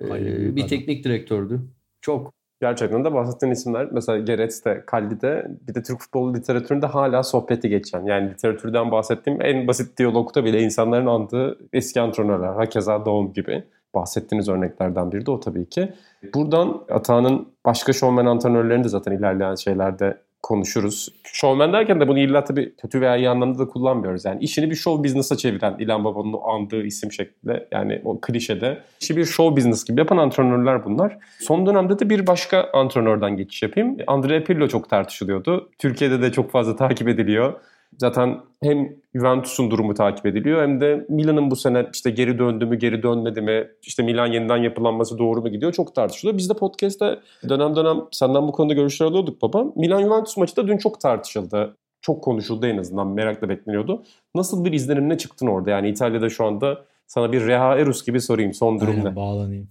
e, 0.01 0.11
Ay, 0.11 0.25
büyük 0.25 0.57
bir 0.57 0.61
adam. 0.61 0.69
teknik 0.69 1.05
direktördü. 1.05 1.61
Çok. 2.01 2.33
Gerçekten 2.61 3.05
de 3.05 3.15
bahsettiğin 3.15 3.53
isimler 3.53 3.89
mesela 3.93 4.19
Gerets 4.19 4.65
de 4.65 4.85
Kalli 4.87 5.21
de 5.21 5.47
bir 5.69 5.75
de 5.75 5.83
Türk 5.83 6.01
futbolu 6.01 6.35
literatüründe 6.35 6.87
hala 6.87 7.23
sohbeti 7.23 7.69
geçen. 7.69 8.05
Yani 8.05 8.31
literatürden 8.31 8.91
bahsettiğim 8.91 9.43
en 9.43 9.67
basit 9.69 9.99
diyalogta 9.99 10.45
bile 10.45 10.61
insanların 10.63 11.07
andığı 11.07 11.59
eski 11.73 12.01
antrenörler. 12.01 12.53
Hakeza 12.55 13.05
Doğum 13.05 13.33
gibi. 13.33 13.65
Bahsettiğiniz 13.95 14.49
örneklerden 14.49 15.13
biri 15.13 15.27
de 15.27 15.31
o 15.31 15.41
tabii 15.41 15.69
ki. 15.69 15.93
Buradan 16.35 16.85
Atağan'ın 16.91 17.49
başka 17.65 17.93
şovmen 17.93 18.27
antrenörlerini 18.27 18.85
de 18.85 18.89
zaten 18.89 19.13
ilerleyen 19.13 19.55
şeylerde 19.55 20.17
konuşuruz. 20.43 21.09
Şovmen 21.25 21.73
derken 21.73 22.01
de 22.01 22.09
bunu 22.09 22.19
illa 22.19 22.45
tabii 22.45 22.75
kötü 22.77 23.01
veya 23.01 23.17
iyi 23.17 23.29
anlamda 23.29 23.59
da 23.59 23.69
kullanmıyoruz. 23.69 24.25
Yani 24.25 24.41
işini 24.41 24.71
bir 24.71 24.75
show 24.75 25.05
business'a 25.05 25.37
çeviren 25.37 25.77
İlhan 25.79 26.05
Baba'nın 26.05 26.33
o 26.33 26.49
andığı 26.51 26.83
isim 26.83 27.13
şeklinde 27.13 27.69
yani 27.73 28.03
o 28.05 28.21
klişede 28.21 28.79
işi 29.01 29.17
bir 29.17 29.25
show 29.25 29.57
business 29.57 29.85
gibi 29.85 30.01
yapan 30.01 30.17
antrenörler 30.17 30.85
bunlar. 30.85 31.19
Son 31.41 31.67
dönemde 31.67 31.99
de 31.99 32.11
bir 32.11 32.27
başka 32.27 32.71
antrenörden 32.73 33.37
geçiş 33.37 33.63
yapayım. 33.63 33.97
Andrea 34.07 34.45
Pirlo 34.45 34.69
çok 34.69 34.91
tartışılıyordu. 34.91 35.71
Türkiye'de 35.79 36.23
de 36.23 36.33
çok 36.33 36.51
fazla 36.51 36.77
takip 36.87 37.09
ediliyor. 37.09 37.61
Zaten 37.99 38.41
hem 38.63 38.97
Juventus'un 39.15 39.71
durumu 39.71 39.95
takip 39.95 40.27
ediliyor 40.27 40.63
hem 40.63 40.81
de 40.81 41.07
Milan'ın 41.09 41.51
bu 41.51 41.57
sene 41.57 41.87
işte 41.93 42.11
geri 42.11 42.39
döndü 42.39 42.67
mü 42.67 42.79
geri 42.79 43.03
dönmedi 43.03 43.41
mi 43.41 43.69
işte 43.83 44.03
Milan 44.03 44.27
yeniden 44.27 44.57
yapılanması 44.57 45.19
doğru 45.19 45.41
mu 45.43 45.49
gidiyor 45.49 45.73
çok 45.73 45.95
tartışılıyor. 45.95 46.39
Biz 46.39 46.51
de 46.51 46.55
podcast'te 46.55 47.19
dönem 47.49 47.77
dönem 47.77 47.97
senden 48.11 48.49
bu 48.49 48.53
konuda 48.53 48.75
görüşler 48.75 49.07
alıyorduk 49.07 49.43
baba. 49.43 49.65
Milan 49.77 50.03
Juventus 50.03 50.37
maçı 50.37 50.57
da 50.57 50.69
dün 50.69 50.79
çok 50.79 51.01
tartışıldı. 51.01 51.77
Çok 52.01 52.25
konuşuldu 52.25 52.67
en 52.67 52.79
azından 52.79 53.07
merakla 53.07 53.49
bekleniyordu. 53.49 54.05
Nasıl 54.35 54.65
bir 54.65 54.73
izlenimle 54.73 55.19
çıktın 55.19 55.47
orada? 55.47 55.71
Yani 55.71 55.89
İtalya'da 55.89 56.31
şu 56.31 56.45
anda 56.45 56.85
sana 57.07 57.33
bir 57.33 57.47
Reha 57.47 57.79
Erus 57.79 58.07
gibi 58.07 58.21
sorayım 58.21 58.55
son 58.55 58.81
durum 58.81 59.05
ne? 59.05 59.17
bağlanayım. 59.17 59.69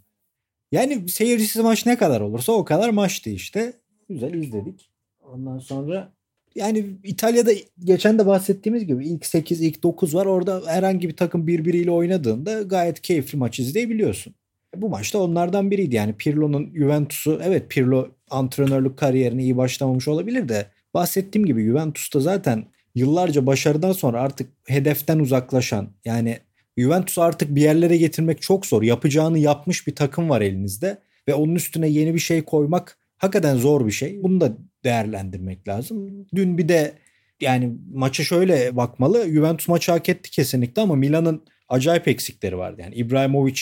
Yani 0.72 1.10
seyircisiz 1.10 1.64
maç 1.64 1.86
ne 1.86 1.98
kadar 1.98 2.22
olursa 2.22 2.52
o 2.52 2.66
kadar 2.66 2.90
maçtı 2.90 3.30
işte. 3.30 3.74
Güzel 4.10 4.34
izledik. 4.34 4.90
Ondan 5.34 5.60
sonra 5.60 6.12
yani 6.56 6.86
İtalya'da 7.04 7.52
geçen 7.84 8.20
de 8.20 8.26
bahsettiğimiz 8.26 8.86
gibi 8.86 9.08
ilk 9.08 9.26
8, 9.26 9.62
ilk 9.62 9.84
9 9.84 10.16
var. 10.16 10.26
Orada 10.26 10.62
herhangi 10.68 11.10
bir 11.10 11.16
takım 11.16 11.48
birbiriyle 11.48 11.92
oynadığında 11.92 12.62
gayet 12.62 13.02
keyifli 13.02 13.38
maç 13.38 13.60
izleyebiliyorsun. 13.60 14.34
Bu 14.76 14.90
maçta 14.90 15.20
onlardan 15.20 15.72
biriydi. 15.72 15.96
Yani 15.96 16.14
Pirlo'nun 16.14 16.74
Juventus'u 16.76 17.40
evet 17.44 17.70
Pirlo 17.70 18.08
antrenörlük 18.30 18.98
kariyerine 18.98 19.44
iyi 19.44 19.58
başlamamış 19.58 20.08
olabilir 20.08 20.50
de 20.50 20.66
bahsettiğim 20.94 21.46
gibi 21.46 21.64
Juventus'ta 21.64 22.20
zaten 22.20 22.66
yıllarca 22.96 23.46
başarıdan 23.46 23.92
sonra 23.92 24.22
artık 24.22 24.50
hedeften 24.68 25.20
uzaklaşan 25.20 25.90
yani 26.06 26.38
Juventus'u 26.78 27.22
artık 27.22 27.56
bir 27.56 27.62
yerlere 27.62 27.98
getirmek 27.98 28.42
çok 28.42 28.66
zor. 28.66 28.84
Yapacağını 28.84 29.40
yapmış 29.40 29.88
bir 29.88 29.96
takım 29.96 30.30
var 30.30 30.42
elinizde 30.42 30.98
ve 31.28 31.34
onun 31.34 31.56
üstüne 31.56 31.88
yeni 31.88 32.14
bir 32.14 32.20
şey 32.20 32.42
koymak 32.42 32.98
hakikaten 33.20 33.56
zor 33.56 33.86
bir 33.86 33.92
şey. 33.92 34.24
Bunu 34.24 34.42
da 34.42 34.58
değerlendirmek 34.84 35.68
lazım. 35.68 36.28
Dün 36.36 36.58
bir 36.58 36.70
de 36.70 36.94
yani 37.42 37.78
maça 37.94 38.24
şöyle 38.24 38.76
bakmalı. 38.76 39.30
Juventus 39.30 39.68
maçı 39.68 39.92
hak 39.92 40.10
etti 40.10 40.32
kesinlikle 40.32 40.82
ama 40.82 40.96
Milan'ın 40.96 41.44
acayip 41.70 42.08
eksikleri 42.08 42.58
vardı. 42.58 42.82
Yani 42.82 42.96
İbrahimovic 42.96 43.62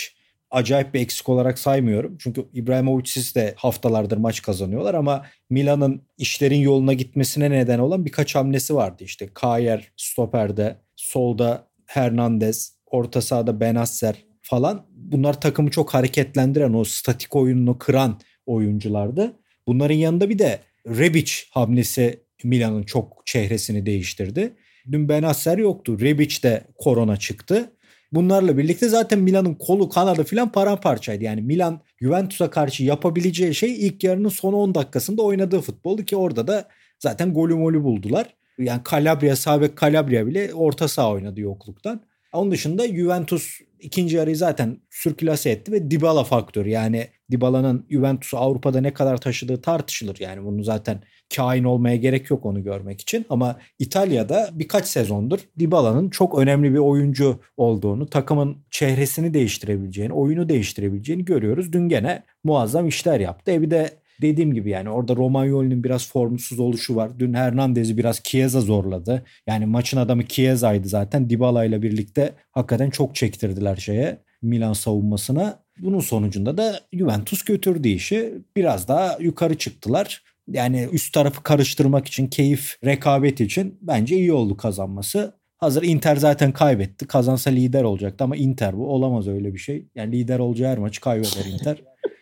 acayip 0.51 0.93
bir 0.93 0.99
eksik 0.99 1.29
olarak 1.29 1.59
saymıyorum. 1.59 2.17
Çünkü 2.19 2.45
İbrahimovic'siz 2.53 3.35
de 3.35 3.53
haftalardır 3.57 4.17
maç 4.17 4.41
kazanıyorlar 4.41 4.93
ama 4.93 5.25
Milan'ın 5.49 6.01
işlerin 6.17 6.59
yoluna 6.59 6.93
gitmesine 6.93 7.51
neden 7.51 7.79
olan 7.79 8.05
birkaç 8.05 8.35
hamlesi 8.35 8.75
vardı. 8.75 9.03
İşte 9.03 9.29
Kayer 9.33 9.91
stoperde, 9.97 10.75
solda 10.95 11.67
Hernandez, 11.85 12.77
orta 12.85 13.21
sahada 13.21 13.59
Benasser 13.59 14.15
falan. 14.41 14.85
Bunlar 14.89 15.41
takımı 15.41 15.71
çok 15.71 15.93
hareketlendiren, 15.93 16.73
o 16.73 16.83
statik 16.83 17.35
oyununu 17.35 17.77
kıran 17.77 18.19
oyunculardı. 18.45 19.39
Bunların 19.67 19.95
yanında 19.95 20.29
bir 20.29 20.39
de 20.39 20.59
Rebic 20.87 21.33
hamlesi 21.49 22.23
Milan'ın 22.43 22.83
çok 22.83 23.25
çehresini 23.25 23.85
değiştirdi. 23.85 24.53
Dün 24.91 25.09
Benasser 25.09 25.57
yoktu. 25.57 25.99
Rebic 25.99 26.43
de 26.43 26.63
korona 26.77 27.17
çıktı. 27.17 27.71
Bunlarla 28.11 28.57
birlikte 28.57 28.89
zaten 28.89 29.19
Milan'ın 29.19 29.53
kolu 29.53 29.89
kanadı 29.89 30.23
falan 30.23 30.51
paramparçaydı. 30.51 31.23
Yani 31.23 31.41
Milan 31.41 31.81
Juventus'a 32.01 32.49
karşı 32.49 32.83
yapabileceği 32.83 33.55
şey 33.55 33.87
ilk 33.87 34.03
yarının 34.03 34.29
son 34.29 34.53
10 34.53 34.75
dakikasında 34.75 35.21
oynadığı 35.21 35.61
futboldu 35.61 36.05
ki 36.05 36.15
orada 36.15 36.47
da 36.47 36.67
zaten 36.99 37.33
golü 37.33 37.55
molü 37.55 37.83
buldular. 37.83 38.33
Yani 38.57 38.81
Calabria, 38.91 39.35
Sabek 39.35 39.77
Calabria 39.77 40.27
bile 40.27 40.53
orta 40.53 40.87
saha 40.87 41.11
oynadı 41.11 41.41
yokluktan. 41.41 42.01
Onun 42.33 42.51
dışında 42.51 42.87
Juventus 42.87 43.59
ikinci 43.79 44.15
yarıyı 44.15 44.35
zaten 44.35 44.77
sürkülase 44.89 45.49
etti 45.49 45.71
ve 45.71 45.91
Dybala 45.91 46.23
faktörü. 46.23 46.69
Yani 46.69 47.07
Dybala'nın 47.31 47.85
Juventus'u 47.89 48.37
Avrupa'da 48.37 48.81
ne 48.81 48.93
kadar 48.93 49.17
taşıdığı 49.17 49.61
tartışılır. 49.61 50.17
Yani 50.19 50.45
bunu 50.45 50.63
zaten 50.63 51.01
kain 51.35 51.63
olmaya 51.63 51.95
gerek 51.95 52.29
yok 52.29 52.45
onu 52.45 52.63
görmek 52.63 53.01
için. 53.01 53.25
Ama 53.29 53.59
İtalya'da 53.79 54.49
birkaç 54.53 54.87
sezondur 54.87 55.39
Dybala'nın 55.59 56.09
çok 56.09 56.39
önemli 56.39 56.73
bir 56.73 56.77
oyuncu 56.77 57.39
olduğunu, 57.57 58.07
takımın 58.09 58.57
çehresini 58.71 59.33
değiştirebileceğini, 59.33 60.13
oyunu 60.13 60.49
değiştirebileceğini 60.49 61.25
görüyoruz. 61.25 61.73
Dün 61.73 61.89
gene 61.89 62.23
muazzam 62.43 62.87
işler 62.87 63.19
yaptı. 63.19 63.51
E 63.51 63.61
bir 63.61 63.71
de 63.71 63.89
dediğim 64.21 64.53
gibi 64.53 64.69
yani 64.69 64.89
orada 64.89 65.15
Romagnoli'nin 65.15 65.83
biraz 65.83 66.11
formsuz 66.11 66.59
oluşu 66.59 66.95
var. 66.95 67.11
Dün 67.19 67.33
Hernandez'i 67.33 67.97
biraz 67.97 68.23
Chiesa 68.23 68.61
zorladı. 68.61 69.25
Yani 69.47 69.65
maçın 69.65 69.97
adamı 69.97 70.27
Chiesa'ydı 70.27 70.87
zaten. 70.87 71.29
Dybala 71.29 71.65
ile 71.65 71.81
birlikte 71.81 72.33
hakikaten 72.51 72.89
çok 72.89 73.15
çektirdiler 73.15 73.75
şeye 73.75 74.21
Milan 74.41 74.73
savunmasına. 74.73 75.66
Bunun 75.79 75.99
sonucunda 75.99 76.57
da 76.57 76.79
Juventus 76.93 77.41
götürdü 77.43 77.87
işi. 77.87 78.33
Biraz 78.55 78.87
daha 78.87 79.17
yukarı 79.19 79.57
çıktılar. 79.57 80.23
Yani 80.47 80.87
üst 80.91 81.13
tarafı 81.13 81.43
karıştırmak 81.43 82.07
için, 82.07 82.27
keyif, 82.27 82.77
rekabet 82.85 83.41
için 83.41 83.77
bence 83.81 84.15
iyi 84.15 84.33
oldu 84.33 84.57
kazanması. 84.57 85.33
Hazır 85.57 85.83
Inter 85.83 86.15
zaten 86.15 86.51
kaybetti. 86.51 87.07
Kazansa 87.07 87.49
lider 87.49 87.83
olacaktı 87.83 88.23
ama 88.23 88.35
Inter 88.35 88.77
bu. 88.77 88.87
Olamaz 88.87 89.27
öyle 89.27 89.53
bir 89.53 89.59
şey. 89.59 89.87
Yani 89.95 90.11
lider 90.11 90.39
olacağı 90.39 90.71
her 90.71 90.77
maçı 90.77 91.01
kaybeder 91.01 91.45
Inter. 91.45 91.77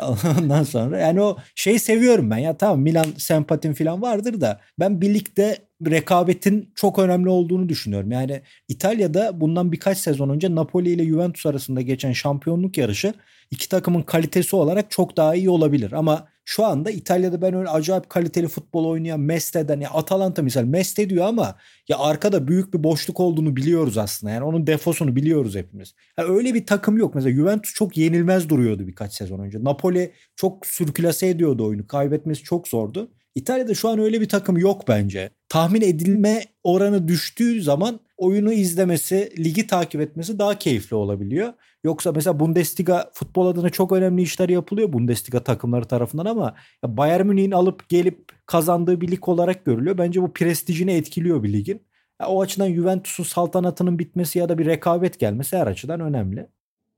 Ondan 0.38 0.62
sonra 0.62 0.98
yani 0.98 1.20
o 1.20 1.36
şeyi 1.54 1.78
seviyorum 1.78 2.30
ben 2.30 2.38
ya 2.38 2.56
tamam 2.56 2.80
Milan 2.80 3.06
sempatim 3.18 3.74
falan 3.74 4.02
vardır 4.02 4.40
da 4.40 4.60
ben 4.78 5.00
birlikte 5.00 5.58
rekabetin 5.86 6.72
çok 6.74 6.98
önemli 6.98 7.28
olduğunu 7.28 7.68
düşünüyorum. 7.68 8.10
Yani 8.10 8.42
İtalya'da 8.68 9.40
bundan 9.40 9.72
birkaç 9.72 9.98
sezon 9.98 10.28
önce 10.28 10.54
Napoli 10.54 10.90
ile 10.90 11.04
Juventus 11.04 11.46
arasında 11.46 11.80
geçen 11.80 12.12
şampiyonluk 12.12 12.78
yarışı 12.78 13.14
iki 13.50 13.68
takımın 13.68 14.02
kalitesi 14.02 14.56
olarak 14.56 14.90
çok 14.90 15.16
daha 15.16 15.34
iyi 15.34 15.50
olabilir. 15.50 15.92
Ama 15.92 16.28
şu 16.44 16.64
anda 16.64 16.90
İtalya'da 16.90 17.42
ben 17.42 17.54
öyle 17.54 17.68
acayip 17.68 18.10
kaliteli 18.10 18.48
futbol 18.48 18.84
oynayan 18.84 19.20
Meste'den 19.20 19.80
ya 19.80 19.90
Atalanta 19.90 20.42
misal 20.42 20.64
Meste 20.64 21.10
diyor 21.10 21.26
ama 21.26 21.56
ya 21.88 21.98
arkada 21.98 22.48
büyük 22.48 22.74
bir 22.74 22.84
boşluk 22.84 23.20
olduğunu 23.20 23.56
biliyoruz 23.56 23.98
aslında. 23.98 24.32
Yani 24.32 24.44
onun 24.44 24.66
defosunu 24.66 25.16
biliyoruz 25.16 25.56
hepimiz. 25.56 25.94
Ya 26.18 26.24
öyle 26.24 26.54
bir 26.54 26.66
takım 26.66 26.98
yok. 26.98 27.14
Mesela 27.14 27.36
Juventus 27.36 27.74
çok 27.74 27.96
yenilmez 27.96 28.48
duruyordu 28.48 28.86
birkaç 28.86 29.14
sezon 29.14 29.38
önce. 29.38 29.64
Napoli 29.64 30.12
çok 30.36 30.66
sürkülase 30.66 31.28
ediyordu 31.28 31.66
oyunu. 31.66 31.86
Kaybetmesi 31.86 32.42
çok 32.42 32.68
zordu. 32.68 33.10
İtalya'da 33.34 33.74
şu 33.74 33.88
an 33.88 33.98
öyle 33.98 34.20
bir 34.20 34.28
takım 34.28 34.56
yok 34.56 34.88
bence. 34.88 35.30
Tahmin 35.48 35.82
edilme 35.82 36.44
oranı 36.64 37.08
düştüğü 37.08 37.62
zaman 37.62 38.00
oyunu 38.16 38.52
izlemesi, 38.52 39.32
ligi 39.38 39.66
takip 39.66 40.00
etmesi 40.00 40.38
daha 40.38 40.58
keyifli 40.58 40.96
olabiliyor. 40.96 41.52
Yoksa 41.84 42.12
mesela 42.12 42.40
Bundesliga 42.40 43.10
futbol 43.14 43.46
adına 43.46 43.70
çok 43.70 43.92
önemli 43.92 44.22
işler 44.22 44.48
yapılıyor 44.48 44.92
Bundesliga 44.92 45.44
takımları 45.44 45.84
tarafından 45.84 46.26
ama 46.26 46.54
Bayern 46.84 47.26
Münih'in 47.26 47.50
alıp 47.50 47.88
gelip 47.88 48.46
kazandığı 48.46 49.00
bir 49.00 49.08
lig 49.08 49.28
olarak 49.28 49.64
görülüyor. 49.64 49.98
Bence 49.98 50.22
bu 50.22 50.32
prestijini 50.32 50.92
etkiliyor 50.92 51.42
bir 51.42 51.52
ligin. 51.52 51.82
o 52.26 52.42
açıdan 52.42 52.74
Juventus'un 52.74 53.24
saltanatının 53.24 53.98
bitmesi 53.98 54.38
ya 54.38 54.48
da 54.48 54.58
bir 54.58 54.66
rekabet 54.66 55.20
gelmesi 55.20 55.56
her 55.56 55.66
açıdan 55.66 56.00
önemli. 56.00 56.46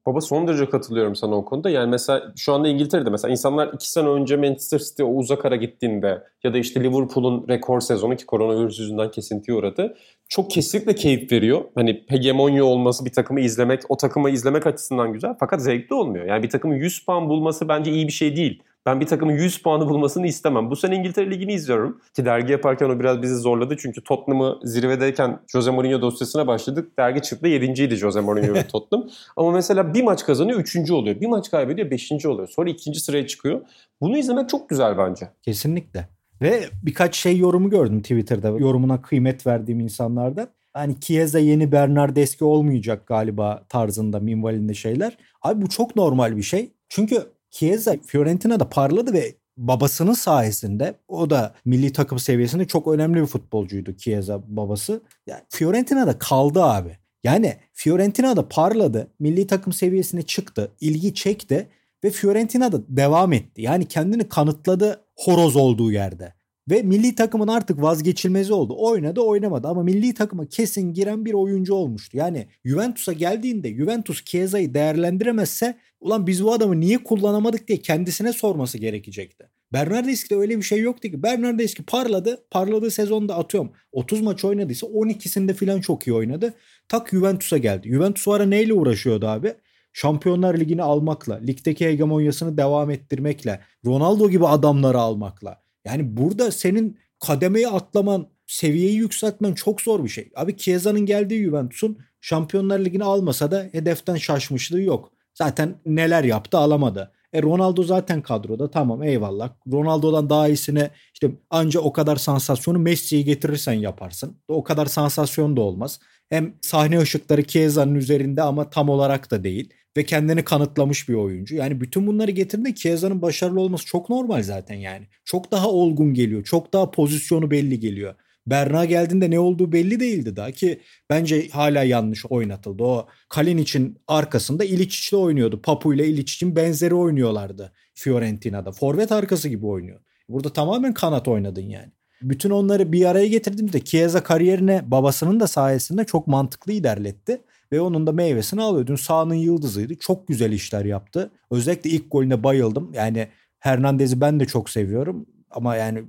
Baba 0.06 0.20
son 0.20 0.48
derece 0.48 0.70
katılıyorum 0.70 1.16
sana 1.16 1.34
o 1.34 1.44
konuda. 1.44 1.70
Yani 1.70 1.90
mesela 1.90 2.32
şu 2.36 2.52
anda 2.52 2.68
İngiltere'de 2.68 3.10
mesela 3.10 3.32
insanlar 3.32 3.72
iki 3.74 3.90
sene 3.90 4.08
önce 4.08 4.36
Manchester 4.36 4.78
City 4.78 5.02
o 5.02 5.06
uzak 5.06 5.44
ara 5.44 5.56
gittiğinde 5.56 6.22
ya 6.44 6.54
da 6.54 6.58
işte 6.58 6.80
Liverpool'un 6.80 7.48
rekor 7.48 7.80
sezonu 7.80 8.16
ki 8.16 8.26
koronavirüs 8.26 8.78
yüzünden 8.78 9.10
kesintiye 9.10 9.56
uğradı. 9.56 9.94
Çok 10.28 10.50
kesinlikle 10.50 10.94
keyif 10.94 11.32
veriyor. 11.32 11.64
Hani 11.74 12.04
hegemonya 12.08 12.64
olması 12.64 13.04
bir 13.04 13.12
takımı 13.12 13.40
izlemek, 13.40 13.82
o 13.88 13.96
takımı 13.96 14.30
izlemek 14.30 14.66
açısından 14.66 15.12
güzel. 15.12 15.34
Fakat 15.40 15.62
zevkli 15.62 15.94
olmuyor. 15.94 16.26
Yani 16.26 16.42
bir 16.42 16.50
takımın 16.50 16.74
100 16.74 17.04
puan 17.04 17.28
bulması 17.28 17.68
bence 17.68 17.90
iyi 17.92 18.06
bir 18.06 18.12
şey 18.12 18.36
değil. 18.36 18.62
Ben 18.86 19.00
bir 19.00 19.06
takımın 19.06 19.32
100 19.32 19.62
puanı 19.62 19.88
bulmasını 19.88 20.26
istemem. 20.26 20.70
Bu 20.70 20.76
sene 20.76 20.96
İngiltere 20.96 21.30
Ligi'ni 21.30 21.52
izliyorum. 21.52 22.00
Ki 22.14 22.24
dergi 22.24 22.52
yaparken 22.52 22.88
o 22.88 23.00
biraz 23.00 23.22
bizi 23.22 23.34
zorladı. 23.36 23.76
Çünkü 23.76 24.04
Tottenham'ı 24.04 24.58
zirvedeyken 24.64 25.38
Jose 25.46 25.70
Mourinho 25.70 26.00
dosyasına 26.00 26.46
başladık. 26.46 26.98
Dergi 26.98 27.22
çıktı 27.22 27.48
7. 27.48 27.96
Jose 27.96 28.20
Mourinho 28.20 28.54
ve 28.54 28.66
Tottenham. 28.72 29.08
Ama 29.36 29.50
mesela 29.50 29.94
bir 29.94 30.02
maç 30.02 30.24
kazanıyor 30.26 30.60
3. 30.60 30.90
oluyor. 30.90 31.20
Bir 31.20 31.26
maç 31.26 31.50
kaybediyor 31.50 31.90
5. 31.90 32.26
oluyor. 32.26 32.48
Sonra 32.48 32.70
ikinci 32.70 33.00
sıraya 33.00 33.26
çıkıyor. 33.26 33.60
Bunu 34.00 34.18
izlemek 34.18 34.48
çok 34.48 34.68
güzel 34.68 34.98
bence. 34.98 35.28
Kesinlikle. 35.42 36.08
Ve 36.42 36.64
birkaç 36.82 37.16
şey 37.16 37.38
yorumu 37.38 37.70
gördüm 37.70 38.02
Twitter'da. 38.02 38.48
Yorumuna 38.48 39.02
kıymet 39.02 39.46
verdiğim 39.46 39.80
insanlardan. 39.80 40.48
Hani 40.72 41.00
Chiesa 41.00 41.38
yeni 41.38 41.72
Bernardeschi 41.72 42.44
olmayacak 42.44 43.06
galiba 43.06 43.62
tarzında 43.68 44.20
minvalinde 44.20 44.74
şeyler. 44.74 45.16
Abi 45.42 45.62
bu 45.62 45.68
çok 45.68 45.96
normal 45.96 46.36
bir 46.36 46.42
şey. 46.42 46.72
Çünkü 46.88 47.22
Chiesa 47.52 47.96
Fiorentina'da 48.06 48.68
parladı 48.68 49.12
ve 49.12 49.34
babasının 49.56 50.12
sayesinde 50.12 50.94
o 51.08 51.30
da 51.30 51.54
milli 51.64 51.92
takım 51.92 52.18
seviyesinde 52.18 52.66
çok 52.66 52.88
önemli 52.88 53.20
bir 53.20 53.26
futbolcuydu 53.26 53.96
Chiesa 53.96 54.42
babası. 54.46 55.02
Yani 55.26 55.40
Fiorentina'da 55.48 56.18
kaldı 56.18 56.62
abi. 56.62 56.98
Yani 57.24 57.56
Fiorentina'da 57.72 58.48
parladı, 58.48 59.08
milli 59.18 59.46
takım 59.46 59.72
seviyesine 59.72 60.22
çıktı, 60.22 60.72
ilgi 60.80 61.14
çekti 61.14 61.68
ve 62.04 62.10
Fiorentina'da 62.10 62.80
devam 62.88 63.32
etti. 63.32 63.62
Yani 63.62 63.88
kendini 63.88 64.28
kanıtladı 64.28 65.00
horoz 65.16 65.56
olduğu 65.56 65.92
yerde. 65.92 66.32
Ve 66.70 66.82
milli 66.82 67.14
takımın 67.14 67.48
artık 67.48 67.82
vazgeçilmezi 67.82 68.52
oldu. 68.52 68.74
Oynadı 68.78 69.20
oynamadı 69.20 69.68
ama 69.68 69.82
milli 69.82 70.14
takıma 70.14 70.46
kesin 70.46 70.94
giren 70.94 71.24
bir 71.24 71.32
oyuncu 71.32 71.74
olmuştu. 71.74 72.16
Yani 72.16 72.46
Juventus'a 72.64 73.12
geldiğinde 73.12 73.74
Juventus 73.74 74.24
Chiesa'yı 74.24 74.74
değerlendiremezse 74.74 75.78
ulan 76.02 76.26
biz 76.26 76.44
bu 76.44 76.52
adamı 76.52 76.80
niye 76.80 76.98
kullanamadık 77.04 77.68
diye 77.68 77.78
kendisine 77.78 78.32
sorması 78.32 78.78
gerekecekti. 78.78 79.48
Bernardeschi'de 79.72 80.36
öyle 80.36 80.56
bir 80.58 80.62
şey 80.62 80.80
yoktu 80.80 81.08
ki. 81.08 81.22
Bernardeschi 81.22 81.82
parladı. 81.82 82.44
Parladığı 82.50 82.90
sezonda 82.90 83.36
atıyorum 83.36 83.72
30 83.92 84.20
maç 84.20 84.44
oynadıysa 84.44 84.86
12'sinde 84.86 85.54
falan 85.54 85.80
çok 85.80 86.06
iyi 86.06 86.14
oynadı. 86.14 86.54
Tak 86.88 87.08
Juventus'a 87.08 87.58
geldi. 87.58 87.88
Juventus 87.88 88.28
ara 88.28 88.46
neyle 88.46 88.74
uğraşıyordu 88.74 89.26
abi? 89.26 89.54
Şampiyonlar 89.92 90.58
Ligi'ni 90.58 90.82
almakla, 90.82 91.34
ligdeki 91.34 91.86
hegemonyasını 91.86 92.56
devam 92.56 92.90
ettirmekle, 92.90 93.60
Ronaldo 93.86 94.30
gibi 94.30 94.46
adamları 94.46 94.98
almakla. 94.98 95.62
Yani 95.84 96.16
burada 96.16 96.52
senin 96.52 96.98
kademeyi 97.26 97.68
atlaman, 97.68 98.28
seviyeyi 98.46 98.96
yükseltmen 98.96 99.54
çok 99.54 99.80
zor 99.80 100.04
bir 100.04 100.08
şey. 100.08 100.30
Abi 100.36 100.56
Chiesa'nın 100.56 101.06
geldiği 101.06 101.44
Juventus'un 101.44 101.98
Şampiyonlar 102.20 102.78
Ligi'ni 102.78 103.04
almasa 103.04 103.50
da 103.50 103.68
hedeften 103.72 104.16
şaşmışlığı 104.16 104.80
yok. 104.80 105.12
Zaten 105.34 105.74
neler 105.86 106.24
yaptı 106.24 106.58
alamadı. 106.58 107.12
E 107.32 107.42
Ronaldo 107.42 107.82
zaten 107.82 108.22
kadroda 108.22 108.70
tamam 108.70 109.02
eyvallah. 109.02 109.50
Ronaldo'dan 109.72 110.30
daha 110.30 110.48
iyisine 110.48 110.90
işte 111.14 111.30
anca 111.50 111.80
o 111.80 111.92
kadar 111.92 112.16
sansasyonu 112.16 112.78
Messi'yi 112.78 113.24
getirirsen 113.24 113.72
yaparsın. 113.72 114.36
O 114.48 114.64
kadar 114.64 114.86
sansasyon 114.86 115.56
da 115.56 115.60
olmaz. 115.60 116.00
Hem 116.28 116.54
sahne 116.60 116.98
ışıkları 116.98 117.46
Chiesa'nın 117.46 117.94
üzerinde 117.94 118.42
ama 118.42 118.70
tam 118.70 118.88
olarak 118.88 119.30
da 119.30 119.44
değil 119.44 119.70
ve 119.96 120.04
kendini 120.04 120.44
kanıtlamış 120.44 121.08
bir 121.08 121.14
oyuncu. 121.14 121.54
Yani 121.54 121.80
bütün 121.80 122.06
bunları 122.06 122.30
getirdiğinde 122.30 122.74
Chiesa'nın 122.74 123.22
başarılı 123.22 123.60
olması 123.60 123.86
çok 123.86 124.10
normal 124.10 124.42
zaten 124.42 124.74
yani. 124.74 125.06
Çok 125.24 125.52
daha 125.52 125.70
olgun 125.70 126.14
geliyor. 126.14 126.44
Çok 126.44 126.72
daha 126.72 126.90
pozisyonu 126.90 127.50
belli 127.50 127.80
geliyor. 127.80 128.14
Berna 128.46 128.84
geldiğinde 128.84 129.30
ne 129.30 129.38
olduğu 129.38 129.72
belli 129.72 130.00
değildi 130.00 130.36
daha 130.36 130.50
ki 130.50 130.80
bence 131.10 131.48
hala 131.48 131.82
yanlış 131.82 132.26
oynatıldı. 132.26 132.82
O 132.82 133.06
Kalin 133.28 133.58
için 133.58 133.98
arkasında 134.08 134.64
İliç'le 134.64 135.12
oynuyordu. 135.12 135.62
Papu 135.62 135.94
ile 135.94 136.06
İliç 136.06 136.34
için 136.34 136.56
benzeri 136.56 136.94
oynuyorlardı 136.94 137.72
Fiorentina'da. 137.94 138.72
Forvet 138.72 139.12
arkası 139.12 139.48
gibi 139.48 139.66
oynuyor. 139.66 140.00
Burada 140.28 140.52
tamamen 140.52 140.94
kanat 140.94 141.28
oynadın 141.28 141.62
yani. 141.62 141.92
Bütün 142.22 142.50
onları 142.50 142.92
bir 142.92 143.04
araya 143.04 143.26
getirdiğimizde 143.26 143.84
Chiesa 143.84 144.22
kariyerine 144.22 144.82
babasının 144.90 145.40
da 145.40 145.46
sayesinde 145.46 146.04
çok 146.04 146.26
mantıklı 146.26 146.72
ilerletti. 146.72 147.40
Ve 147.72 147.80
onun 147.80 148.06
da 148.06 148.12
meyvesini 148.12 148.62
alıyor. 148.62 148.86
Dün 148.86 148.96
sahanın 148.96 149.34
yıldızıydı. 149.34 149.94
Çok 149.94 150.28
güzel 150.28 150.52
işler 150.52 150.84
yaptı. 150.84 151.30
Özellikle 151.50 151.90
ilk 151.90 152.10
golüne 152.10 152.44
bayıldım. 152.44 152.92
Yani 152.94 153.28
Hernandez'i 153.58 154.20
ben 154.20 154.40
de 154.40 154.44
çok 154.44 154.70
seviyorum. 154.70 155.26
Ama 155.52 155.76
yani 155.76 156.04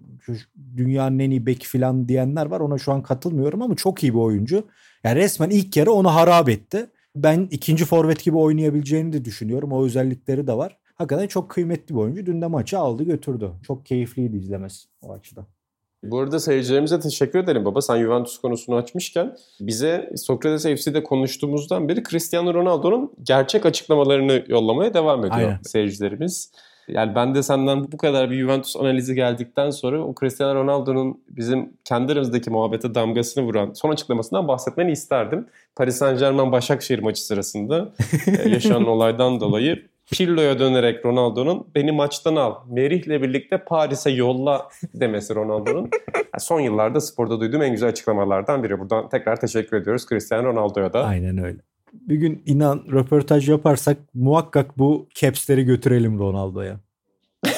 dünyanın 0.78 1.20
en 1.20 1.32
iyi 1.32 1.46
beki 1.46 1.68
falan 1.68 2.08
diyenler 2.08 2.46
var. 2.46 2.60
Ona 2.60 2.78
şu 2.78 2.92
an 2.92 3.04
katılmıyorum 3.04 3.62
ama 3.62 3.76
çok 3.76 4.04
iyi 4.04 4.14
bir 4.14 4.20
oyuncu. 4.20 4.64
Yani 5.04 5.16
resmen 5.16 5.50
ilk 5.50 5.72
kere 5.72 5.90
onu 5.90 6.16
harap 6.16 6.50
etti. 6.50 6.90
Ben 7.16 7.48
ikinci 7.52 7.86
forvet 7.86 8.24
gibi 8.24 8.38
oynayabileceğini 8.38 9.14
de 9.14 9.26
düşünüyorum. 9.26 9.72
O 9.72 9.86
özellikleri 9.86 10.48
de 10.48 10.54
var. 10.54 10.78
Hakikaten 10.96 11.28
çok 11.28 11.50
kıymetli 11.50 11.96
bir 11.96 12.00
oyuncu. 12.00 12.26
Dün 12.26 12.42
de 12.42 12.48
maçı 12.48 12.80
aldı 12.80 13.04
götürdü. 13.04 13.52
Çok 13.68 13.86
keyifliydi 13.86 14.38
izlemesi 14.38 14.88
o 15.02 15.14
açıdan. 15.14 15.46
Bu 16.04 16.20
arada 16.20 16.40
seyircilerimize 16.40 17.00
teşekkür 17.00 17.40
ederim 17.40 17.66
baba. 17.66 17.82
Sen 17.82 18.00
Juventus 18.00 18.38
konusunu 18.38 18.76
açmışken 18.76 19.36
bize 19.60 20.10
Sokrates 20.16 20.82
FC'de 20.82 21.04
konuştuğumuzdan 21.04 21.90
beri 21.90 22.04
Cristiano 22.04 22.54
Ronaldo'nun 22.54 23.14
gerçek 23.24 23.66
açıklamalarını 23.66 24.44
yollamaya 24.48 24.94
devam 24.94 25.20
ediyor 25.20 25.36
Aynen. 25.36 25.60
seyircilerimiz. 25.64 26.52
Yani 26.88 27.16
ben 27.16 27.36
de 27.36 27.44
senden 27.44 27.92
bu 27.92 27.98
kadar 27.98 28.32
bir 28.32 28.40
Juventus 28.40 28.76
analizi 28.76 29.16
geldikten 29.16 29.70
sonra 29.70 30.04
o 30.04 30.16
Cristiano 30.20 30.56
Ronaldo'nun 30.56 31.22
bizim 31.30 31.70
kendi 31.86 32.12
aramızdaki 32.12 32.50
muhabbete 32.50 32.96
damgasını 32.96 33.44
vuran 33.44 33.74
son 33.74 33.92
açıklamasından 33.92 34.48
bahsetmeni 34.48 34.92
isterdim. 34.92 35.48
Paris 35.76 35.96
Saint 35.96 36.20
Germain 36.20 36.52
Başakşehir 36.52 37.00
maçı 37.00 37.26
sırasında 37.26 37.94
e, 38.44 38.50
yaşanan 38.50 38.88
olaydan 38.88 39.40
dolayı 39.40 39.84
Pirlo'ya 40.12 40.60
dönerek 40.60 41.06
Ronaldo'nun 41.06 41.68
beni 41.76 41.92
maçtan 41.92 42.36
al, 42.36 42.56
Merih'le 42.70 43.22
birlikte 43.22 43.58
Paris'e 43.58 44.12
yolla 44.12 44.70
demesi 44.94 45.36
Ronaldo'nun. 45.36 45.90
Yani 46.16 46.40
son 46.40 46.60
yıllarda 46.60 47.02
sporda 47.02 47.40
duyduğum 47.40 47.62
en 47.62 47.72
güzel 47.72 47.90
açıklamalardan 47.90 48.64
biri. 48.64 48.80
Buradan 48.80 49.10
tekrar 49.10 49.40
teşekkür 49.40 49.78
ediyoruz 49.78 50.06
Cristiano 50.10 50.48
Ronaldo'ya 50.48 50.94
da. 50.94 51.06
Aynen 51.06 51.38
öyle. 51.44 51.58
Bir 51.94 52.16
gün 52.16 52.44
inan 52.46 52.84
röportaj 52.92 53.50
yaparsak 53.50 53.98
muhakkak 54.14 54.78
bu 54.78 55.08
caps'leri 55.16 55.64
götürelim 55.64 56.20
Ronaldo'ya. 56.20 56.80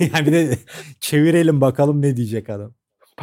yani 0.00 0.26
bir 0.26 0.32
de 0.32 0.58
çevirelim 1.00 1.60
bakalım 1.60 2.02
ne 2.02 2.16
diyecek 2.16 2.50
adam. 2.50 2.72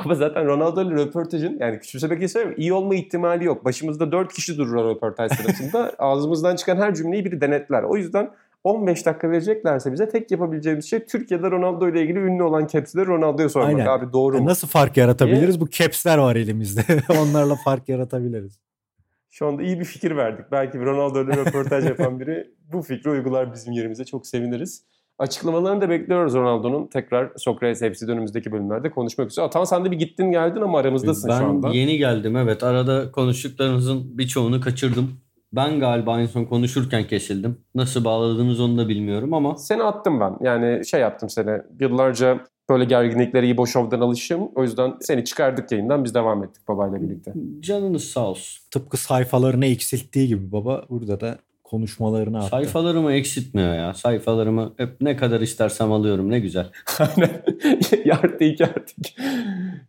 Baba 0.05 0.15
zaten 0.15 0.45
Ronaldo 0.45 0.81
ile 0.81 0.95
röportajın 0.95 1.57
yani 1.59 1.79
küçümsemek 1.79 2.17
için 2.17 2.27
söylemiyorum. 2.27 2.61
iyi 2.61 2.73
olma 2.73 2.95
ihtimali 2.95 3.45
yok. 3.45 3.65
Başımızda 3.65 4.11
4 4.11 4.33
kişi 4.33 4.57
durur 4.57 4.95
röportaj 4.95 5.31
sırasında. 5.31 5.91
Ağzımızdan 5.99 6.55
çıkan 6.55 6.77
her 6.77 6.95
cümleyi 6.95 7.25
biri 7.25 7.41
denetler. 7.41 7.83
O 7.83 7.97
yüzden 7.97 8.31
15 8.63 9.05
dakika 9.05 9.31
vereceklerse 9.31 9.93
bize 9.93 10.09
tek 10.09 10.31
yapabileceğimiz 10.31 10.85
şey 10.85 11.05
Türkiye'de 11.05 11.51
Ronaldo 11.51 11.89
ile 11.89 12.01
ilgili 12.01 12.19
ünlü 12.19 12.43
olan 12.43 12.67
caps'leri 12.67 13.05
Ronaldo'ya 13.05 13.49
sormak. 13.49 13.69
Aynen. 13.69 13.85
Abi 13.85 14.13
doğru 14.13 14.37
mu? 14.37 14.45
Nasıl 14.45 14.67
fark 14.67 14.97
yaratabiliriz? 14.97 15.61
Bu 15.61 15.69
caps'ler 15.69 16.17
var 16.17 16.35
elimizde. 16.35 16.81
Onlarla 17.21 17.55
fark 17.65 17.89
yaratabiliriz. 17.89 18.59
Şu 19.33 19.47
anda 19.47 19.63
iyi 19.63 19.79
bir 19.79 19.85
fikir 19.85 20.15
verdik. 20.15 20.45
Belki 20.51 20.79
Ronaldo 20.79 21.23
ile 21.23 21.31
röportaj 21.31 21.85
yapan 21.85 22.19
biri 22.19 22.47
bu 22.73 22.81
fikri 22.81 23.09
uygular 23.09 23.53
bizim 23.53 23.73
yerimize. 23.73 24.05
Çok 24.05 24.27
seviniriz. 24.27 24.85
Açıklamalarını 25.19 25.81
da 25.81 25.89
bekliyoruz 25.89 26.33
Ronaldo'nun. 26.33 26.87
Tekrar 26.87 27.31
Sokrates 27.37 27.79
FC 27.79 28.11
önümüzdeki 28.11 28.51
bölümlerde 28.51 28.91
konuşmak 28.91 29.31
üzere. 29.31 29.45
Atan 29.45 29.63
sen 29.63 29.85
de 29.85 29.91
bir 29.91 29.99
gittin 29.99 30.31
geldin 30.31 30.61
ama 30.61 30.79
aramızdasın 30.79 31.29
ben 31.29 31.39
şu 31.39 31.45
anda. 31.45 31.69
yeni 31.69 31.97
geldim 31.97 32.37
evet. 32.37 32.63
Arada 32.63 33.11
konuştuklarınızın 33.11 34.17
birçoğunu 34.17 34.61
kaçırdım. 34.61 35.11
Ben 35.53 35.79
galiba 35.79 36.21
en 36.21 36.25
son 36.25 36.45
konuşurken 36.45 37.07
kesildim. 37.07 37.57
Nasıl 37.75 38.05
bağladığınız 38.05 38.59
onu 38.59 38.77
da 38.77 38.87
bilmiyorum 38.89 39.33
ama 39.33 39.55
Seni 39.55 39.83
attım 39.83 40.19
ben. 40.19 40.37
Yani 40.41 40.85
şey 40.85 41.01
yaptım 41.01 41.29
seni. 41.29 41.61
Yıllarca 41.79 42.39
böyle 42.69 42.85
gerginliklere 42.85 43.45
iyi 43.45 43.57
boş 43.57 43.75
ovdan 43.75 43.99
alışım. 43.99 44.49
O 44.55 44.63
yüzden 44.63 44.93
seni 45.01 45.25
çıkardık 45.25 45.71
yayından. 45.71 46.03
Biz 46.03 46.15
devam 46.15 46.43
ettik 46.43 46.67
babayla 46.67 47.01
birlikte. 47.01 47.33
canınız 47.59 48.03
sağ 48.03 48.29
olsun. 48.29 48.63
Tıpkı 48.71 48.97
sayfalarını 48.97 49.65
eksilttiği 49.65 50.27
gibi 50.27 50.51
baba 50.51 50.85
burada 50.89 51.19
da 51.19 51.39
konuşmalarını 51.73 52.37
attı. 52.37 52.47
Sayfalarımı 52.49 53.13
eksiltmiyor 53.13 53.75
ya. 53.75 53.93
Sayfalarımı 53.93 54.73
hep 54.77 55.01
ne 55.01 55.15
kadar 55.15 55.41
istersem 55.41 55.91
alıyorum 55.91 56.31
ne 56.31 56.39
güzel. 56.39 56.65
Aynen. 56.99 57.29
Yardı 58.05 58.43
iki 58.43 58.65
artık. 58.65 58.97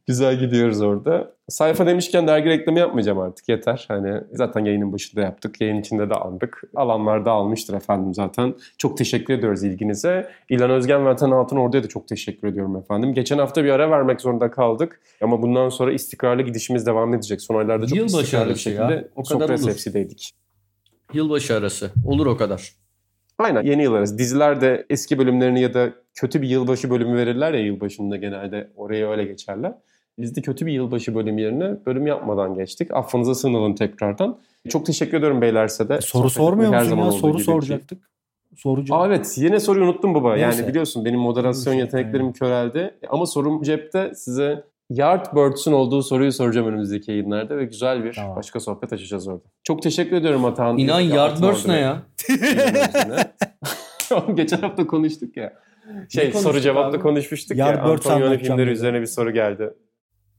Güzel 0.06 0.40
gidiyoruz 0.40 0.80
orada. 0.80 1.32
Sayfa 1.48 1.86
demişken 1.86 2.26
dergi 2.26 2.48
reklamı 2.48 2.78
yapmayacağım 2.78 3.18
artık 3.18 3.48
yeter. 3.48 3.84
Hani 3.88 4.20
zaten 4.32 4.64
yayının 4.64 4.92
başında 4.92 5.20
yaptık. 5.20 5.60
Yayın 5.60 5.80
içinde 5.80 6.10
de 6.10 6.14
aldık. 6.14 6.62
Alanlarda 6.74 7.30
almıştır 7.30 7.74
efendim 7.74 8.14
zaten. 8.14 8.54
Çok 8.78 8.98
teşekkür 8.98 9.34
ediyoruz 9.34 9.64
ilginize. 9.64 10.28
İlhan 10.48 10.70
Özgen 10.70 11.06
ve 11.06 11.08
Atan 11.08 11.30
Altın 11.30 11.56
Ordu'ya 11.56 11.82
da 11.82 11.88
çok 11.88 12.08
teşekkür 12.08 12.48
ediyorum 12.48 12.76
efendim. 12.76 13.14
Geçen 13.14 13.38
hafta 13.38 13.64
bir 13.64 13.70
ara 13.70 13.90
vermek 13.90 14.20
zorunda 14.20 14.50
kaldık. 14.50 15.00
Ama 15.22 15.42
bundan 15.42 15.68
sonra 15.68 15.92
istikrarlı 15.92 16.42
gidişimiz 16.42 16.86
devam 16.86 17.14
edecek. 17.14 17.42
Son 17.42 17.58
aylarda 17.58 17.86
çok 17.86 17.98
Yılbaşı 17.98 18.16
istikrarlı 18.16 18.44
bir 18.46 18.50
arası 18.50 18.70
ya. 18.70 18.76
şekilde 18.76 19.08
O 19.16 19.22
kadar 19.22 19.40
Sokrates 19.40 19.64
olur. 19.64 19.70
Yılbaşı 21.14 21.56
arası. 21.56 21.90
Olur 22.06 22.26
o 22.26 22.36
kadar. 22.36 22.72
Aynen 23.38 23.62
yeni 23.62 23.82
yıl 23.82 23.94
arası. 23.94 24.18
Diziler 24.18 24.60
de 24.60 24.86
eski 24.90 25.18
bölümlerini 25.18 25.60
ya 25.60 25.74
da 25.74 25.92
kötü 26.14 26.42
bir 26.42 26.48
yılbaşı 26.48 26.90
bölümü 26.90 27.16
verirler 27.16 27.54
ya 27.54 27.60
yılbaşında 27.60 28.16
genelde 28.16 28.70
oraya 28.76 29.10
öyle 29.10 29.24
geçerler. 29.24 29.72
Biz 30.18 30.36
de 30.36 30.42
kötü 30.42 30.66
bir 30.66 30.72
yılbaşı 30.72 31.14
bölüm 31.14 31.38
yerine 31.38 31.76
bölüm 31.86 32.06
yapmadan 32.06 32.54
geçtik. 32.54 32.90
Affınıza 32.94 33.34
sığınalım 33.34 33.74
tekrardan. 33.74 34.38
Çok 34.68 34.86
teşekkür 34.86 35.18
ediyorum 35.18 35.40
beylerse 35.40 35.88
de. 35.88 35.94
E, 35.94 36.00
Soru 36.00 36.30
Sohbet 36.30 36.32
sormuyor 36.32 36.72
her 36.72 36.78
musun 36.78 36.90
zaman 36.90 37.04
ya? 37.04 37.08
olduğu 37.10 37.18
Soru 37.18 37.32
gibi 37.32 37.38
ki. 37.38 37.44
soracaktık. 37.44 38.10
Soracağım. 38.56 39.00
Aa, 39.00 39.06
evet 39.06 39.34
yine 39.36 39.60
soruyu 39.60 39.84
unuttum 39.84 40.14
baba. 40.14 40.34
Neyse. 40.36 40.44
Yani 40.62 40.68
biliyorsun 40.68 41.04
benim 41.04 41.20
moderasyon 41.20 41.72
Neyse, 41.74 41.84
yeteneklerim 41.84 42.32
köreldi. 42.32 42.94
Ama 43.08 43.26
sorum 43.26 43.62
cepte 43.62 44.14
size 44.14 44.64
Yardbirds'ün 44.90 45.72
olduğu 45.72 46.02
soruyu 46.02 46.32
soracağım 46.32 46.66
önümüzdeki 46.68 47.10
yayınlarda 47.10 47.56
ve 47.56 47.64
güzel 47.64 48.04
bir 48.04 48.12
Tamam. 48.12 48.36
başka 48.36 48.60
sohbet 48.60 48.92
açacağız 48.92 49.28
orada. 49.28 49.44
Çok 49.64 49.82
teşekkür 49.82 50.16
ediyorum 50.16 50.44
Atahan. 50.44 50.78
İnan 50.78 51.00
Yardbirds 51.00 51.66
ne 51.66 51.78
ya? 51.80 52.02
Geçen 54.34 54.58
hafta 54.58 54.86
konuştuk 54.86 55.36
ya. 55.36 55.52
Şey 56.08 56.32
soru 56.32 56.60
cevapta 56.60 56.96
abi? 56.96 57.02
konuşmuştuk 57.02 57.56
ya. 57.56 57.66
Yardbirds 57.66 58.06
anlatacağım 58.06 58.38
filmleri 58.38 58.66
dedi. 58.66 58.70
üzerine 58.74 59.00
bir 59.00 59.06
soru 59.06 59.30
geldi. 59.32 59.74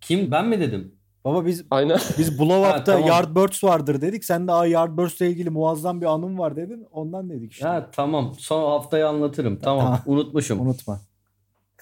Kim? 0.02 0.32
Ben 0.32 0.48
mi 0.48 0.60
dedim? 0.60 0.96
Baba 1.26 1.46
biz 1.46 1.66
Aynen. 1.72 1.98
biz 2.18 2.40
Blow 2.40 2.56
Ha, 2.68 2.70
Up'ta 2.70 2.84
tamam. 2.84 3.08
Yardbirds 3.08 3.64
vardır 3.64 4.02
dedik. 4.02 4.26
Sen 4.26 4.48
de 4.48 4.52
Aa 4.52 4.66
Yardbirds'le 4.66 5.22
ilgili 5.22 5.50
muazzam 5.50 6.02
bir 6.02 6.06
anım 6.06 6.40
var 6.40 6.56
dedin. 6.56 6.88
Ondan 6.92 7.30
dedik 7.30 7.52
işte. 7.52 7.68
Ha 7.68 7.90
tamam. 7.92 8.34
Son 8.40 8.70
haftaya 8.72 9.10
anlatırım. 9.10 9.60
Tamam. 9.60 9.84
Tamam. 9.86 10.00
Unutmuşum. 10.06 10.60
Unutma. 10.62 11.00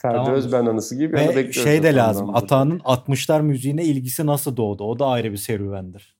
Ferdi 0.03 0.15
Tamamdır. 0.15 0.37
Özben 0.37 0.65
anısı 0.65 0.95
gibi. 0.95 1.13
Ve 1.15 1.53
şey 1.53 1.83
de 1.83 1.95
lazım. 1.95 2.35
Atağının 2.35 2.79
60'lar 2.79 3.41
müziğine 3.41 3.83
ilgisi 3.83 4.25
nasıl 4.25 4.57
doğdu? 4.57 4.83
O 4.83 4.99
da 4.99 5.05
ayrı 5.05 5.31
bir 5.31 5.37
serüvendir. 5.37 6.17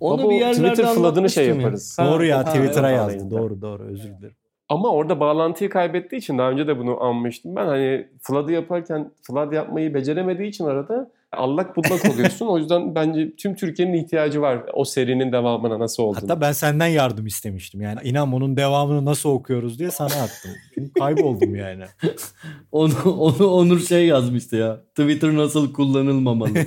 Onu 0.00 0.22
Baba, 0.22 0.30
bir 0.30 0.34
yerlerde 0.34 0.68
Twitter 0.72 0.94
flood'ını 0.94 1.30
şey 1.30 1.44
anlatmıştım 1.44 1.60
ya. 1.60 1.62
yaparız. 1.62 1.96
doğru 2.00 2.24
ya 2.24 2.38
Ha, 2.38 2.44
Twitter'a 2.44 2.90
evet, 2.90 2.98
yazdı. 2.98 3.30
Doğru 3.30 3.62
doğru 3.62 3.82
özür 3.82 4.18
dilerim. 4.18 4.36
Ama 4.68 4.90
orada 4.90 5.20
bağlantıyı 5.20 5.70
kaybettiği 5.70 6.20
için 6.20 6.38
daha 6.38 6.50
önce 6.50 6.66
de 6.66 6.78
bunu 6.78 7.02
anmıştım 7.02 7.56
ben. 7.56 7.66
Hani 7.66 8.08
flood'ı 8.22 8.52
yaparken 8.52 9.10
flood 9.22 9.52
yapmayı 9.52 9.94
beceremediği 9.94 10.48
için 10.48 10.64
arada 10.64 11.10
allak 11.36 11.76
bullak 11.76 12.10
oluyorsun. 12.14 12.46
o 12.46 12.58
yüzden 12.58 12.94
bence 12.94 13.36
tüm 13.36 13.54
Türkiye'nin 13.54 13.94
ihtiyacı 13.94 14.40
var 14.40 14.62
o 14.74 14.84
serinin 14.84 15.32
devamına 15.32 15.78
nasıl 15.78 16.02
olduğunu. 16.02 16.22
Hatta 16.22 16.40
ben 16.40 16.52
senden 16.52 16.86
yardım 16.86 17.26
istemiştim. 17.26 17.80
Yani 17.80 18.00
inan 18.04 18.32
bunun 18.32 18.56
devamını 18.56 19.04
nasıl 19.04 19.30
okuyoruz 19.30 19.78
diye 19.78 19.90
sana 19.90 20.22
attım. 20.22 20.50
Çünkü 20.74 20.92
kayboldum 20.92 21.54
yani. 21.54 21.84
Onu, 22.72 22.92
onu 23.04 23.46
Onur 23.46 23.80
şey 23.80 24.06
yazmıştı 24.06 24.56
ya. 24.56 24.80
Twitter 24.94 25.36
nasıl 25.36 25.72
kullanılmamalı. 25.72 26.50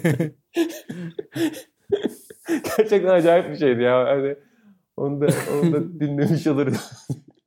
Gerçekten 2.78 3.10
acayip 3.10 3.50
bir 3.50 3.58
şeydi 3.58 3.82
ya. 3.82 4.06
Hani 4.06 4.36
onu 4.98 5.22
da, 5.22 5.28
onu 5.54 5.74
da 5.74 6.00
dinlemiş 6.00 6.48
oluruz. 6.48 6.92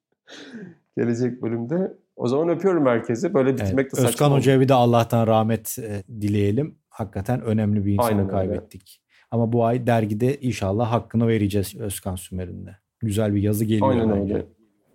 Gelecek 0.96 1.42
bölümde. 1.42 1.92
O 2.16 2.28
zaman 2.28 2.48
öpüyorum 2.48 2.86
herkesi. 2.86 3.34
Böyle 3.34 3.52
bitirmek 3.52 3.86
Evet, 3.86 3.92
de 3.92 3.96
saçma 3.96 4.08
Özkan. 4.08 4.30
Hoca'ya 4.30 4.60
bir 4.60 4.68
de 4.68 4.74
Allah'tan 4.74 5.26
rahmet 5.26 5.78
e, 5.78 6.02
dileyelim. 6.20 6.78
Hakikaten 6.92 7.40
önemli 7.40 7.84
bir 7.86 7.92
insanı 7.92 8.06
Aynen 8.06 8.20
öyle. 8.20 8.30
kaybettik. 8.30 9.00
Ama 9.30 9.52
bu 9.52 9.64
ay 9.64 9.86
dergide 9.86 10.36
inşallah 10.40 10.92
hakkını 10.92 11.28
vereceğiz 11.28 11.74
Özkan 11.80 12.16
Sümer'in 12.16 12.66
de. 12.66 12.76
Güzel 13.00 13.34
bir 13.34 13.42
yazı 13.42 13.64
geliyor 13.64 13.90
Aynen 13.90 14.10
bence. 14.10 14.34
öyle. 14.34 14.46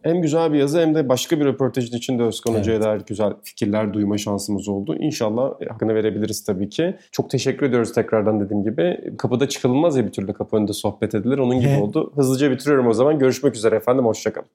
Hem 0.01 0.21
güzel 0.21 0.53
bir 0.53 0.57
yazı 0.59 0.79
hem 0.81 0.95
de 0.95 1.09
başka 1.09 1.39
bir 1.39 1.45
röportajın 1.45 1.97
içinde 1.97 2.23
Özkan 2.23 2.53
Evet. 2.53 2.61
Hoca'ya 2.61 2.81
dair 2.81 3.01
güzel 3.07 3.33
fikirler 3.43 3.93
duyma 3.93 4.17
şansımız 4.17 4.67
oldu. 4.67 4.95
İnşallah 4.99 5.53
hakkını 5.69 5.95
verebiliriz 5.95 6.45
tabii 6.45 6.69
ki. 6.69 6.95
Çok 7.11 7.29
teşekkür 7.29 7.65
ediyoruz 7.65 7.93
tekrardan 7.93 8.39
dediğim 8.39 8.63
gibi. 8.63 9.13
Kapıda 9.17 9.49
çıkılmaz 9.49 9.97
ya 9.97 10.05
bir 10.05 10.11
türlü 10.11 10.33
kapı 10.33 10.57
önünde 10.57 10.73
sohbet 10.73 11.15
edilir. 11.15 11.37
Onun 11.37 11.59
gibi 11.59 11.69
He. 11.69 11.81
oldu. 11.81 12.11
Hızlıca 12.15 12.51
bitiriyorum 12.51 12.87
o 12.87 12.93
zaman. 12.93 13.19
Görüşmek 13.19 13.55
üzere 13.55 13.75
efendim. 13.75 14.05
Hoşçakalın. 14.05 14.47